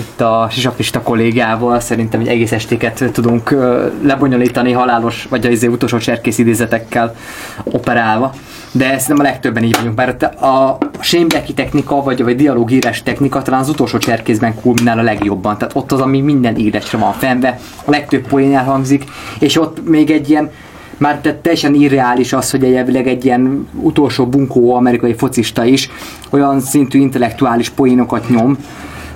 itt 0.00 0.20
a 0.20 0.48
Sisakista 0.50 1.02
kollégával 1.02 1.80
szerintem 1.80 2.20
egy 2.20 2.28
egész 2.28 2.52
estéket 2.52 3.04
tudunk 3.12 3.56
lebonyolítani 4.02 4.72
halálos, 4.72 5.26
vagy 5.28 5.46
az 5.46 5.62
utolsó 5.62 5.98
cserkész 5.98 6.38
idézetekkel 6.38 7.14
operálva. 7.64 8.32
De 8.72 8.84
szerintem 8.84 9.26
a 9.26 9.28
legtöbben 9.28 9.62
így 9.62 9.76
vagyunk, 9.76 9.96
mert 9.96 10.22
a 10.22 10.78
sémbeki 11.00 11.52
technika, 11.52 12.02
vagy, 12.02 12.22
vagy 12.22 12.36
dialógírás 12.36 13.02
technika 13.02 13.42
talán 13.42 13.60
az 13.60 13.68
utolsó 13.68 13.98
cserkészben 13.98 14.54
kulminál 14.54 14.98
a 14.98 15.02
legjobban. 15.02 15.58
Tehát 15.58 15.76
ott 15.76 15.92
az, 15.92 16.00
ami 16.00 16.20
minden 16.20 16.56
írásra 16.56 16.98
van 16.98 17.12
fenve, 17.12 17.58
a 17.84 17.90
legtöbb 17.90 18.26
poén 18.26 18.56
elhangzik, 18.56 19.04
és 19.38 19.60
ott 19.60 19.88
még 19.88 20.10
egy 20.10 20.30
ilyen 20.30 20.50
már 21.00 21.20
te- 21.20 21.34
teljesen 21.34 21.74
irreális 21.74 22.32
az, 22.32 22.50
hogy 22.50 22.64
elvileg 22.64 23.06
egy 23.06 23.24
ilyen 23.24 23.68
utolsó 23.74 24.26
bunkó 24.26 24.74
amerikai 24.74 25.14
focista 25.14 25.64
is 25.64 25.90
olyan 26.30 26.60
szintű 26.60 26.98
intellektuális 26.98 27.68
poénokat 27.68 28.28
nyom, 28.28 28.56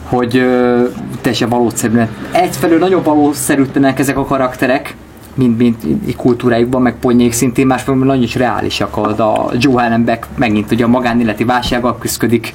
hogy 0.03 0.37
ö, 0.37 0.82
teljesen 1.20 1.49
valószerűen. 1.49 2.09
Egyfelől 2.32 2.78
nagyon 2.78 3.03
valószerűtlenek 3.03 3.99
ezek 3.99 4.18
a 4.18 4.24
karakterek, 4.24 4.97
mint, 5.35 5.59
mint 5.59 5.85
így 6.07 6.16
kultúrájukban, 6.16 6.82
meg 6.82 6.95
pontjék 7.01 7.32
szintén, 7.32 7.66
másfelől 7.66 8.05
nagyon 8.05 8.22
is 8.22 8.35
reálisak. 8.35 8.97
A, 8.97 9.51
Joe 9.59 9.82
Hallenbeck 9.82 10.26
megint 10.37 10.72
ugye 10.72 10.85
a 10.85 10.89
magánéleti 10.89 11.45
válsággal 11.45 11.99
küzdik. 11.99 12.55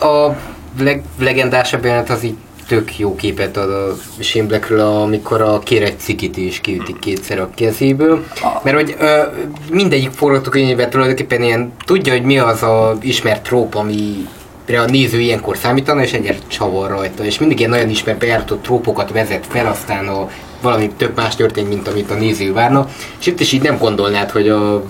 A 0.00 0.36
leg, 0.78 1.02
legendásabb 1.18 1.84
jelenet 1.84 2.10
az 2.10 2.24
így 2.24 2.36
tök 2.72 2.98
jó 2.98 3.14
képet 3.14 3.56
ad 3.56 3.70
a 3.70 3.94
Shane 4.20 4.58
amikor 4.78 5.40
a 5.40 5.58
kér 5.58 5.82
egy 5.82 5.98
cikit 5.98 6.36
és 6.36 6.60
kiütik 6.60 6.98
kétszer 6.98 7.40
a 7.40 7.50
kezéből. 7.54 8.24
Mert 8.62 8.76
hogy 8.76 8.96
ö, 8.98 9.22
mindegyik 9.70 10.10
forgatókönyvében 10.10 10.90
tulajdonképpen 10.90 11.42
ilyen 11.42 11.72
tudja, 11.84 12.12
hogy 12.12 12.22
mi 12.22 12.38
az 12.38 12.62
a 12.62 12.96
ismert 13.00 13.42
tróp, 13.42 13.74
ami 13.74 14.28
a 14.66 14.90
néző 14.90 15.20
ilyenkor 15.20 15.56
számítana, 15.56 16.02
és 16.02 16.12
egyet 16.12 16.42
csavar 16.46 16.90
rajta. 16.90 17.24
És 17.24 17.38
mindig 17.38 17.58
ilyen 17.58 17.70
nagyon 17.70 17.88
ismert 17.88 18.18
bejáratott 18.18 18.62
trópokat 18.62 19.12
vezet 19.12 19.46
fel, 19.48 19.66
aztán 19.66 20.08
a, 20.08 20.28
valami 20.62 20.90
több 20.96 21.16
más 21.16 21.36
történt, 21.36 21.68
mint 21.68 21.88
amit 21.88 22.10
a 22.10 22.14
néző 22.14 22.52
várna. 22.52 22.88
És 23.20 23.26
itt 23.26 23.40
is 23.40 23.52
így 23.52 23.62
nem 23.62 23.78
gondolnád, 23.78 24.30
hogy 24.30 24.48
a 24.48 24.82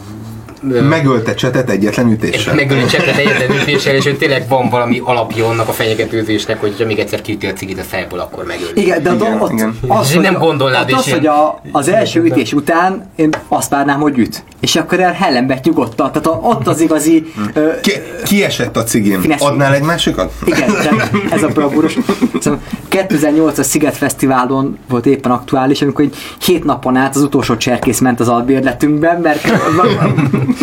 Megölte 0.88 1.34
csetet 1.34 1.70
egyetlen 1.70 2.10
ütéssel. 2.10 2.54
megölni 2.54 2.84
cseppet 2.86 3.16
egyetlen 3.16 3.50
ütéssel, 3.62 3.94
és 3.94 4.04
hogy 4.04 4.18
tényleg 4.18 4.48
van 4.48 4.68
valami 4.68 5.00
alapja 5.04 5.48
annak 5.48 5.68
a 5.68 5.72
fenyegetőzésnek, 5.72 6.60
hogy 6.60 6.74
ha 6.78 6.84
még 6.84 6.98
egyszer 6.98 7.20
kiüti 7.20 7.46
a 7.46 7.52
cigit 7.52 7.78
a 7.78 7.82
szájból, 7.90 8.18
akkor 8.18 8.44
megöli. 8.44 8.70
Igen, 8.74 9.02
de 9.02 9.12
Igen, 9.12 9.40
ott 9.40 9.52
igen. 9.52 9.78
az, 9.88 10.12
hogy, 10.12 10.22
nem 10.22 10.34
gondolnád, 10.34 10.92
ott 10.92 10.98
az, 10.98 11.10
hogy 11.12 11.26
a, 11.26 11.60
az 11.72 11.88
első 11.88 12.22
ütés 12.22 12.52
után 12.52 13.10
én 13.16 13.30
azt 13.48 13.70
várnám, 13.70 14.00
hogy 14.00 14.18
üt. 14.18 14.44
És 14.60 14.76
akkor 14.76 15.00
el 15.00 15.12
Hellenbeck 15.12 15.64
nyugodtan. 15.64 16.12
Tehát 16.12 16.26
a, 16.26 16.40
ott 16.42 16.66
az 16.66 16.80
igazi... 16.80 17.32
Ö, 17.52 17.80
Ki, 17.80 17.92
kiesett 18.24 18.76
a 18.76 18.82
cigim. 18.84 19.20
Finesz- 19.20 19.42
Adnál 19.42 19.74
egy 19.74 19.82
másikat? 19.82 20.32
igen, 20.44 20.70
de 20.84 21.10
ez 21.30 21.42
a 21.42 21.48
bravúros. 21.48 21.96
Szóval 22.40 22.60
2008-as 22.90 23.62
Sziget 23.62 23.96
Fesztiválon 23.96 24.78
volt 24.88 25.06
éppen 25.06 25.30
aktuális, 25.30 25.82
amikor 25.82 26.04
egy 26.04 26.14
hét 26.44 26.64
napon 26.64 26.96
át 26.96 27.16
az 27.16 27.22
utolsó 27.22 27.56
cserkész 27.56 27.98
ment 28.00 28.20
az 28.20 28.28
albérletünkben, 28.28 29.20
mert 29.20 29.40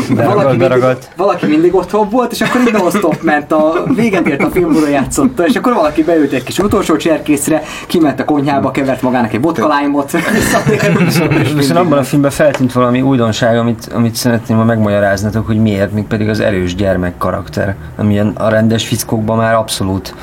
valaki, 0.10 0.58
mindig, 0.58 0.84
valaki 1.16 1.46
mindig 1.46 1.76
otthon 1.76 2.10
volt, 2.10 2.32
és 2.32 2.42
akkor 2.42 2.62
így 2.62 2.72
non-stop 2.72 3.22
ment, 3.22 3.52
a 3.52 3.84
véget 3.96 4.28
ért 4.28 4.44
a 4.44 4.50
filmóra 4.50 4.88
játszotta, 4.88 5.46
és 5.46 5.56
akkor 5.56 5.74
valaki 5.74 6.04
beült 6.04 6.32
egy 6.32 6.44
kis 6.44 6.60
utolsó 6.60 6.96
cserkészre, 6.96 7.62
kiment 7.88 8.20
a 8.20 8.26
konyhába, 8.26 8.72
kevert 8.72 9.02
magának 9.02 9.34
egy 9.34 9.40
visszatért. 10.34 11.54
Viszont 11.54 11.80
abban 11.80 11.98
a 11.98 12.04
filmben 12.04 12.32
feltűnt 12.32 12.74
valami 12.74 13.02
újdonság, 13.02 13.58
amit, 13.58 13.90
amit 13.94 14.16
szeretném 14.16 14.58
ma 14.58 14.64
megmagyaráznatok, 14.64 15.46
hogy 15.46 15.62
miért, 15.62 15.94
még 15.94 16.04
pedig 16.04 16.30
az 16.30 16.40
erős 16.40 16.76
gyermek 16.76 17.18
karakter, 17.18 17.76
amilyen 17.98 18.28
a 18.38 18.50
rendes 18.50 18.88
fickókban 18.88 19.38
már 19.38 19.54
abszolút 19.54 20.16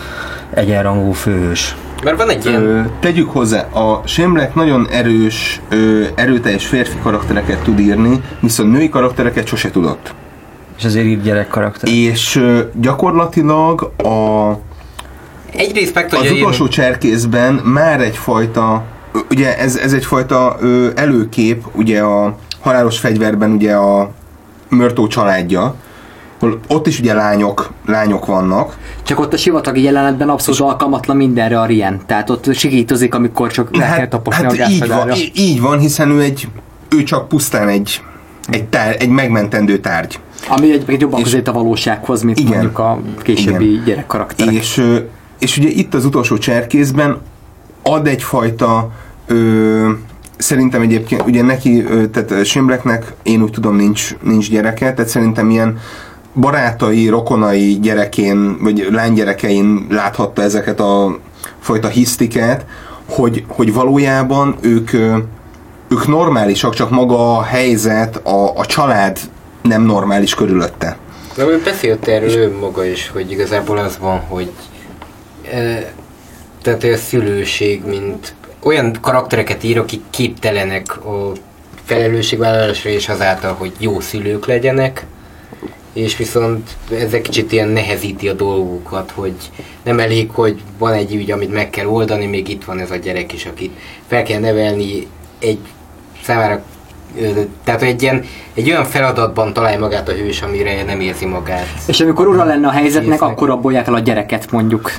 egyenrangú 0.54 1.12
főhős. 1.12 1.76
Mert 2.06 2.18
van 2.18 2.30
egy 2.30 2.46
ilyen... 2.46 2.62
Ö, 2.62 2.80
tegyük 3.00 3.30
hozzá, 3.30 3.60
a 3.60 4.02
Shemlek 4.04 4.54
nagyon 4.54 4.88
erős, 4.90 5.60
ö, 5.68 6.04
erőteljes 6.14 6.66
férfi 6.66 6.96
karaktereket 7.02 7.62
tud 7.62 7.78
írni, 7.78 8.20
viszont 8.40 8.72
női 8.72 8.88
karaktereket 8.88 9.46
sose 9.46 9.70
tudott. 9.70 10.14
És 10.78 10.84
azért 10.84 11.06
ír 11.06 11.20
gyerek 11.22 11.48
karakter. 11.48 11.90
És 11.92 12.36
ö, 12.36 12.60
gyakorlatilag 12.74 13.82
a, 13.82 14.50
Egyrészt 15.56 15.94
meg 15.94 16.04
az 16.04 16.10
tudja 16.10 16.26
írni. 16.26 16.40
utolsó 16.40 16.68
cserkészben 16.68 17.54
már 17.54 18.00
egyfajta, 18.00 18.84
ugye 19.30 19.58
ez, 19.58 19.76
ez 19.76 19.92
egyfajta 19.92 20.56
ö, 20.60 20.88
előkép, 20.94 21.64
ugye 21.72 22.00
a 22.00 22.36
halálos 22.60 22.98
fegyverben 22.98 23.50
ugye 23.50 23.74
a 23.74 24.10
Mörtó 24.68 25.06
családja, 25.06 25.74
ott 26.68 26.86
is 26.86 26.98
ugye 26.98 27.14
lányok, 27.14 27.70
lányok 27.86 28.26
vannak, 28.26 28.76
Csak 29.02 29.20
ott 29.20 29.32
a 29.32 29.36
sivatagi 29.36 29.82
jelenetben 29.82 30.28
abszolút 30.28 30.60
alkalmatlan 30.60 31.16
mindenre 31.16 31.60
a 31.60 31.66
Rien. 31.66 32.00
Tehát 32.06 32.30
ott 32.30 32.54
sigítozik, 32.54 33.14
amikor 33.14 33.50
csak 33.50 33.76
le 33.76 33.94
kell 33.96 34.08
taposni 34.08 34.46
a 34.46 34.56
hát 34.56 34.70
így 34.70 34.88
van, 34.88 35.10
így 35.34 35.60
van, 35.60 35.78
hiszen 35.78 36.10
ő 36.10 36.20
egy, 36.20 36.48
ő 36.96 37.02
csak 37.02 37.28
pusztán 37.28 37.68
egy, 37.68 38.02
egy, 38.48 38.64
tár, 38.64 38.96
egy 38.98 39.08
megmentendő 39.08 39.78
tárgy. 39.78 40.18
Ami 40.48 40.72
egyébként 40.72 41.00
jobban 41.00 41.22
közelít 41.22 41.48
a 41.48 41.52
valósághoz, 41.52 42.22
mint 42.22 42.38
Igen. 42.38 42.52
mondjuk 42.52 42.78
a 42.78 43.00
későbbi 43.22 43.72
Igen. 43.72 43.84
gyerek 43.84 44.06
karakterek. 44.06 44.54
És, 44.54 44.82
és 45.38 45.58
ugye 45.58 45.68
itt 45.68 45.94
az 45.94 46.04
utolsó 46.04 46.38
cserkészben 46.38 47.20
ad 47.82 48.06
egyfajta 48.06 48.90
ö, 49.26 49.90
szerintem 50.36 50.82
egyébként, 50.82 51.22
ugye 51.26 51.42
neki, 51.42 51.84
tehát 52.12 52.44
Simreknek 52.44 53.12
én 53.22 53.42
úgy 53.42 53.50
tudom 53.50 53.76
nincs, 53.76 54.16
nincs 54.22 54.50
gyereke, 54.50 54.94
tehát 54.94 55.10
szerintem 55.10 55.50
ilyen 55.50 55.78
barátai, 56.40 57.08
rokonai 57.08 57.78
gyerekén, 57.80 58.56
vagy 58.60 58.88
lánygyerekein 58.90 59.86
láthatta 59.90 60.42
ezeket 60.42 60.80
a 60.80 61.18
fajta 61.60 61.88
hisztiket, 61.88 62.66
hogy, 63.08 63.44
hogy 63.48 63.72
valójában 63.72 64.56
ők, 64.60 64.92
ők 65.88 66.06
normálisak, 66.06 66.74
csak 66.74 66.90
maga 66.90 67.36
a 67.38 67.42
helyzet, 67.42 68.16
a, 68.16 68.58
a 68.58 68.66
család 68.66 69.18
nem 69.62 69.82
normális 69.82 70.34
körülötte. 70.34 70.96
Na, 71.36 71.50
ő 71.50 71.60
beszélt 71.64 72.08
erről 72.08 72.30
ő 72.30 72.58
maga 72.60 72.84
is, 72.84 73.10
hogy 73.12 73.30
igazából 73.30 73.78
az 73.78 73.98
van, 73.98 74.18
hogy 74.18 74.50
e, 75.50 75.92
tehát 76.62 76.84
a 76.84 76.96
szülőség, 76.96 77.84
mint 77.86 78.34
olyan 78.62 78.96
karaktereket 79.00 79.64
ír, 79.64 79.78
akik 79.78 80.02
képtelenek 80.10 81.04
a 81.04 81.32
felelősségvállalásra 81.84 82.90
és 82.90 83.08
azáltal, 83.08 83.54
hogy 83.54 83.72
jó 83.78 84.00
szülők 84.00 84.46
legyenek, 84.46 85.06
és 85.96 86.16
viszont 86.16 86.76
ezek 86.90 87.22
kicsit 87.22 87.52
ilyen 87.52 87.68
nehezíti 87.68 88.28
a 88.28 88.32
dolgukat, 88.32 89.10
hogy 89.14 89.34
nem 89.82 89.98
elég, 89.98 90.30
hogy 90.30 90.60
van 90.78 90.92
egy 90.92 91.14
ügy, 91.14 91.30
amit 91.30 91.52
meg 91.52 91.70
kell 91.70 91.86
oldani, 91.86 92.26
még 92.26 92.48
itt 92.48 92.64
van 92.64 92.78
ez 92.78 92.90
a 92.90 92.96
gyerek 92.96 93.32
is, 93.32 93.46
akit 93.46 93.72
fel 94.06 94.22
kell 94.22 94.40
nevelni 94.40 95.06
egy 95.38 95.58
számára 96.22 96.62
tehát 97.64 97.82
egy, 97.82 98.02
ilyen, 98.02 98.24
egy 98.54 98.70
olyan 98.70 98.84
feladatban 98.84 99.52
találja 99.52 99.78
magát 99.78 100.08
a 100.08 100.12
hős, 100.12 100.42
amire 100.42 100.84
nem 100.84 101.00
érzi 101.00 101.26
magát. 101.26 101.66
És 101.86 102.00
amikor 102.00 102.26
ura 102.26 102.44
lenne 102.44 102.66
a 102.66 102.70
helyzetnek, 102.70 103.10
Késznek. 103.10 103.30
akkor 103.30 103.50
abbolják 103.50 103.86
el 103.86 103.94
a 103.94 103.98
gyereket 103.98 104.50
mondjuk. 104.50 104.90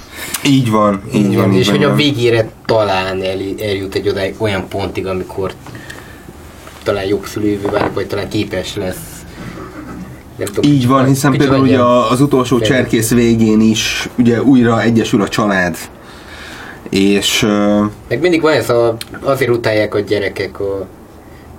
Így 0.45 0.71
van, 0.71 1.01
így 1.13 1.35
van. 1.35 1.51
így 1.51 1.59
és 1.59 1.67
van, 1.67 1.75
hogy 1.75 1.85
a 1.85 1.95
végére 1.95 2.49
talán 2.65 3.21
el, 3.21 3.37
eljut 3.61 3.95
egy 3.95 4.07
oda, 4.07 4.21
olyan 4.37 4.67
pontig, 4.67 5.07
amikor 5.07 5.53
talán 6.83 7.05
jogszülővé 7.05 7.67
válik, 7.71 7.93
vagy 7.93 8.07
talán 8.07 8.29
képes 8.29 8.75
lesz. 8.75 9.16
Nem 10.37 10.47
tudom, 10.47 10.71
Így 10.71 10.87
van, 10.87 11.05
hiszen 11.05 11.31
például 11.31 11.61
ugye 11.61 11.81
az 12.11 12.21
utolsó 12.21 12.59
cserkész 12.59 13.13
végén 13.13 13.61
is 13.61 14.09
ugye 14.17 14.41
újra 14.41 14.81
egyesül 14.81 15.21
a 15.21 15.27
család. 15.27 15.77
És 16.89 17.43
ö, 17.43 17.83
Meg 18.09 18.19
mindig 18.19 18.41
van 18.41 18.53
ez 18.53 18.69
a, 18.69 18.97
azért 19.21 19.51
utálják 19.51 19.95
a 19.95 19.99
gyerekek 19.99 20.59
a 20.59 20.87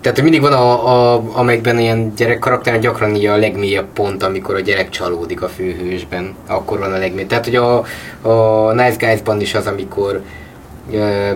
tehát 0.01 0.23
mindig 0.23 0.41
van, 0.41 0.53
a, 0.53 0.89
a, 1.15 1.23
amelyikben 1.33 1.79
ilyen 1.79 2.13
gyerek 2.17 2.39
karakter 2.39 2.79
gyakran 2.79 3.15
így 3.15 3.27
a 3.27 3.37
legmélyebb 3.37 3.87
pont, 3.95 4.23
amikor 4.23 4.55
a 4.55 4.61
gyerek 4.61 4.89
csalódik 4.89 5.43
a 5.43 5.49
főhősben. 5.49 6.35
Akkor 6.47 6.79
van 6.79 6.93
a 6.93 6.99
legmélyebb. 6.99 7.29
Tehát, 7.29 7.45
hogy 7.45 7.57
a, 7.57 7.77
a 8.23 8.73
Nice 8.73 8.97
Guys-ban 8.99 9.41
is 9.41 9.55
az, 9.55 9.67
amikor 9.67 10.23
ö, 10.93 11.31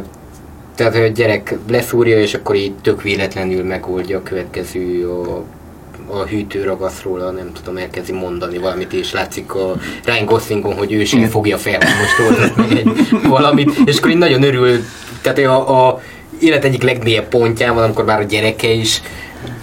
tehát, 0.74 0.92
hogy 0.92 1.02
a 1.02 1.06
gyerek 1.08 1.58
leszúrja, 1.68 2.20
és 2.20 2.34
akkor 2.34 2.54
így 2.54 2.74
tök 2.82 3.02
véletlenül 3.02 3.64
megoldja 3.64 4.18
a 4.18 4.22
következő 4.22 5.08
a, 5.08 5.44
a 6.06 6.24
hűtőragasz 6.26 7.02
róla, 7.02 7.30
nem 7.30 7.52
tudom, 7.52 7.76
elkezdi 7.76 8.12
mondani 8.12 8.58
valamit, 8.58 8.92
és 8.92 9.12
látszik 9.12 9.54
a 9.54 9.74
Ryan 10.04 10.24
Goslingon, 10.24 10.74
hogy 10.74 10.92
ő 10.92 11.04
sem 11.04 11.28
fogja 11.28 11.58
fel, 11.58 11.78
most 11.78 12.56
meg 12.56 12.70
egy 12.78 13.08
valamit, 13.28 13.70
és 13.84 13.98
akkor 13.98 14.10
így 14.10 14.18
nagyon 14.18 14.42
örül, 14.42 14.78
tehát 15.22 15.38
a, 15.38 15.86
a 15.86 16.00
élet 16.40 16.64
egyik 16.64 16.82
legmélyebb 16.82 17.28
pontján 17.28 17.74
van, 17.74 17.84
amikor 17.84 18.04
már 18.04 18.20
a 18.20 18.24
gyereke 18.24 18.68
is 18.68 19.02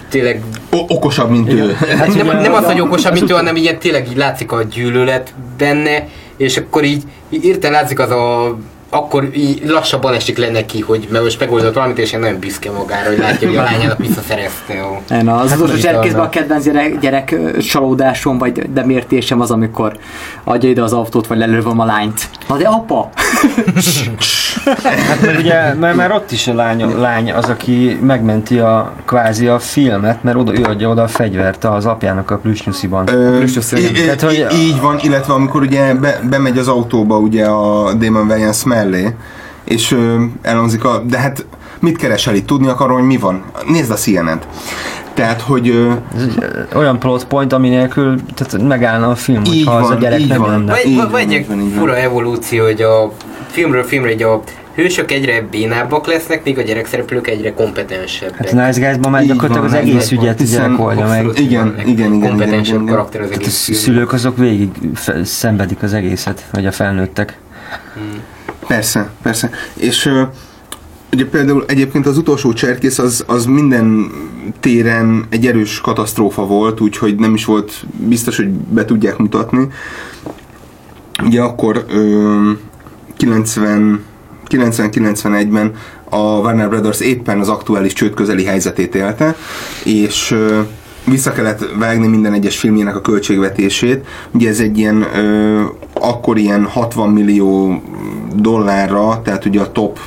tényleg 0.09 0.43
o- 0.71 0.91
okosabb, 0.91 1.29
mint 1.29 1.53
ő. 1.53 1.73
Hát 1.97 2.15
nem, 2.15 2.25
nem 2.41 2.53
az, 2.53 2.65
hogy 2.65 2.81
okosabb, 2.81 3.13
mint 3.13 3.31
ő, 3.31 3.33
hanem 3.33 3.55
ilyen 3.55 3.79
tényleg 3.79 4.07
így 4.09 4.17
látszik 4.17 4.51
a 4.51 4.63
gyűlölet 4.63 5.33
benne, 5.57 6.07
és 6.37 6.57
akkor 6.57 6.83
így, 6.83 7.03
így 7.29 7.45
érten 7.45 7.71
látszik 7.71 7.99
az 7.99 8.11
a 8.11 8.57
akkor 8.89 9.29
így 9.35 9.61
lassabban 9.67 10.13
esik 10.13 10.37
le 10.37 10.49
neki, 10.49 10.81
hogy 10.81 11.07
mert 11.11 11.23
most 11.23 11.39
megoldott 11.39 11.73
valamit, 11.73 11.97
és 11.97 12.09
ilyen 12.09 12.21
nagyon 12.21 12.39
büszke 12.39 12.71
magára, 12.71 13.09
hogy 13.09 13.17
látja, 13.17 13.47
hogy 13.47 13.57
a 13.57 13.61
lányának 13.63 13.97
visszaszerezte. 13.97 14.73
Én 15.11 15.27
az 15.29 15.43
utolsó 15.45 15.57
mondjuk 15.57 15.79
cserkészben 15.79 16.21
a- 16.21 16.23
a 16.25 16.29
kedvenc 16.29 16.63
gyerek, 16.63 16.99
gyerek 16.99 17.35
csalódásom, 17.61 18.37
vagy 18.37 18.71
demértésem 18.73 19.41
az, 19.41 19.51
amikor 19.51 19.97
adja 20.43 20.69
ide 20.69 20.83
az 20.83 20.93
autót, 20.93 21.27
vagy 21.27 21.37
lelövöm 21.37 21.79
a 21.79 21.85
lányt. 21.85 22.29
Na 22.47 22.57
de 22.57 22.67
apa! 22.67 23.09
Hát 25.07 25.21
mert 25.21 25.39
ugye, 25.39 25.73
mert 25.73 25.95
már 25.95 26.11
ott 26.11 26.31
is 26.31 26.47
a 26.47 26.53
lány, 26.53 26.99
lány 26.99 27.31
az, 27.33 27.49
aki 27.49 27.97
megmenti 28.01 28.59
a 28.59 28.93
kvázi 29.05 29.47
a 29.47 29.59
filmet, 29.59 30.23
mert 30.23 30.37
oda, 30.37 30.57
ő 30.59 30.63
adja 30.63 30.89
oda 30.89 31.01
a 31.03 31.07
fegyvert 31.07 31.63
az 31.63 31.85
apjának 31.85 32.31
a 32.31 32.37
plüsnyusziban. 32.37 33.05
Tehát, 33.05 34.21
hogy- 34.21 34.45
így 34.53 34.79
van, 34.81 34.99
illetve 35.01 35.33
amikor 35.33 35.61
ugye 35.61 35.93
be, 35.93 36.19
bemegy 36.29 36.57
az 36.57 36.67
autóba 36.67 37.17
ugye 37.17 37.45
a 37.45 37.93
Damon 37.93 38.27
Wayans 38.27 38.63
mellé, 38.79 39.15
és 39.63 39.91
ö, 39.91 40.23
elhangzik 40.41 40.83
a, 40.83 41.03
de 41.07 41.17
hát 41.17 41.45
mit 41.79 41.97
keresel 41.97 42.35
itt, 42.35 42.45
tudni 42.45 42.67
akarom, 42.67 42.97
hogy 42.97 43.07
mi 43.07 43.17
van? 43.17 43.43
Nézd 43.67 43.91
a 43.91 43.95
CNN-t. 43.95 44.47
Tehát, 45.13 45.41
hogy 45.41 45.69
ö, 45.69 45.91
olyan 46.75 46.99
plot 46.99 47.25
point, 47.25 47.53
ami 47.53 47.69
nélkül 47.69 48.19
tehát 48.35 48.67
megállna 48.67 49.09
a 49.09 49.15
film, 49.15 49.43
Így 49.45 49.57
hogyha 49.57 49.71
az 49.75 49.85
a 49.85 49.87
van, 49.87 49.99
gyerek 49.99 50.19
így 50.19 50.27
nem 50.27 50.39
van. 50.39 50.49
lenne. 50.49 50.71
Vagy, 50.71 50.85
Így 50.85 50.95
vagy, 50.97 51.09
van, 51.09 51.21
így 51.21 51.33
egy 51.33 51.47
van, 51.47 51.59
így 51.61 51.69
van. 51.69 51.79
fura 51.79 51.97
evolúció, 51.97 52.63
hogy 52.63 52.81
a 52.81 53.11
filmről 53.47 53.83
filmre 53.83 54.09
egy 54.09 54.23
a 54.23 54.41
hősök 54.75 55.11
egyre 55.11 55.41
bénábbak 55.51 56.07
lesznek, 56.07 56.43
míg 56.43 56.57
a 56.57 56.61
gyerekszereplők 56.61 57.27
egyre 57.27 57.53
kompetensebbek. 57.53 58.37
Hát 58.37 58.51
a 58.51 58.65
Nice 58.65 58.79
Guys-ban 58.79 59.11
már 59.11 59.25
gyakorlatilag 59.25 59.63
az 59.65 59.71
van, 59.71 59.79
egész 59.81 60.09
van. 60.09 60.19
ügyet 60.19 60.39
a 60.39 60.43
gyerek 60.43 60.79
oldja 60.79 61.07
meg. 61.07 61.25
Igen, 61.35 61.65
mindennek 61.65 61.87
igen, 61.87 62.13
igen, 62.13 62.29
kompetensebb 62.29 62.63
igen, 62.65 62.81
igen. 62.81 62.93
karakter 62.93 63.21
az 63.21 63.29
a 63.29 63.33
egész 63.33 63.63
film. 63.63 63.77
szülők 63.77 64.13
azok 64.13 64.37
végig 64.37 64.69
szenvedik 65.23 65.83
az 65.83 65.93
egészet, 65.93 66.45
vagy 66.51 66.65
a 66.65 66.71
felnőttek. 66.71 67.37
Persze, 68.69 69.09
persze. 69.21 69.49
És 69.73 70.05
ö, 70.05 70.21
ugye 71.13 71.25
például 71.25 71.65
egyébként 71.67 72.05
az 72.05 72.17
utolsó 72.17 72.53
cserkész 72.53 72.99
az, 72.99 73.23
az 73.27 73.45
minden 73.45 74.11
téren 74.59 75.25
egy 75.29 75.47
erős 75.47 75.81
katasztrófa 75.81 76.45
volt, 76.45 76.79
úgyhogy 76.79 77.15
nem 77.15 77.33
is 77.33 77.45
volt 77.45 77.85
biztos, 77.97 78.35
hogy 78.35 78.49
be 78.49 78.85
tudják 78.85 79.17
mutatni. 79.17 79.67
Ugye 81.23 81.41
akkor 81.41 81.85
ö, 81.89 82.51
90 83.17 84.03
90-91-ben 84.47 85.75
a 86.09 86.17
Warner 86.17 86.69
Brothers 86.69 86.99
éppen 86.99 87.39
az 87.39 87.49
aktuális 87.49 87.93
csőd 87.93 88.13
közeli 88.13 88.45
helyzetét 88.45 88.95
élte, 88.95 89.35
és 89.83 90.35
vissza 91.09 91.31
kellett 91.31 91.69
vágni 91.77 92.07
minden 92.07 92.33
egyes 92.33 92.57
filmjének 92.57 92.95
a 92.95 93.01
költségvetését. 93.01 94.07
Ugye 94.31 94.49
ez 94.49 94.59
egy 94.59 94.77
ilyen, 94.77 95.05
ö, 95.15 95.63
akkor 95.93 96.37
ilyen 96.37 96.65
60 96.65 97.09
millió 97.09 97.81
dollárra, 98.35 99.21
tehát 99.23 99.45
ugye 99.45 99.61
a 99.61 99.71
top 99.71 99.99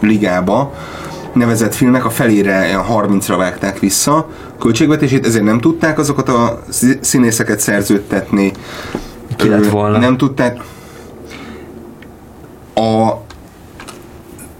ligába 0.00 0.72
nevezett 1.32 1.74
filmnek 1.74 2.04
a 2.04 2.10
felére 2.10 2.66
ilyen 2.66 2.82
30-ra 2.90 3.34
vágták 3.36 3.78
vissza 3.78 4.28
költségvetését, 4.58 5.26
ezért 5.26 5.44
nem 5.44 5.60
tudták 5.60 5.98
azokat 5.98 6.28
a 6.28 6.62
szí- 6.68 7.04
színészeket 7.04 7.60
szerződtetni. 7.60 8.52
Ki 9.36 9.48
lett 9.48 9.68
volna? 9.68 9.98
Nem 9.98 10.16
tudták. 10.16 10.60
A 12.74 13.12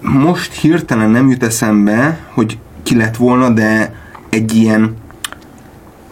most 0.01 0.53
hirtelen 0.53 1.09
nem 1.09 1.29
jut 1.29 1.43
eszembe, 1.43 2.19
hogy 2.33 2.57
ki 2.83 2.95
lett 2.95 3.15
volna, 3.15 3.49
de 3.49 3.93
egy 4.29 4.55
ilyen 4.55 4.95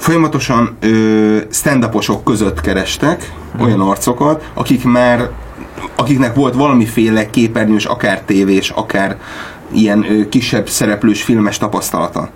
folyamatosan 0.06 0.78
ö, 0.80 1.38
stand-uposok 1.52 2.24
között 2.24 2.62
kerestek 2.62 3.32
olyan 3.60 3.82
arcokat, 3.82 4.50
akik 4.54 4.84
már 4.84 5.30
akiknek 5.96 6.36
volt 6.36 6.54
valamiféle 6.54 7.30
képernyős, 7.30 7.86
akár 7.86 8.22
tévés, 8.22 8.70
akár 8.70 9.18
ilyen 9.74 10.06
ö, 10.10 10.30
kisebb 10.30 10.70
szereplős 10.70 11.24
filmes 11.24 11.58
tapasztalata. 11.58 12.30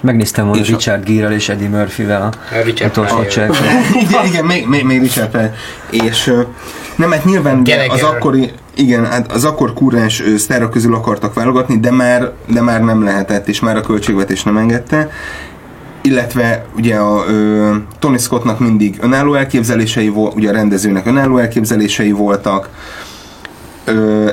Megnéztem 0.00 0.46
volna 0.46 0.60
És 0.60 0.68
a- 0.68 0.72
Richard 0.72 1.04
Gere-rel 1.04 1.32
és 1.32 1.48
Eddie 1.48 1.68
Murphy-vel 1.68 2.22
a, 2.22 2.54
A 2.56 2.62
Richard 2.64 2.90
utolsó 2.90 3.16
igen, 4.08 4.26
igen, 4.26 4.44
még, 4.44 4.66
még, 4.66 4.84
még 4.84 5.00
Richard 5.00 5.30
Pryor. 5.30 5.50
És 5.90 6.32
nem, 6.96 7.10
hát 7.10 7.24
nyilván 7.24 7.66
az 7.88 8.02
akkori, 8.02 8.50
igen, 8.74 9.06
hát 9.06 9.32
az 9.32 9.44
akkor 9.44 9.72
kurrens 9.72 10.22
sztárok 10.36 10.70
közül 10.70 10.94
akartak 10.94 11.34
válogatni, 11.34 11.78
de 11.80 11.90
már, 11.90 12.32
de 12.46 12.60
már 12.60 12.82
nem 12.82 13.02
lehetett, 13.04 13.48
és 13.48 13.60
már 13.60 13.76
a 13.76 13.80
költségvetés 13.80 14.42
nem 14.42 14.56
engedte. 14.56 15.10
Illetve 16.08 16.64
ugye 16.76 16.96
a 16.96 17.24
ö, 17.28 17.74
Tony 17.98 18.18
Scottnak 18.18 18.58
mindig 18.58 18.98
önálló 19.00 19.34
elképzelései 19.34 20.08
volt, 20.08 20.34
ugye 20.34 20.48
a 20.48 20.52
rendezőnek 20.52 21.06
önálló 21.06 21.38
elképzelései 21.38 22.10
voltak. 22.10 22.68
Ö, 23.84 24.30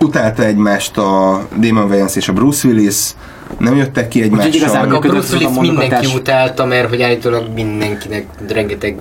utálta 0.00 0.44
egymást 0.44 0.96
a 0.96 1.42
Damon 1.60 1.90
Wayans 1.90 2.16
és 2.16 2.28
a 2.28 2.32
Bruce 2.32 2.68
Willis, 2.68 3.10
nem 3.58 3.76
jöttek 3.76 4.08
ki 4.08 4.24
igazából 4.24 4.44
egymással. 4.44 4.94
A 4.94 4.98
Bruce 4.98 5.16
az 5.18 5.32
a 5.32 5.36
Willis 5.36 5.54
mondogatás. 5.54 5.88
mindenki 5.88 6.16
utálta, 6.16 6.64
mert 6.64 6.88
hogy 6.88 7.02
állítólag 7.02 7.44
mindenkinek 7.54 8.26
rengeteg 8.48 8.96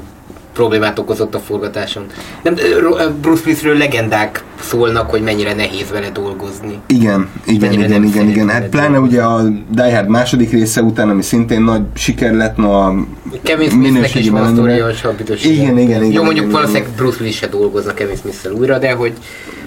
problémát 0.59 0.99
okozott 0.99 1.35
a 1.35 1.39
forgatáson. 1.39 2.05
Nem, 2.43 2.53
Bruce 3.21 3.41
Willisről 3.45 3.77
legendák 3.77 4.43
szólnak, 4.61 5.09
hogy 5.09 5.21
mennyire 5.21 5.53
nehéz 5.53 5.89
vele 5.91 6.09
dolgozni. 6.09 6.79
Igen, 6.87 7.29
igen, 7.45 7.69
Mennyire 7.69 7.85
igen, 7.85 8.03
igen, 8.03 8.27
igen. 8.27 8.49
Hát 8.49 8.65
pláne 8.67 8.99
ugye 8.99 9.21
a 9.21 9.41
Die 9.69 9.95
Hard 9.95 10.09
második 10.09 10.51
része 10.51 10.81
után, 10.81 11.09
ami 11.09 11.21
szintén 11.21 11.61
nagy 11.61 11.81
siker 11.93 12.33
lett, 12.33 12.57
na 12.57 12.85
a 12.85 12.95
Kevin 13.43 13.69
Smithnek 13.69 14.15
is 14.15 14.29
van 14.29 14.53
sztoria. 14.53 14.87
Igen, 15.43 15.77
igen, 15.77 16.03
igen, 16.03 16.11
Jó, 16.11 16.23
mondjuk 16.23 16.45
igen, 16.45 16.59
valószínűleg 16.59 16.89
Bruce 16.95 17.17
Willis 17.19 17.35
se 17.35 17.47
dolgozna 17.47 17.93
Kevin 17.93 18.15
smith 18.15 18.59
újra, 18.59 18.77
de 18.77 18.91
hogy 18.91 19.13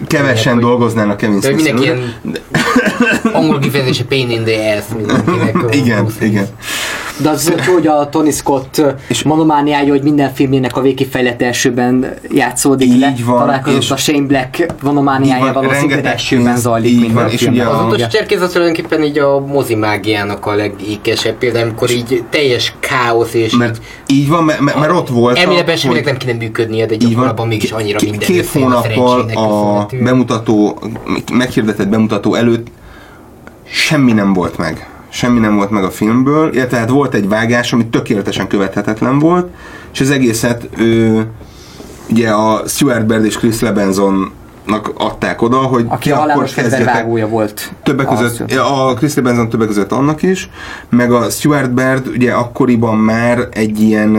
Kevesen 0.07 0.53
hogy- 0.53 0.63
dolgoznának 0.63 1.17
Kevin 1.17 1.41
smith 1.41 1.55
mindenki 1.57 1.83
ilyen 1.83 2.15
angol 3.33 3.59
kifejezése 3.59 4.05
pain 4.05 4.31
in 4.31 4.45
the 4.45 4.77
ass 4.77 4.85
mindenkinek. 4.97 5.75
Igen, 5.83 6.07
igen. 6.21 6.47
De 7.17 7.29
az 7.31 7.53
hogy 7.75 7.87
a 7.87 8.09
Tony 8.09 8.31
Scott 8.31 8.83
És- 9.09 9.23
monomániája, 9.23 9.91
hogy 9.91 10.03
minden 10.03 10.35
filmjének 10.35 10.77
a 10.77 10.81
végkifejlett 10.81 11.43
elsőben 11.43 12.15
játszódik 12.31 12.89
Így 12.89 12.99
le. 12.99 13.15
van, 13.25 13.39
Találkozott 13.39 13.91
a 13.91 13.97
Shane 13.97 14.27
Black 14.27 14.67
monomániájával, 14.83 15.67
rengeteg 15.69 16.07
elsőben 16.07 16.57
zajlik 16.57 16.91
így 16.91 16.99
minden 17.01 17.23
van, 17.25 17.33
és 17.33 17.43
ugye 17.47 17.65
Az 17.65 17.79
a- 17.79 17.85
utolsó 17.85 18.07
cserkész 18.07 18.41
az 18.41 18.51
tulajdonképpen 18.53 19.03
így 19.03 19.19
a 19.19 19.41
mozi 19.41 19.75
mágiának 19.75 20.47
a 20.47 20.55
legékesebb 20.55 21.35
például, 21.39 21.65
amikor 21.69 21.91
így 21.91 22.25
teljes 22.31 22.75
káosz 22.81 23.35
és 23.35 23.57
Mert 23.57 23.81
így 24.07 24.29
van, 24.29 24.45
mert, 24.45 24.61
mert 24.61 24.79
mert 24.79 24.93
ott 24.93 25.09
volt. 25.09 25.37
Elméletben 25.39 25.77
semminek 25.77 26.05
nem 26.05 26.17
kéne 26.17 26.33
működnie, 26.33 26.87
de 26.87 26.95
gyakorlatban 26.97 27.47
mégis 27.47 27.71
annyira 27.71 27.99
minden 28.03 28.19
Két 28.21 28.47
hónappal 28.47 28.83
szerencsének 28.83 29.37
a 29.37 29.49
köszönhetően. 29.49 30.05
bemutató, 30.05 30.79
meghirdetett 31.33 31.89
bemutató 31.89 32.35
előtt 32.35 32.67
semmi 33.65 34.13
nem 34.13 34.33
volt 34.33 34.57
meg. 34.59 34.87
Semmi 35.15 35.39
nem 35.39 35.57
volt 35.57 35.71
meg 35.71 35.85
a 35.85 35.91
filmből, 35.91 36.55
illetve 36.55 36.77
hát 36.79 36.89
volt 36.89 37.15
egy 37.15 37.29
vágás, 37.29 37.73
ami 37.73 37.87
tökéletesen 37.87 38.47
követhetetlen 38.47 39.19
volt, 39.19 39.49
és 39.93 40.01
az 40.01 40.11
egészet 40.11 40.69
ő, 40.77 41.27
ugye 42.11 42.31
a 42.31 42.63
Stuart 42.67 43.07
Baird 43.07 43.25
és 43.25 43.37
Chris 43.37 43.61
Lebenzonnak 43.61 44.93
adták 44.95 45.43
oda, 45.43 45.57
hogy 45.57 45.85
Aki 45.89 46.11
a 46.11 46.23
akkor 46.23 46.45
kezdjetek- 46.45 47.29
volt. 47.29 47.73
Többek 47.83 48.07
között, 48.07 48.51
ja, 48.51 48.87
a 48.87 48.95
Chris 48.95 49.15
Benson 49.15 49.49
többek 49.49 49.67
között 49.67 49.93
annak 49.93 50.23
is, 50.23 50.51
meg 50.89 51.13
a 51.13 51.31
Stuart 51.31 51.73
Baird 51.75 52.07
ugye 52.07 52.33
akkoriban 52.33 52.97
már 52.97 53.49
egy 53.51 53.81
ilyen 53.81 54.17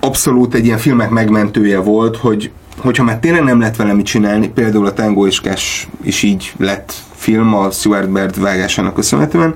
abszolút 0.00 0.54
egy 0.54 0.64
ilyen 0.64 0.78
filmek 0.78 1.10
megmentője 1.10 1.78
volt, 1.78 2.16
hogy 2.16 2.50
hogyha 2.78 3.04
már 3.04 3.18
tényleg 3.18 3.42
nem 3.42 3.60
lett 3.60 3.76
vele 3.76 3.92
mit 3.92 4.06
csinálni, 4.06 4.48
például 4.48 4.86
a 4.86 4.92
Tango 4.92 5.26
és 5.26 5.40
Cash 5.40 5.86
is 6.02 6.22
így 6.22 6.52
lett 6.56 6.92
film 7.14 7.54
a 7.54 7.70
Stuart 7.70 8.10
Baird 8.10 8.40
vágásának 8.40 8.94
köszönhetően, 8.94 9.54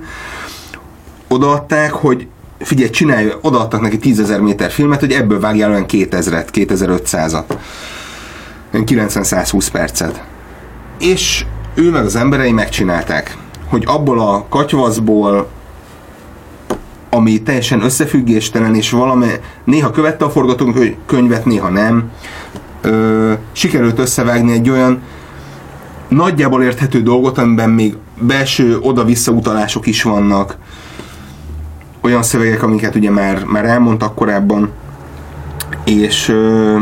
odaadták, 1.29 1.93
hogy 1.93 2.27
figyelj, 2.59 2.91
csinálj, 2.91 3.33
odaadtak 3.41 3.81
neki 3.81 3.99
10.000 4.03 4.41
méter 4.41 4.71
filmet, 4.71 5.01
hogy 5.01 5.13
ebből 5.13 5.41
vágjál 5.41 5.71
olyan 5.71 5.85
2000-et, 5.89 6.49
2500-at. 6.53 7.57
Olyan 8.73 8.87
90-120 8.89 9.69
percet. 9.73 10.23
És 10.99 11.45
ő 11.75 11.91
meg 11.91 12.05
az 12.05 12.17
emberei 12.17 12.53
megcsinálták, 12.53 13.37
hogy 13.67 13.85
abból 13.87 14.21
a 14.21 14.47
katyvaszból, 14.49 15.49
ami 17.11 17.43
teljesen 17.43 17.83
összefüggéstelen, 17.83 18.75
és 18.75 18.91
valami 18.91 19.27
néha 19.65 19.91
követte 19.91 20.25
a 20.25 20.31
forgatókönyvet, 20.31 21.45
néha 21.45 21.69
nem, 21.69 22.11
ö, 22.81 23.33
sikerült 23.53 23.99
összevágni 23.99 24.53
egy 24.53 24.71
olyan 24.71 25.03
nagyjából 26.09 26.63
érthető 26.63 27.03
dolgot, 27.03 27.39
amiben 27.39 27.71
még 27.71 27.97
belső 28.21 28.79
oda-vissza 28.79 29.33
utalások 29.33 29.87
is 29.87 30.03
vannak, 30.03 30.57
olyan 32.01 32.23
szövegek, 32.23 32.63
amiket 32.63 32.95
ugye 32.95 33.11
már, 33.11 33.45
már 33.45 33.65
elmondtak 33.65 34.15
korábban, 34.15 34.71
és, 35.85 36.29
ö, 36.29 36.81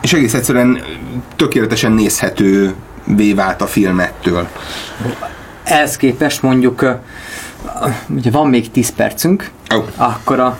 és 0.00 0.12
egész 0.12 0.34
egyszerűen 0.34 0.82
tökéletesen 1.36 1.92
nézhető 1.92 2.74
vált 3.34 3.62
a 3.62 3.66
film 3.66 4.00
ettől. 4.00 4.48
Ehhez 5.62 5.96
képest 5.96 6.42
mondjuk, 6.42 6.84
ugye 8.08 8.30
van 8.30 8.48
még 8.48 8.70
10 8.70 8.90
percünk, 8.94 9.50
Ó. 9.74 9.78
akkor 9.96 10.40
a, 10.40 10.58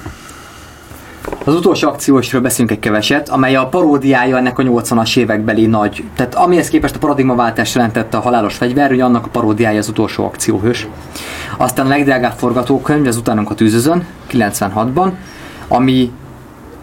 az 1.45 1.55
utolsó 1.55 1.88
akciósról 1.88 2.41
beszélünk 2.41 2.70
egy 2.70 2.78
keveset, 2.78 3.28
amely 3.28 3.57
a 3.57 3.66
paródiája 3.66 4.36
ennek 4.36 4.59
a 4.59 4.62
80-as 4.62 5.16
évekbeli 5.16 5.66
nagy, 5.66 6.05
tehát 6.16 6.34
amihez 6.34 6.68
képest 6.68 6.95
a 6.95 6.99
paradigmaváltás 6.99 7.74
jelentette 7.74 8.16
a 8.16 8.20
halálos 8.20 8.55
fegyver, 8.55 8.93
ugye 8.93 9.05
annak 9.05 9.26
a 9.26 9.28
paródiája 9.28 9.78
az 9.78 9.88
utolsó 9.88 10.24
akcióhős. 10.24 10.86
Aztán 11.57 11.86
a 11.86 11.88
legdrágább 11.88 12.32
forgatókönyv, 12.36 13.07
az 13.07 13.16
utánunk 13.16 13.51
a 13.51 13.55
tűzözön, 13.55 14.07
96-ban, 14.30 15.11
ami 15.68 16.11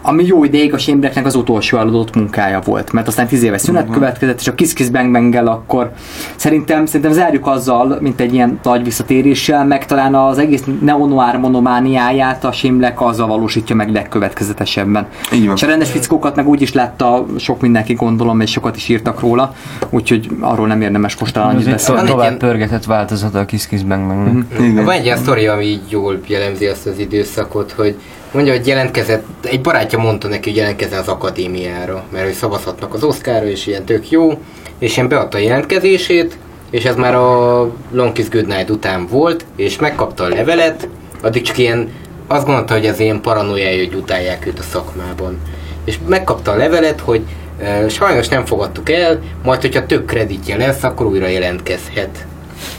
ami 0.08 0.26
jó 0.26 0.44
ideig 0.44 0.74
a 0.74 0.78
Blacknek 0.96 1.26
az 1.26 1.34
utolsó 1.34 1.78
eladott 1.78 2.14
munkája 2.14 2.60
volt, 2.64 2.92
mert 2.92 3.08
aztán 3.08 3.26
tíz 3.26 3.42
éves 3.42 3.60
szünet 3.60 3.90
következett, 3.90 4.40
és 4.40 4.48
a 4.48 4.54
Kiss 4.54 4.72
Kiss 4.72 4.88
Bang 4.88 5.12
bang 5.12 5.34
akkor 5.34 5.92
szerintem, 6.36 6.86
szerintem 6.86 7.12
zárjuk 7.12 7.46
azzal, 7.46 7.98
mint 8.00 8.20
egy 8.20 8.34
ilyen 8.34 8.58
nagy 8.62 8.84
visszatéréssel, 8.84 9.64
meg 9.64 9.86
talán 9.86 10.14
az 10.14 10.38
egész 10.38 10.64
neonoir 10.80 11.36
monomániáját 11.36 12.44
a 12.44 12.52
Black 12.62 13.00
azzal 13.00 13.26
valósítja 13.26 13.74
meg 13.74 13.92
legkövetkezetesebben. 13.92 15.06
Így 15.32 15.46
van. 15.46 15.54
És 15.56 15.62
a 15.62 15.66
rendes 15.66 15.90
fickókat 15.90 16.36
meg 16.36 16.48
úgy 16.48 16.62
is 16.62 16.72
látta 16.72 17.26
sok 17.38 17.60
mindenki 17.60 17.94
gondolom, 17.94 18.40
és 18.40 18.50
sokat 18.50 18.76
is 18.76 18.88
írtak 18.88 19.20
róla, 19.20 19.54
úgyhogy 19.90 20.28
arról 20.40 20.66
nem 20.66 20.80
érdemes 20.80 21.16
most 21.16 21.32
talán 21.34 21.54
annyit 21.54 21.70
beszélni. 21.70 22.00
Egy 22.00 22.06
tovább 22.06 22.26
ilyen- 22.26 22.38
pörgetett 22.38 22.84
változata 22.84 23.38
a 23.38 23.44
Kiss 23.44 23.66
Kiss 23.66 23.82
Bang 23.82 24.06
Bangnek. 24.06 24.60
Igen. 24.60 24.84
Van 24.84 24.94
egy 24.94 25.04
ilyen 25.04 25.16
sztori, 25.16 25.46
ami 25.46 25.64
így 25.64 25.82
jól 25.88 26.20
jellemzi 26.26 26.66
azt 26.66 26.86
az 26.86 26.98
időszakot, 26.98 27.72
hogy 27.72 27.96
mondja, 28.32 28.52
hogy 28.52 28.66
jelentkezett, 28.66 29.24
egy 29.42 29.60
barátja 29.60 29.98
mondta 29.98 30.28
neki, 30.28 30.48
hogy 30.48 30.58
jelentkezzen 30.58 30.98
az 30.98 31.08
akadémiára, 31.08 32.04
mert 32.12 32.24
hogy 32.24 32.34
szavazhatnak 32.34 32.94
az 32.94 33.04
Oscarra, 33.04 33.46
és 33.46 33.66
ilyen 33.66 33.84
tök 33.84 34.10
jó, 34.10 34.38
és 34.78 34.96
ilyen 34.96 35.08
beadta 35.08 35.36
a 35.36 35.40
jelentkezését, 35.40 36.38
és 36.70 36.84
ez 36.84 36.96
már 36.96 37.14
a 37.14 37.60
Long 37.90 38.12
Kiss 38.12 38.28
Goodnight 38.28 38.70
után 38.70 39.06
volt, 39.06 39.44
és 39.56 39.78
megkapta 39.78 40.24
a 40.24 40.28
levelet, 40.28 40.88
addig 41.22 41.42
csak 41.42 41.58
ilyen, 41.58 41.92
azt 42.26 42.44
gondolta, 42.44 42.74
hogy 42.74 42.86
ez 42.86 43.00
ilyen 43.00 43.20
paranoiája, 43.20 43.84
hogy 43.84 43.94
utálják 43.94 44.46
őt 44.46 44.58
a 44.58 44.62
szakmában. 44.62 45.38
És 45.84 45.98
megkapta 46.06 46.50
a 46.50 46.56
levelet, 46.56 47.00
hogy 47.00 47.22
e, 47.60 47.88
sajnos 47.88 48.28
nem 48.28 48.44
fogadtuk 48.44 48.90
el, 48.90 49.20
majd 49.44 49.60
hogyha 49.60 49.86
több 49.86 50.06
kreditje 50.06 50.56
lesz, 50.56 50.82
akkor 50.82 51.06
újra 51.06 51.26
jelentkezhet. 51.26 52.26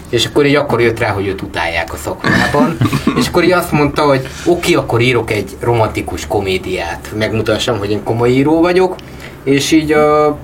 És 0.09 0.25
akkor 0.25 0.45
így 0.45 0.55
akkor 0.55 0.81
jött 0.81 0.99
rá, 0.99 1.09
hogy 1.09 1.27
őt 1.27 1.41
utálják 1.41 1.93
a 1.93 1.97
szakmában. 1.97 2.77
és 3.19 3.27
akkor 3.27 3.43
így 3.43 3.51
azt 3.51 3.71
mondta, 3.71 4.01
hogy 4.01 4.27
oké, 4.45 4.73
akkor 4.73 5.01
írok 5.01 5.31
egy 5.31 5.57
romantikus 5.59 6.27
komédiát. 6.27 7.11
Megmutassam, 7.17 7.77
hogy 7.77 7.91
én 7.91 8.03
komoly 8.03 8.29
író 8.29 8.61
vagyok. 8.61 8.95
És 9.43 9.71
így 9.71 9.91
a 9.91 10.37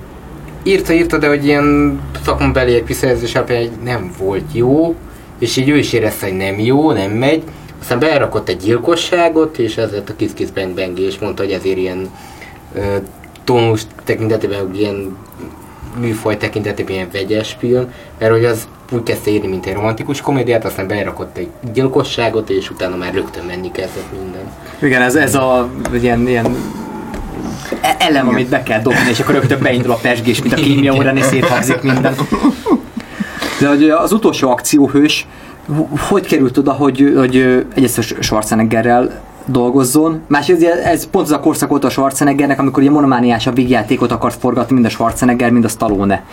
írta, 0.64 0.94
írta, 0.94 1.18
de 1.18 1.28
hogy 1.28 1.46
ilyen 1.46 2.00
szakmabeli 2.24 2.74
egy 2.74 2.86
visszajelzés 2.86 3.36
alapján 3.36 3.60
hogy 3.60 3.72
nem 3.84 4.12
volt 4.18 4.46
jó, 4.52 4.96
és 5.40 5.58
így 5.58 5.70
ő 5.70 5.78
is 5.78 5.94
érezte, 5.94 6.26
hogy 6.26 6.38
nem 6.38 6.60
jó, 6.60 6.92
nem 6.92 7.12
megy. 7.12 7.44
Aztán 7.82 8.00
berakott 8.00 8.50
egy 8.50 8.58
gyilkosságot, 8.58 9.58
és 9.58 9.78
ez 9.78 9.92
lett 9.92 10.10
a 10.10 10.16
Kiss 10.16 10.32
Kiss 10.34 10.50
Bang 10.50 11.00
és 11.00 11.20
mondta, 11.20 11.44
hogy 11.44 11.52
ezért 11.52 11.78
ilyen 11.78 12.10
ö, 12.76 12.96
tónus 13.44 13.82
tekintetében, 14.04 14.72
ilyen 14.76 15.18
műfaj 16.00 16.38
tekintetében 16.38 16.94
ilyen 16.94 17.10
vegyes 17.12 17.56
film, 17.60 17.92
mert 18.20 18.32
hogy 18.32 18.46
az 18.46 18.68
úgy 18.92 19.04
kezdte 19.04 19.32
írni, 19.32 19.48
mint 19.48 19.66
egy 19.66 19.74
romantikus 19.74 20.22
komédiát, 20.22 20.66
aztán 20.66 20.88
berakott 20.88 21.38
egy 21.38 21.50
gyilkosságot, 21.74 22.50
és 22.50 22.70
utána 22.70 22.96
már 22.96 23.14
rögtön 23.14 23.46
menni 23.46 23.72
kezdett 23.72 24.12
minden. 24.20 24.52
Igen, 24.82 25.02
ez, 25.02 25.16
ez 25.16 25.36
a 25.36 25.70
ilyen, 26.02 26.28
ilyen 26.28 26.56
elem, 27.98 28.28
amit 28.28 28.50
be 28.50 28.64
kell 28.64 28.82
dobni, 28.82 29.10
és 29.10 29.20
akkor 29.20 29.34
rögtön 29.34 29.60
beindul 29.62 29.92
a 29.92 30.00
pesgés, 30.02 30.42
mint 30.42 30.54
a 30.54 30.62
kémia 30.66 30.94
órán, 30.94 31.18
és 31.18 31.26
széthagzik 31.26 31.82
minden. 31.82 32.16
De 33.60 33.68
hogy 33.68 33.90
az 33.90 34.12
utolsó 34.12 34.50
akcióhős, 34.50 35.28
hogy 35.98 36.28
került 36.28 36.58
oda, 36.58 36.72
hogy, 36.72 37.14
hogy 37.18 37.66
egyrészt 37.76 38.02
Schwarzeneggerrel 38.22 39.22
dolgozzon. 39.46 40.22
Másrészt 40.28 40.64
ez 40.64 41.10
pont 41.10 41.26
az 41.26 41.32
a 41.32 41.40
korszak 41.40 41.70
volt 41.70 41.84
a 41.84 41.90
Schwarzeneggernek, 41.90 42.60
amikor 42.60 42.82
ugye 42.82 42.92
monomániás 42.92 43.48
a 43.48 43.52
végjátékot 43.52 44.12
akart 44.12 44.40
forgatni, 44.40 44.74
mind 44.74 44.86
a 44.86 44.90
Schwarzenegger, 44.90 45.52
mind 45.52 45.66
a 45.66 45.68
Stallone. 45.68 46.24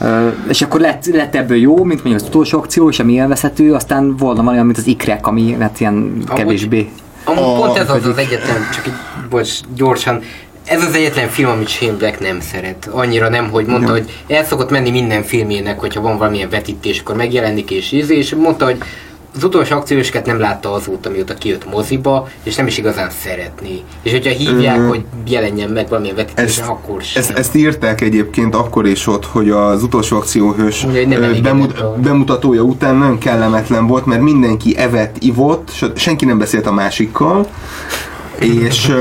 Ö, 0.00 0.28
és 0.48 0.62
akkor 0.62 0.80
lett, 0.80 1.06
lett 1.06 1.34
ebből 1.34 1.56
jó, 1.56 1.76
mint 1.76 2.04
mondjuk 2.04 2.14
az 2.14 2.28
utolsó 2.28 2.58
akció, 2.58 2.88
és 2.88 2.98
ami 2.98 3.12
élvezhető, 3.12 3.74
aztán 3.74 4.16
volna 4.16 4.42
valami, 4.42 4.62
mint 4.62 4.78
az 4.78 4.86
ikrek, 4.86 5.26
ami 5.26 5.56
lett 5.58 5.80
ilyen 5.80 6.22
kevésbé. 6.34 6.90
Amúgy 7.24 7.58
pont 7.58 7.76
ez 7.76 7.90
az 7.90 8.06
az 8.06 8.16
egyetlen, 8.16 8.56
csak 8.74 8.86
így, 8.86 8.92
bocs, 9.30 9.60
gyorsan, 9.74 10.22
ez 10.64 10.84
az 10.84 10.94
egyetlen 10.94 11.28
film, 11.28 11.50
amit 11.50 11.68
Shane 11.68 11.96
Black 11.96 12.20
nem 12.20 12.40
szeret. 12.40 12.88
Annyira 12.92 13.28
nem, 13.28 13.50
hogy 13.50 13.66
mondta, 13.66 13.90
hogy 13.90 14.22
el 14.28 14.44
szokott 14.44 14.70
menni 14.70 14.90
minden 14.90 15.22
filmjének, 15.22 15.80
hogyha 15.80 16.00
van 16.00 16.18
valamilyen 16.18 16.50
vetítés, 16.50 17.00
akkor 17.00 17.16
megjelenik 17.16 17.70
és 17.70 17.92
ízé, 17.92 18.16
és 18.16 18.34
mondta, 18.34 18.64
hogy 18.64 18.78
az 19.36 19.44
utolsó 19.44 19.76
akciósket 19.76 20.26
nem 20.26 20.38
látta 20.38 20.72
azóta, 20.72 21.10
mióta 21.10 21.34
kijött 21.34 21.70
moziba, 21.70 22.28
és 22.42 22.56
nem 22.56 22.66
is 22.66 22.78
igazán 22.78 23.10
szeretné. 23.10 23.82
És 24.02 24.12
hogyha 24.12 24.30
hívják, 24.30 24.88
hogy 24.88 25.04
jelenjen 25.26 25.70
meg 25.70 25.88
valamilyen 25.88 26.16
vetítésen, 26.16 26.66
akkor 26.66 27.02
sem. 27.02 27.22
ezt, 27.22 27.30
ezt 27.30 27.54
írták 27.54 28.00
egyébként 28.00 28.54
akkor 28.54 28.86
is 28.86 29.06
ott, 29.06 29.24
hogy 29.24 29.50
az 29.50 29.82
utolsó 29.82 30.16
akcióhős 30.16 30.84
Ugye, 30.84 31.40
bemut, 31.40 32.00
bemutatója 32.00 32.62
után 32.62 32.96
nagyon 32.96 33.18
kellemetlen 33.18 33.86
volt, 33.86 34.06
mert 34.06 34.20
mindenki 34.20 34.76
evett, 34.76 35.16
ivott, 35.18 35.70
senki 35.94 36.24
nem 36.24 36.38
beszélt 36.38 36.66
a 36.66 36.72
másikkal, 36.72 37.46
és, 38.38 38.92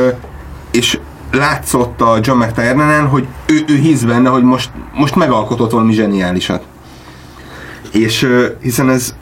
és 0.72 1.00
látszott 1.32 2.02
a 2.02 2.20
John 2.22 2.44
McTiernan, 2.44 3.08
hogy 3.08 3.28
ő, 3.46 3.64
ő 3.68 3.76
hisz 3.76 4.02
benne, 4.02 4.30
hogy 4.30 4.44
most, 4.44 4.70
most 4.94 5.16
megalkotott 5.16 5.72
valami 5.72 5.94
zseniálisat. 5.94 6.64
És 7.92 8.28
hiszen 8.62 8.90
ez 8.90 9.14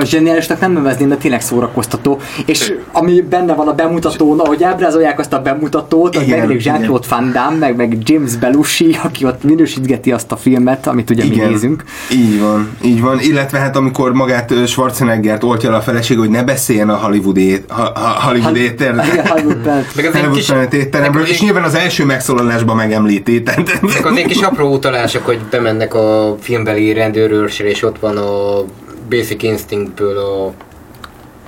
A 0.00 0.04
zseniálisnak 0.04 0.60
nem 0.60 0.72
nevezném, 0.72 1.08
de 1.08 1.16
tényleg 1.16 1.40
szórakoztató. 1.40 2.20
És 2.46 2.72
ami 2.92 3.20
benne 3.20 3.54
van 3.54 3.68
a 3.68 3.74
bemutatón, 3.74 4.40
ahogy 4.40 4.62
ábrázolják 4.62 5.18
azt 5.18 5.32
a 5.32 5.42
bemutatót, 5.42 6.16
az 6.16 6.22
Igen, 6.22 6.28
megjelenik 6.28 6.60
igen. 6.60 6.74
Jean-Claude 6.74 7.06
Van 7.08 7.32
Damme, 7.32 7.58
meg, 7.58 7.76
meg 7.76 7.98
James 8.04 8.36
Belushi, 8.36 8.98
aki 9.02 9.24
ott 9.24 9.42
minősítgeti 9.42 10.12
azt 10.12 10.32
a 10.32 10.36
filmet, 10.36 10.86
amit 10.86 11.10
ugye 11.10 11.24
mi 11.24 11.36
nézünk. 11.36 11.84
Így 12.12 12.40
van, 12.40 12.70
így 12.84 13.00
van. 13.00 13.20
Illetve 13.20 13.58
hát 13.58 13.76
amikor 13.76 14.12
magát 14.12 14.52
Schwarzeneggert 14.66 15.44
oltja 15.44 15.70
le 15.70 15.76
a 15.76 15.80
feleség, 15.80 16.18
hogy 16.18 16.30
ne 16.30 16.42
beszéljen 16.42 16.88
a 16.88 16.96
Hollywood, 16.96 17.36
ét, 17.36 17.64
ha, 17.68 17.92
ha, 17.94 18.28
Hollywood 18.28 18.56
éter, 18.56 19.04
Igen, 19.12 19.26
Hollywood 19.26 20.72
étteremről, 20.74 21.26
és 21.26 21.40
nyilván 21.40 21.64
az 21.64 21.74
első 21.74 22.04
megszólalásban 22.04 22.76
megemlíti. 22.76 23.42
Tehát, 23.42 23.80
meg 23.82 24.06
az 24.06 24.16
egy 24.16 24.26
kis 24.26 24.40
apró 24.40 24.72
utalások, 24.72 25.24
hogy 25.24 25.40
bemennek 25.50 25.94
a 25.94 26.36
filmbeli 26.40 26.92
rendőrőrsre, 26.92 27.68
és 27.68 27.82
ott 27.82 27.98
van 27.98 28.16
a 28.16 28.64
Basic 29.08 29.42
Instinctből 29.42 30.18
a 30.18 30.52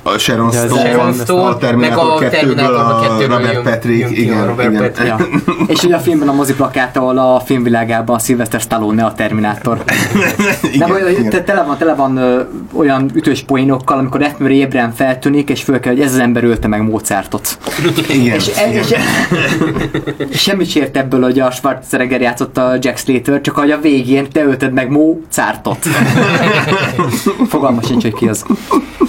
a 0.03 0.18
Sharon 0.18 0.51
Stone, 0.53 0.80
Sharon 0.90 1.12
Stone, 1.12 1.49
a 1.49 1.57
Terminator 1.57 1.96
meg 1.96 1.99
a 1.99 2.18
2-ből 2.18 2.30
Terminator 2.30 2.74
a 2.74 3.01
2-ből 3.03 3.26
Robert 3.28 3.53
jön- 3.53 3.62
Patrick, 3.62 3.99
jön 4.01 4.09
a 4.11 4.12
igen, 4.16 4.46
Robert 4.46 4.70
igen. 4.70 4.82
Patrick. 4.82 5.07
Ja. 5.09 5.16
És 5.74 5.82
ugye 5.82 5.94
a 5.94 5.99
filmben 5.99 6.28
a 6.28 6.32
moziplakát, 6.32 6.96
ahol 6.96 7.18
a 7.18 7.40
filmvilágában 7.44 8.16
a 8.16 8.18
Sylvester 8.18 8.61
Stallone 8.61 9.05
a 9.05 9.12
Terminátor. 9.12 9.82
Igen, 10.72 10.90
olyan, 10.90 11.11
igen. 11.11 11.30
te, 11.30 11.42
tele 11.42 11.62
van, 11.62 11.76
tele 11.78 11.94
van 11.94 12.16
ö, 12.16 12.40
olyan 12.72 13.11
ütős 13.14 13.42
poénokkal, 13.42 13.99
amikor 13.99 14.22
Etmer 14.22 14.51
ébren 14.51 14.92
feltűnik, 14.92 15.49
és 15.51 15.62
föl 15.62 15.80
kell, 15.80 15.92
hogy 15.92 16.03
ez 16.03 16.12
az 16.12 16.18
ember 16.18 16.44
ölte 16.44 16.68
meg 16.68 16.82
Mozartot. 16.82 17.59
Igen, 18.09 18.34
És, 18.34 18.49
igen. 18.49 18.72
és, 18.72 18.94
és 20.30 20.40
semmit 20.40 20.70
sért 20.70 20.96
ebből, 20.96 21.22
hogy 21.22 21.40
a 21.40 21.51
Schwarzenegger 21.51 22.20
játszott 22.20 22.59
a 22.59 22.72
Jack 22.80 22.96
Slater, 22.99 23.40
csak 23.40 23.55
hogy 23.55 23.70
a 23.70 23.80
végén 23.80 24.30
te 24.32 24.44
ölted 24.44 24.72
meg 24.72 24.90
Mozartot. 24.90 25.86
Fogalma 27.49 27.82
sincs, 27.82 28.03
hogy 28.03 28.14
ki 28.14 28.28
az. 28.28 28.44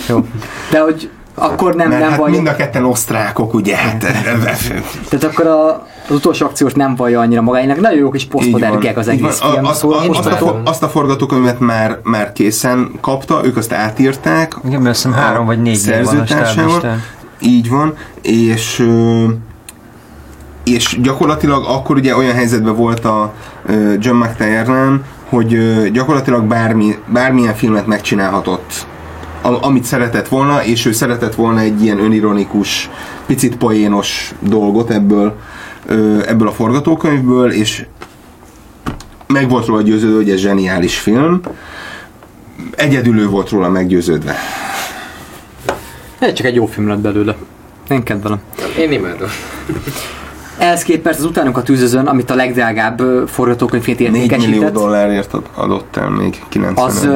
Jó. 0.09 0.25
De 0.71 0.78
hogy 0.83 1.09
akkor 1.35 1.75
nem, 1.75 1.87
Mert 1.89 2.01
nem 2.01 2.09
hát 2.09 2.19
vaj, 2.19 2.31
mind 2.31 2.47
a 2.47 2.55
ketten 2.55 2.85
osztrákok, 2.85 3.53
ugye? 3.53 3.75
Hát, 3.75 3.99
tehát 5.09 5.23
akkor 5.23 5.47
a, 5.47 5.67
az 6.07 6.15
utolsó 6.15 6.45
akciós 6.45 6.73
nem 6.73 6.95
vallja 6.95 7.19
annyira 7.19 7.41
magáinak. 7.41 7.79
Nagyon 7.79 7.97
jó 7.99 8.09
kis 8.09 8.25
posztmodern 8.25 8.73
van, 8.79 8.93
az 8.95 9.05
van. 9.05 9.15
egész 9.15 9.39
A- 9.41 9.51
film. 9.51 9.65
azt, 9.65 9.79
Szóval 9.79 9.97
a- 9.99 10.17
azt, 10.17 10.41
a, 10.41 10.61
azt 10.65 10.83
a 10.83 10.89
forgatókönyvet 10.89 11.59
már, 11.59 11.99
már 12.03 12.33
készen 12.33 12.91
kapta, 13.01 13.41
ők 13.43 13.57
azt 13.57 13.73
átírták. 13.73 14.55
Igen, 14.67 14.81
mert 14.81 14.95
azt 14.95 15.13
három 15.13 15.45
vagy 15.45 15.61
négy 15.61 15.85
van 15.85 15.93
szerzőtársával. 16.03 16.97
Így 17.39 17.69
van, 17.69 17.93
és 18.21 18.87
és 20.63 20.99
gyakorlatilag 21.01 21.63
akkor 21.67 21.95
ugye 21.95 22.15
olyan 22.15 22.33
helyzetben 22.33 22.75
volt 22.75 23.05
a 23.05 23.33
John 23.99 24.17
McTiernan, 24.17 25.03
hogy 25.29 25.57
gyakorlatilag 25.91 26.43
bármi, 26.43 26.95
bármilyen 27.07 27.55
filmet 27.55 27.87
megcsinálhatott, 27.87 28.87
a- 29.41 29.65
amit 29.65 29.83
szeretett 29.83 30.27
volna, 30.27 30.63
és 30.63 30.85
ő 30.85 30.91
szeretett 30.91 31.35
volna 31.35 31.59
egy 31.59 31.83
ilyen 31.83 31.99
önironikus, 31.99 32.89
picit 33.25 33.55
poénos 33.57 34.33
dolgot 34.39 34.89
ebből, 34.89 35.35
ebből 36.25 36.47
a 36.47 36.51
forgatókönyvből, 36.51 37.51
és 37.51 37.85
meg 39.27 39.49
volt 39.49 39.65
róla 39.65 39.81
győződve, 39.81 40.15
hogy 40.15 40.29
ez 40.29 40.39
zseniális 40.39 40.99
film. 40.99 41.39
Egyedül 42.75 43.19
ő 43.19 43.27
volt 43.27 43.49
róla 43.49 43.69
meggyőződve. 43.69 44.35
Ez 46.19 46.33
csak 46.33 46.45
egy 46.45 46.55
jó 46.55 46.65
film 46.65 46.87
lett 46.87 46.99
belőle. 46.99 47.35
Én 47.89 48.03
kedvelem. 48.03 48.39
Én 48.79 48.91
imádom. 48.91 49.27
Ehhez 50.57 50.83
képest 50.83 51.19
az 51.19 51.25
utánokat 51.25 51.63
tűzözön, 51.63 52.07
amit 52.07 52.29
a 52.29 52.35
legdrágább 52.35 52.99
ö, 52.99 53.23
forgatókönyvként 53.27 53.99
4 53.99 54.09
millió 54.09 54.23
értékesített, 54.23 54.73
dollárért 54.73 55.33
ad- 55.33 55.49
adott 55.53 55.95
el 55.97 56.09
még 56.09 56.43
90 56.49 56.85
az, 56.85 57.07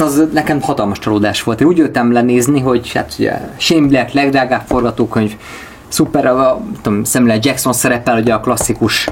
hát 0.00 0.08
az 0.08 0.28
nekem 0.32 0.60
hatalmas 0.60 0.98
csalódás 0.98 1.42
volt. 1.42 1.60
Én 1.60 1.66
úgy 1.66 1.76
jöttem 1.76 2.12
lenézni, 2.12 2.60
hogy 2.60 2.92
hát 2.92 3.14
ugye 3.18 3.40
Shane 3.56 3.86
Black 3.86 4.12
legdrágább 4.12 4.62
forgatókönyv, 4.66 5.36
szuper, 5.88 6.26
a, 6.26 6.60
tudom, 6.82 7.04
Samuel 7.04 7.38
Jackson 7.42 7.72
szerepel, 7.72 8.18
ugye 8.18 8.34
a 8.34 8.40
klasszikus 8.40 9.08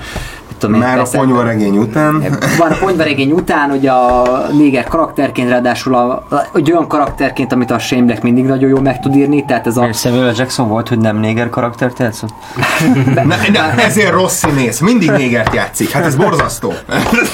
tudom 0.59 0.75
én, 0.75 0.81
Már 0.81 0.99
a 0.99 1.07
ponyvaregény 1.13 1.77
után. 1.77 2.25
van 2.59 2.71
a 2.71 2.77
ponyvaregény 2.77 3.33
után, 3.33 3.71
hogy 3.71 3.87
a 3.87 4.23
néger 4.53 4.85
karakterként, 4.85 5.49
ráadásul 5.51 5.95
a, 5.95 6.27
egy 6.55 6.73
olyan 6.73 6.89
karakterként, 6.89 7.53
amit 7.53 7.71
a 7.71 7.79
Shane 7.79 8.03
Black 8.03 8.23
mindig 8.23 8.45
nagyon 8.45 8.69
jól 8.69 8.81
meg 8.81 9.01
tud 9.01 9.17
írni, 9.17 9.45
tehát 9.45 9.67
ez 9.67 9.77
a... 9.77 9.87
És 9.87 9.99
Samuel. 9.99 10.33
Jackson 10.37 10.69
volt, 10.69 10.89
hogy 10.89 10.99
nem 10.99 11.17
néger 11.17 11.51
karaktert 11.51 11.99
játszott? 11.99 12.33
Na, 13.15 13.37
na, 13.53 13.83
ezért 13.83 14.13
rossz 14.13 14.37
színész, 14.37 14.81
mindig 14.81 15.11
négert 15.11 15.55
játszik, 15.55 15.91
hát 15.91 16.05
ez 16.05 16.17
borzasztó. 16.17 16.73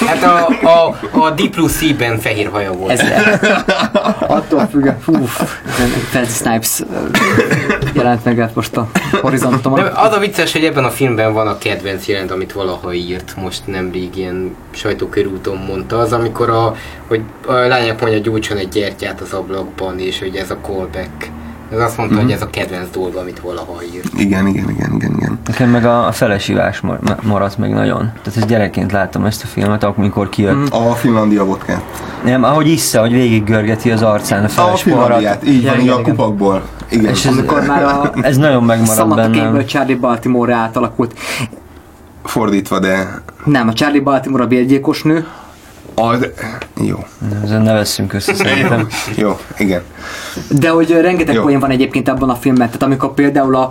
Hát 0.07 0.22
a, 0.22 0.49
a, 0.68 0.97
a 1.18 1.31
D 1.31 1.49
plusz 1.49 1.77
C-ben 1.77 2.18
fehér 2.18 2.49
haja 2.53 2.72
volt. 2.72 2.91
Ez, 2.91 3.01
attól 4.27 4.68
függ, 4.70 4.89
fú, 5.01 5.27
Fancy 6.11 6.33
Snipes 6.33 6.83
jelent 7.93 8.25
meg 8.25 8.39
hát 8.39 8.55
most 8.55 8.77
a 8.77 8.89
horizontomon. 9.20 9.79
De 9.79 9.93
az 9.95 10.12
a 10.12 10.18
vicces, 10.18 10.53
hogy 10.53 10.64
ebben 10.64 10.85
a 10.85 10.91
filmben 10.91 11.33
van 11.33 11.47
a 11.47 11.59
kedvenc 11.59 12.07
jelent, 12.07 12.31
amit 12.31 12.53
valaha 12.53 12.93
írt, 13.15 13.35
most 13.43 13.62
nemrég 13.67 14.17
ilyen 14.17 14.55
sajtókörúton 14.71 15.57
mondta, 15.69 15.99
az 15.99 16.12
amikor 16.12 16.49
a, 16.51 16.75
hogy 17.07 17.23
a 17.47 17.53
lányok 17.53 18.01
mondja 18.01 18.19
gyújtson 18.19 18.57
egy 18.57 18.69
gyertyát 18.69 19.21
az 19.21 19.33
ablakban, 19.33 19.99
és 19.99 20.19
hogy 20.19 20.37
ez 20.37 20.51
a 20.51 20.57
callback. 20.62 21.31
Ez 21.73 21.81
azt 21.81 21.97
mondta, 21.97 22.21
hogy 22.21 22.31
ez 22.31 22.43
a 22.43 22.51
kedvenc 22.51 22.91
dolga, 22.91 23.21
amit 23.21 23.41
valaha 23.41 23.77
írt. 23.95 24.09
Igen, 24.17 24.47
igen, 24.47 24.71
igen, 24.71 24.93
igen, 24.95 25.15
igen. 25.17 25.39
Nekem 25.47 25.71
meg 25.71 25.85
a, 25.85 26.07
a 26.07 26.12
felesívás 26.12 26.81
mar- 26.81 27.23
maradt 27.23 27.59
meg 27.59 27.71
nagyon. 27.73 27.99
Tehát 27.99 28.37
ezt 28.37 28.47
gyerekként 28.47 28.93
láttam 28.93 29.25
ezt 29.25 29.43
a 29.43 29.47
filmet, 29.47 29.85
amikor 29.85 30.29
kijött. 30.29 30.69
A 30.69 30.95
Finlandia 30.95 31.45
vodkát. 31.45 31.83
Nem, 32.25 32.43
ahogy 32.45 32.69
issza, 32.69 33.01
hogy 33.01 33.12
végig 33.12 33.45
görgeti 33.45 33.91
az 33.91 34.03
arcán 34.03 34.43
a 34.43 34.45
A 34.45 34.49
feles 34.49 34.83
poharat. 34.83 35.05
Finlandiát, 35.07 35.47
így 35.47 35.65
van, 35.65 35.75
így 35.75 35.83
igen, 35.83 35.97
a 35.97 36.01
igen. 36.01 36.15
kupakból. 36.15 36.62
Igen. 36.91 37.11
És 37.12 37.25
ez, 37.25 37.33
Amikor 37.33 37.62
már 37.67 37.85
a 37.85 38.12
ez 38.23 38.37
nagyon 38.37 38.65
megmaradt 38.65 38.99
Samantha 38.99 39.29
bennem. 39.29 39.41
Kane-ből 39.45 39.65
Charlie 39.65 39.97
Baltimore 39.97 40.55
átalakult. 40.55 41.19
Fordítva, 42.25 42.79
de... 42.79 43.22
Nem, 43.45 43.68
a 43.68 43.72
Charlie 43.72 44.01
Baltimore 44.01 44.43
a 44.43 44.47
bérgyilkos 44.47 45.03
nő, 45.03 45.27
Az... 45.95 46.27
Jó. 46.83 47.07
Ezen 47.45 47.62
ne 47.62 47.72
veszünk 47.72 48.12
össze 48.12 48.35
szerintem. 48.35 48.89
Jó, 49.16 49.39
igen. 49.59 49.83
De 50.51 50.68
hogy 50.68 50.91
rengeteg 50.91 51.35
Jó. 51.35 51.43
poén 51.43 51.59
van 51.59 51.70
egyébként 51.70 52.09
abban 52.09 52.31
a 52.31 52.35
filmben, 52.35 52.66
tehát 52.66 52.83
amikor 52.83 53.14
például 53.14 53.57
a, 53.57 53.70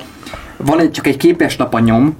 van 0.58 0.80
egy, 0.80 0.92
csak 0.92 1.08
egy 1.08 1.18
képes 1.18 1.58
lap 1.58 1.74
a 1.74 1.80
nyom, 1.80 2.16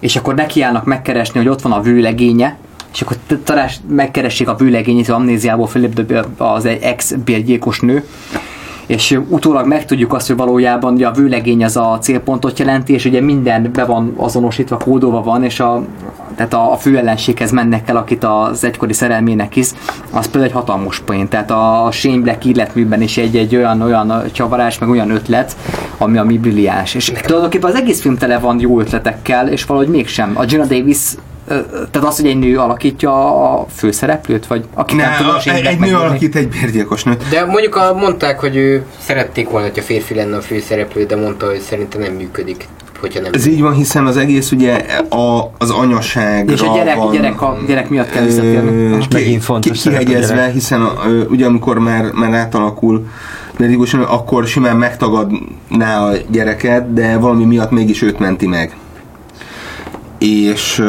és 0.00 0.16
akkor 0.16 0.34
nekiállnak 0.34 0.84
megkeresni, 0.84 1.38
hogy 1.38 1.48
ott 1.48 1.62
van 1.62 1.72
a 1.72 1.80
vőlegénye, 1.80 2.56
és 2.92 3.00
akkor 3.00 3.16
t- 3.26 3.38
talás, 3.38 3.80
megkeressék 3.88 4.48
a 4.48 4.54
vőlegényét, 4.54 5.08
az 5.08 5.14
amnéziából 5.14 5.66
Philip 5.66 6.24
az 6.36 6.64
egy 6.64 6.82
ex 6.82 7.12
bérgyilkos 7.24 7.80
nő, 7.80 8.04
és 8.92 9.18
utólag 9.28 9.66
megtudjuk 9.66 10.12
azt, 10.12 10.26
hogy 10.26 10.36
valójában 10.36 10.94
ugye 10.94 11.06
a 11.06 11.12
vőlegény 11.12 11.64
az 11.64 11.76
a 11.76 11.98
célpontot 12.00 12.58
jelenti, 12.58 12.92
és 12.92 13.04
ugye 13.04 13.20
minden 13.20 13.70
be 13.72 13.84
van 13.84 14.14
azonosítva, 14.16 14.76
kódolva 14.76 15.22
van, 15.22 15.44
és 15.44 15.60
a, 15.60 15.84
tehát 16.34 16.54
a, 16.54 16.72
a 16.72 16.76
főellenséghez 16.76 17.50
mennek 17.50 17.88
el, 17.88 17.96
akit 17.96 18.24
az 18.24 18.64
egykori 18.64 18.92
szerelmének 18.92 19.52
hisz, 19.52 19.74
az 20.10 20.24
például 20.24 20.44
egy 20.44 20.52
hatalmas 20.52 21.00
poén. 21.00 21.28
Tehát 21.28 21.50
a 21.50 21.88
Shane 21.90 22.22
Black 22.22 22.44
életműben 22.44 23.02
is 23.02 23.16
egy, 23.16 23.36
egy 23.36 23.56
olyan, 23.56 23.82
olyan 23.82 24.22
csavarás, 24.32 24.78
meg 24.78 24.88
olyan 24.88 25.10
ötlet, 25.10 25.56
ami, 25.98 26.18
ami 26.18 26.38
brilliáns. 26.38 26.94
És 26.94 27.12
tulajdonképpen 27.22 27.70
az 27.70 27.76
egész 27.76 28.00
film 28.00 28.16
tele 28.16 28.38
van 28.38 28.60
jó 28.60 28.80
ötletekkel, 28.80 29.48
és 29.48 29.64
valahogy 29.64 29.88
mégsem. 29.88 30.32
A 30.34 30.44
Gina 30.44 30.64
Davis 30.64 30.98
tehát 31.46 32.08
az, 32.08 32.16
hogy 32.16 32.26
egy 32.26 32.38
nő 32.38 32.58
alakítja 32.58 33.12
a 33.52 33.66
főszereplőt, 33.74 34.46
vagy 34.46 34.64
aki 34.74 34.94
Ne, 34.94 35.02
nem 35.02 35.16
tudom, 35.16 35.34
a, 35.34 35.50
egy, 35.50 35.64
egy 35.64 35.78
nő 35.78 35.94
alakít 35.94 36.36
egy 36.36 36.48
bérgyilkos 36.48 37.02
nőt. 37.04 37.28
De 37.30 37.44
mondjuk 37.44 37.76
a, 37.76 37.94
mondták, 37.94 38.40
hogy 38.40 38.56
ő 38.56 38.84
szerették 38.98 39.48
volna, 39.48 39.68
hogy 39.68 39.78
a 39.78 39.82
férfi 39.82 40.14
lenne 40.14 40.36
a 40.36 40.40
főszereplő, 40.40 41.04
de 41.04 41.16
mondta, 41.16 41.46
hogy 41.46 41.60
szerintem 41.60 42.00
nem 42.00 42.12
működik, 42.12 42.68
hogyha 43.00 43.20
nem. 43.20 43.30
Ez 43.34 43.46
így 43.46 43.60
van, 43.60 43.72
hiszen 43.72 44.06
az 44.06 44.16
egész 44.16 44.50
ugye 44.50 44.74
a, 45.08 45.50
az 45.58 45.70
anyaságra 45.70 46.52
És 46.52 46.60
a 46.60 46.74
gyerek, 46.74 46.96
van, 46.96 47.12
gyerek, 47.12 47.42
a 47.42 47.56
gyerek 47.66 47.88
miatt 47.88 48.10
kell 48.10 48.24
visszatérni. 48.24 48.96
És 48.96 49.04
megint 49.12 49.42
fontos 49.42 49.82
ki- 49.82 49.88
kihegyezve, 49.88 50.50
hiszen 50.50 50.82
a, 50.82 50.92
ö, 51.06 51.24
ugye 51.24 51.46
amikor 51.46 51.78
már, 51.78 52.10
már 52.12 52.32
átalakul 52.32 53.06
nő, 53.56 53.78
akkor 54.08 54.46
simán 54.46 54.76
megtagadná 54.76 56.06
a 56.06 56.12
gyereket, 56.30 56.92
de 56.92 57.18
valami 57.18 57.44
miatt 57.44 57.70
mégis 57.70 58.02
őt 58.02 58.18
menti 58.18 58.46
meg. 58.46 58.76
És 60.22 60.82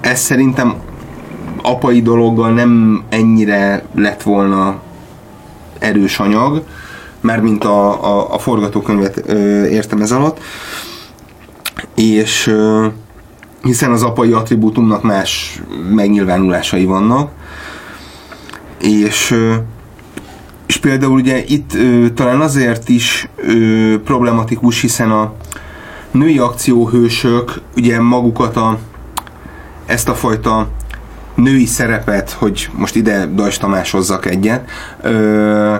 ez 0.00 0.20
szerintem 0.20 0.74
apai 1.62 2.02
dologgal 2.02 2.52
nem 2.52 3.02
ennyire 3.08 3.84
lett 3.94 4.22
volna 4.22 4.80
erős 5.78 6.18
anyag, 6.18 6.64
mármint 7.20 7.64
a, 7.64 8.04
a, 8.04 8.34
a 8.34 8.38
forgatókönyvet 8.38 9.16
értem 9.70 10.00
ez 10.00 10.12
alatt, 10.12 10.40
és 11.94 12.54
hiszen 13.62 13.92
az 13.92 14.02
apai 14.02 14.32
attribútumnak 14.32 15.02
más 15.02 15.60
megnyilvánulásai 15.94 16.84
vannak, 16.84 17.30
és 18.80 19.30
ö, 19.30 19.54
és 20.66 20.76
például 20.76 21.12
ugye 21.12 21.44
itt 21.46 21.74
ö, 21.74 22.10
talán 22.14 22.40
azért 22.40 22.88
is 22.88 23.28
ö, 23.36 23.94
problematikus, 24.04 24.80
hiszen 24.80 25.10
a 25.10 25.32
női 26.10 26.38
akcióhősök 26.38 27.60
ugye 27.76 28.00
magukat 28.00 28.56
a, 28.56 28.78
ezt 29.86 30.08
a 30.08 30.14
fajta 30.14 30.68
női 31.34 31.66
szerepet, 31.66 32.30
hogy 32.30 32.68
most 32.72 32.96
ide 32.96 33.26
Dajs 33.26 33.58
Tamás 33.58 33.90
hozzak 33.90 34.26
egyet, 34.26 34.70
ö, 35.02 35.74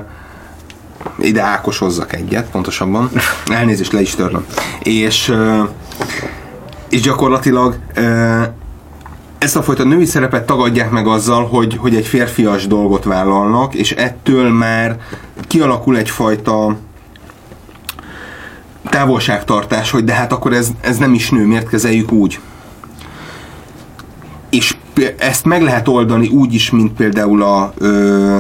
ide 1.19 1.43
Ákos 1.43 1.79
hozzak 1.79 2.13
egyet, 2.13 2.51
pontosabban. 2.51 3.11
Elnézést, 3.47 3.93
le 3.93 4.01
is 4.01 4.15
törlöm. 4.15 4.47
És, 4.83 5.29
ö, 5.29 5.63
és 6.89 7.01
gyakorlatilag 7.01 7.79
ö, 7.95 8.43
ezt 9.39 9.57
a 9.57 9.63
fajta 9.63 9.85
női 9.85 10.05
szerepet 10.05 10.47
tagadják 10.47 10.91
meg 10.91 11.07
azzal, 11.07 11.47
hogy, 11.47 11.77
hogy 11.77 11.97
egy 11.97 12.07
férfias 12.07 12.67
dolgot 12.67 13.05
vállalnak, 13.05 13.75
és 13.75 13.93
ettől 13.93 14.51
már 14.51 15.01
kialakul 15.47 15.97
egyfajta 15.97 16.77
távolságtartás, 18.89 19.91
hogy 19.91 20.05
de 20.05 20.13
hát 20.13 20.33
akkor 20.33 20.53
ez, 20.53 20.69
ez 20.81 20.97
nem 20.97 21.15
is 21.15 21.31
nő, 21.31 21.47
miért 21.47 21.69
kezeljük 21.69 22.13
úgy? 22.13 22.41
És 24.51 24.77
ezt 25.19 25.45
meg 25.45 25.63
lehet 25.63 25.89
oldani 25.89 26.29
úgy 26.29 26.55
is, 26.55 26.71
mint 26.71 26.93
például 26.93 27.43
a 27.43 27.73
ö, 27.79 28.39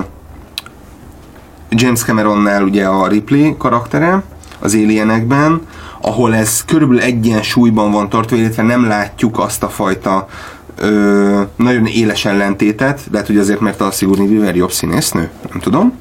James 1.68 2.01
Cameronnál 2.01 2.62
ugye 2.62 2.86
a 2.86 3.07
Ripley 3.07 3.57
karaktere 3.57 4.22
az 4.59 4.74
Alienekben, 4.74 5.61
ahol 6.01 6.34
ez 6.34 6.64
körülbelül 6.64 7.03
egyensúlyban 7.03 7.91
van 7.91 8.09
tartva, 8.09 8.36
illetve 8.36 8.62
nem 8.62 8.86
látjuk 8.86 9.38
azt 9.38 9.62
a 9.62 9.68
fajta 9.68 10.28
ö, 10.76 11.43
nagyon 11.57 11.86
éles 11.86 12.24
ellentétet, 12.24 13.01
lehet, 13.11 13.26
hogy 13.26 13.38
azért, 13.38 13.61
mert 13.61 13.80
a 13.80 13.91
Sigourney 13.91 14.26
Weaver 14.26 14.57
jobb 14.57 14.72
színésznő, 14.72 15.30
nem 15.51 15.61
tudom. 15.61 15.99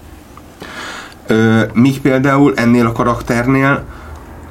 Ö, 1.28 1.62
míg 1.74 2.02
például 2.02 2.54
ennél 2.56 2.86
a 2.86 2.92
karakternél 2.92 3.84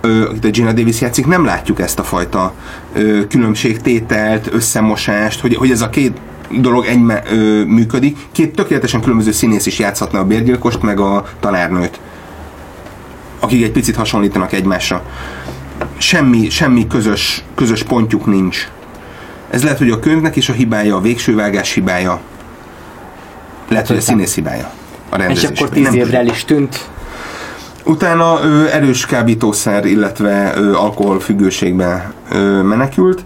akit 0.01 0.44
a 0.44 0.49
Gina 0.49 0.72
Davis 0.72 1.01
játszik, 1.01 1.26
nem 1.26 1.44
látjuk 1.44 1.80
ezt 1.80 1.99
a 1.99 2.03
fajta 2.03 2.53
ö, 2.94 3.26
különbségtételt, 3.26 4.49
összemosást, 4.53 5.40
hogy, 5.40 5.55
hogy 5.57 5.70
ez 5.70 5.80
a 5.80 5.88
két 5.88 6.16
dolog 6.51 6.84
egyme, 6.86 7.22
ö, 7.30 7.64
működik. 7.64 8.16
Két 8.32 8.55
tökéletesen 8.55 9.01
különböző 9.01 9.32
színész 9.32 9.66
is 9.66 9.78
játszhatna 9.78 10.18
a 10.18 10.24
bérgyilkost, 10.24 10.82
meg 10.82 11.01
a 11.01 11.24
tanárnőt, 11.40 12.01
akik 13.40 13.62
egy 13.62 13.72
picit 13.72 13.96
hasonlítanak 13.96 14.53
egymásra. 14.53 15.03
Semmi, 15.96 16.49
semmi 16.51 16.86
közös, 16.86 17.44
közös 17.55 17.82
pontjuk 17.82 18.26
nincs. 18.26 18.68
Ez 19.51 19.62
lehet, 19.62 19.78
hogy 19.78 19.90
a 19.90 19.99
könyvnek 19.99 20.36
is 20.36 20.49
a 20.49 20.53
hibája, 20.53 20.96
a 20.96 21.01
végső 21.01 21.34
vágás 21.34 21.72
hibája. 21.72 22.20
Lehet, 23.68 23.86
hogy 23.86 23.96
a 23.96 24.01
színész 24.01 24.34
hibája. 24.34 24.70
A 25.09 25.16
És 25.16 25.22
rendezés. 25.22 25.49
akkor 25.51 25.68
tíz 25.68 25.94
évre 25.94 26.18
el 26.18 26.26
is 26.26 26.44
tűnt. 26.44 26.88
Utána 27.89 28.41
ö, 28.43 28.64
erős 28.66 29.07
kábítószer, 29.07 29.84
illetve 29.84 30.53
ö, 30.57 30.74
alkoholfüggőségbe 30.74 32.12
ö, 32.32 32.62
menekült. 32.62 33.24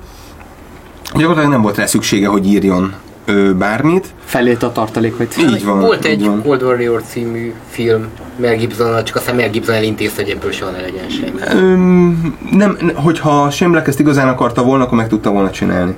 Gyakorlatilag 1.14 1.50
nem 1.50 1.62
volt 1.62 1.76
rá 1.76 1.86
szüksége, 1.86 2.26
hogy 2.28 2.46
írjon 2.46 2.92
ö, 3.24 3.54
bármit. 3.54 4.06
Felét 4.24 4.62
a 4.62 4.72
tartalék, 4.72 5.16
hogy 5.16 5.28
Így 5.38 5.64
van. 5.64 5.80
Volt 5.80 6.06
így 6.06 6.10
egy 6.10 6.26
van. 6.26 6.42
Cold 6.42 6.62
Warrior 6.62 7.02
című 7.02 7.52
film 7.70 8.06
Mel 8.36 8.56
Gibson, 8.56 9.04
csak 9.04 9.16
aztán 9.16 9.34
Mel 9.34 9.50
Gibson 9.50 9.74
elintézte, 9.74 10.22
hogy 10.22 10.30
ebből 10.30 10.50
soha 10.52 10.70
ne 10.70 10.80
legyen 10.80 11.08
semmi. 11.08 11.62
Öm, 11.62 12.36
nem, 12.50 12.78
hogyha 12.94 13.50
Semlek 13.50 13.86
ezt 13.88 14.00
igazán 14.00 14.28
akarta 14.28 14.62
volna, 14.62 14.84
akkor 14.84 14.96
meg 14.96 15.08
tudta 15.08 15.30
volna 15.30 15.50
csinálni. 15.50 15.96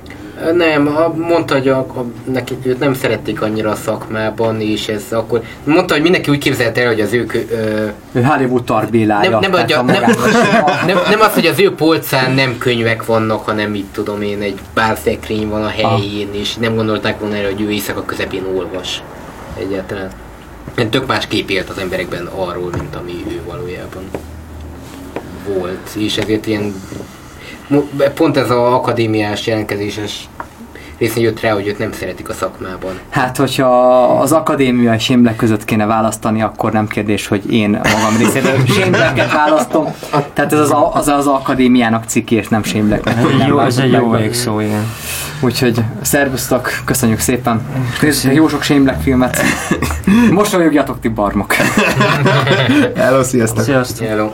Nem, 0.53 0.85
ha 0.85 1.13
mondta, 1.13 1.53
hogy 1.53 1.67
a, 1.67 1.77
a, 1.77 2.05
neki, 2.31 2.57
őt 2.63 2.79
nem 2.79 2.93
szerették 2.93 3.41
annyira 3.41 3.69
a 3.71 3.75
szakmában, 3.75 4.61
és 4.61 4.87
ez 4.87 5.03
akkor... 5.09 5.41
Mondta, 5.63 5.93
hogy 5.93 6.03
mindenki 6.03 6.31
úgy 6.31 6.37
képzelte 6.37 6.81
el, 6.81 6.87
hogy 6.87 7.01
az 7.01 7.13
ő... 7.13 7.25
kö- 7.25 7.51
Ö, 7.51 7.87
ő 8.11 8.21
Hollywood 8.23 8.63
tarbélája. 8.63 9.39
nem, 9.39 9.51
nem, 9.51 9.53
a 9.53 9.81
nem, 9.81 10.65
nem, 10.85 10.97
nem 11.09 11.19
az, 11.19 11.33
hogy 11.33 11.45
az 11.45 11.59
ő 11.59 11.73
polcán 11.75 12.31
nem 12.31 12.57
könyvek 12.57 13.05
vannak, 13.05 13.45
hanem 13.45 13.71
mit 13.71 13.85
tudom 13.85 14.21
én, 14.21 14.41
egy 14.41 14.59
bálszekrény 14.73 15.49
van 15.49 15.63
a 15.63 15.67
helyén, 15.67 16.29
és 16.33 16.55
nem 16.55 16.75
gondolták 16.75 17.19
volna 17.19 17.35
erre, 17.35 17.47
hogy 17.47 17.61
ő 17.61 17.71
éjszaka 17.71 18.05
közepén 18.05 18.43
olvas 18.55 19.03
egyáltalán. 19.59 20.09
Tök 20.89 21.05
más 21.07 21.27
kép 21.27 21.49
élt 21.49 21.69
az 21.69 21.77
emberekben 21.77 22.25
arról, 22.25 22.69
mint 22.77 22.95
ami 22.95 23.23
ő 23.29 23.41
valójában 23.45 24.03
volt, 25.47 25.89
és 25.97 26.17
ezért 26.17 26.47
ilyen 26.47 26.73
pont 28.15 28.37
ez 28.37 28.49
az 28.49 28.73
akadémiás 28.73 29.47
jelentkezéses 29.47 30.27
részén 30.97 31.23
jött 31.23 31.39
rá, 31.41 31.53
hogy 31.53 31.67
őt 31.67 31.77
nem 31.77 31.91
szeretik 31.91 32.29
a 32.29 32.33
szakmában. 32.33 32.99
Hát, 33.09 33.37
hogyha 33.37 34.01
az 34.19 34.31
akadémia 34.31 34.93
és 34.93 35.03
Sémlek 35.03 35.35
között 35.35 35.65
kéne 35.65 35.85
választani, 35.85 36.41
akkor 36.41 36.71
nem 36.71 36.87
kérdés, 36.87 37.27
hogy 37.27 37.51
én 37.53 37.69
magam 37.69 38.17
részéről 38.17 38.65
Sémleket 38.75 39.31
választom. 39.31 39.93
Tehát 40.33 40.53
ez 40.53 40.59
az, 40.59 40.71
a- 40.71 40.93
az, 40.93 41.07
az 41.07 41.27
akadémiának 41.27 42.03
cikki, 42.07 42.35
és 42.35 42.47
nem 42.47 42.63
Sémleknek. 42.63 43.17
Jó, 43.47 43.59
ez 43.59 43.77
egy 43.77 43.91
jó 43.91 44.09
végszó, 44.11 44.59
igen. 44.59 44.91
Úgyhogy 45.41 45.81
szervusztok, 46.01 46.69
köszönjük 46.85 47.19
szépen. 47.19 47.61
Nézzétek 48.01 48.35
jó 48.37 48.47
sok 48.47 48.61
Sémlek 48.61 49.01
filmet. 49.01 49.41
Mosolyogjatok 50.31 50.99
ti 50.99 51.07
barmok. 51.07 51.53
Hello, 52.97 53.23
sziasztok! 53.23 53.63
Sziasztok! 53.63 54.07
Hello. 54.07 54.31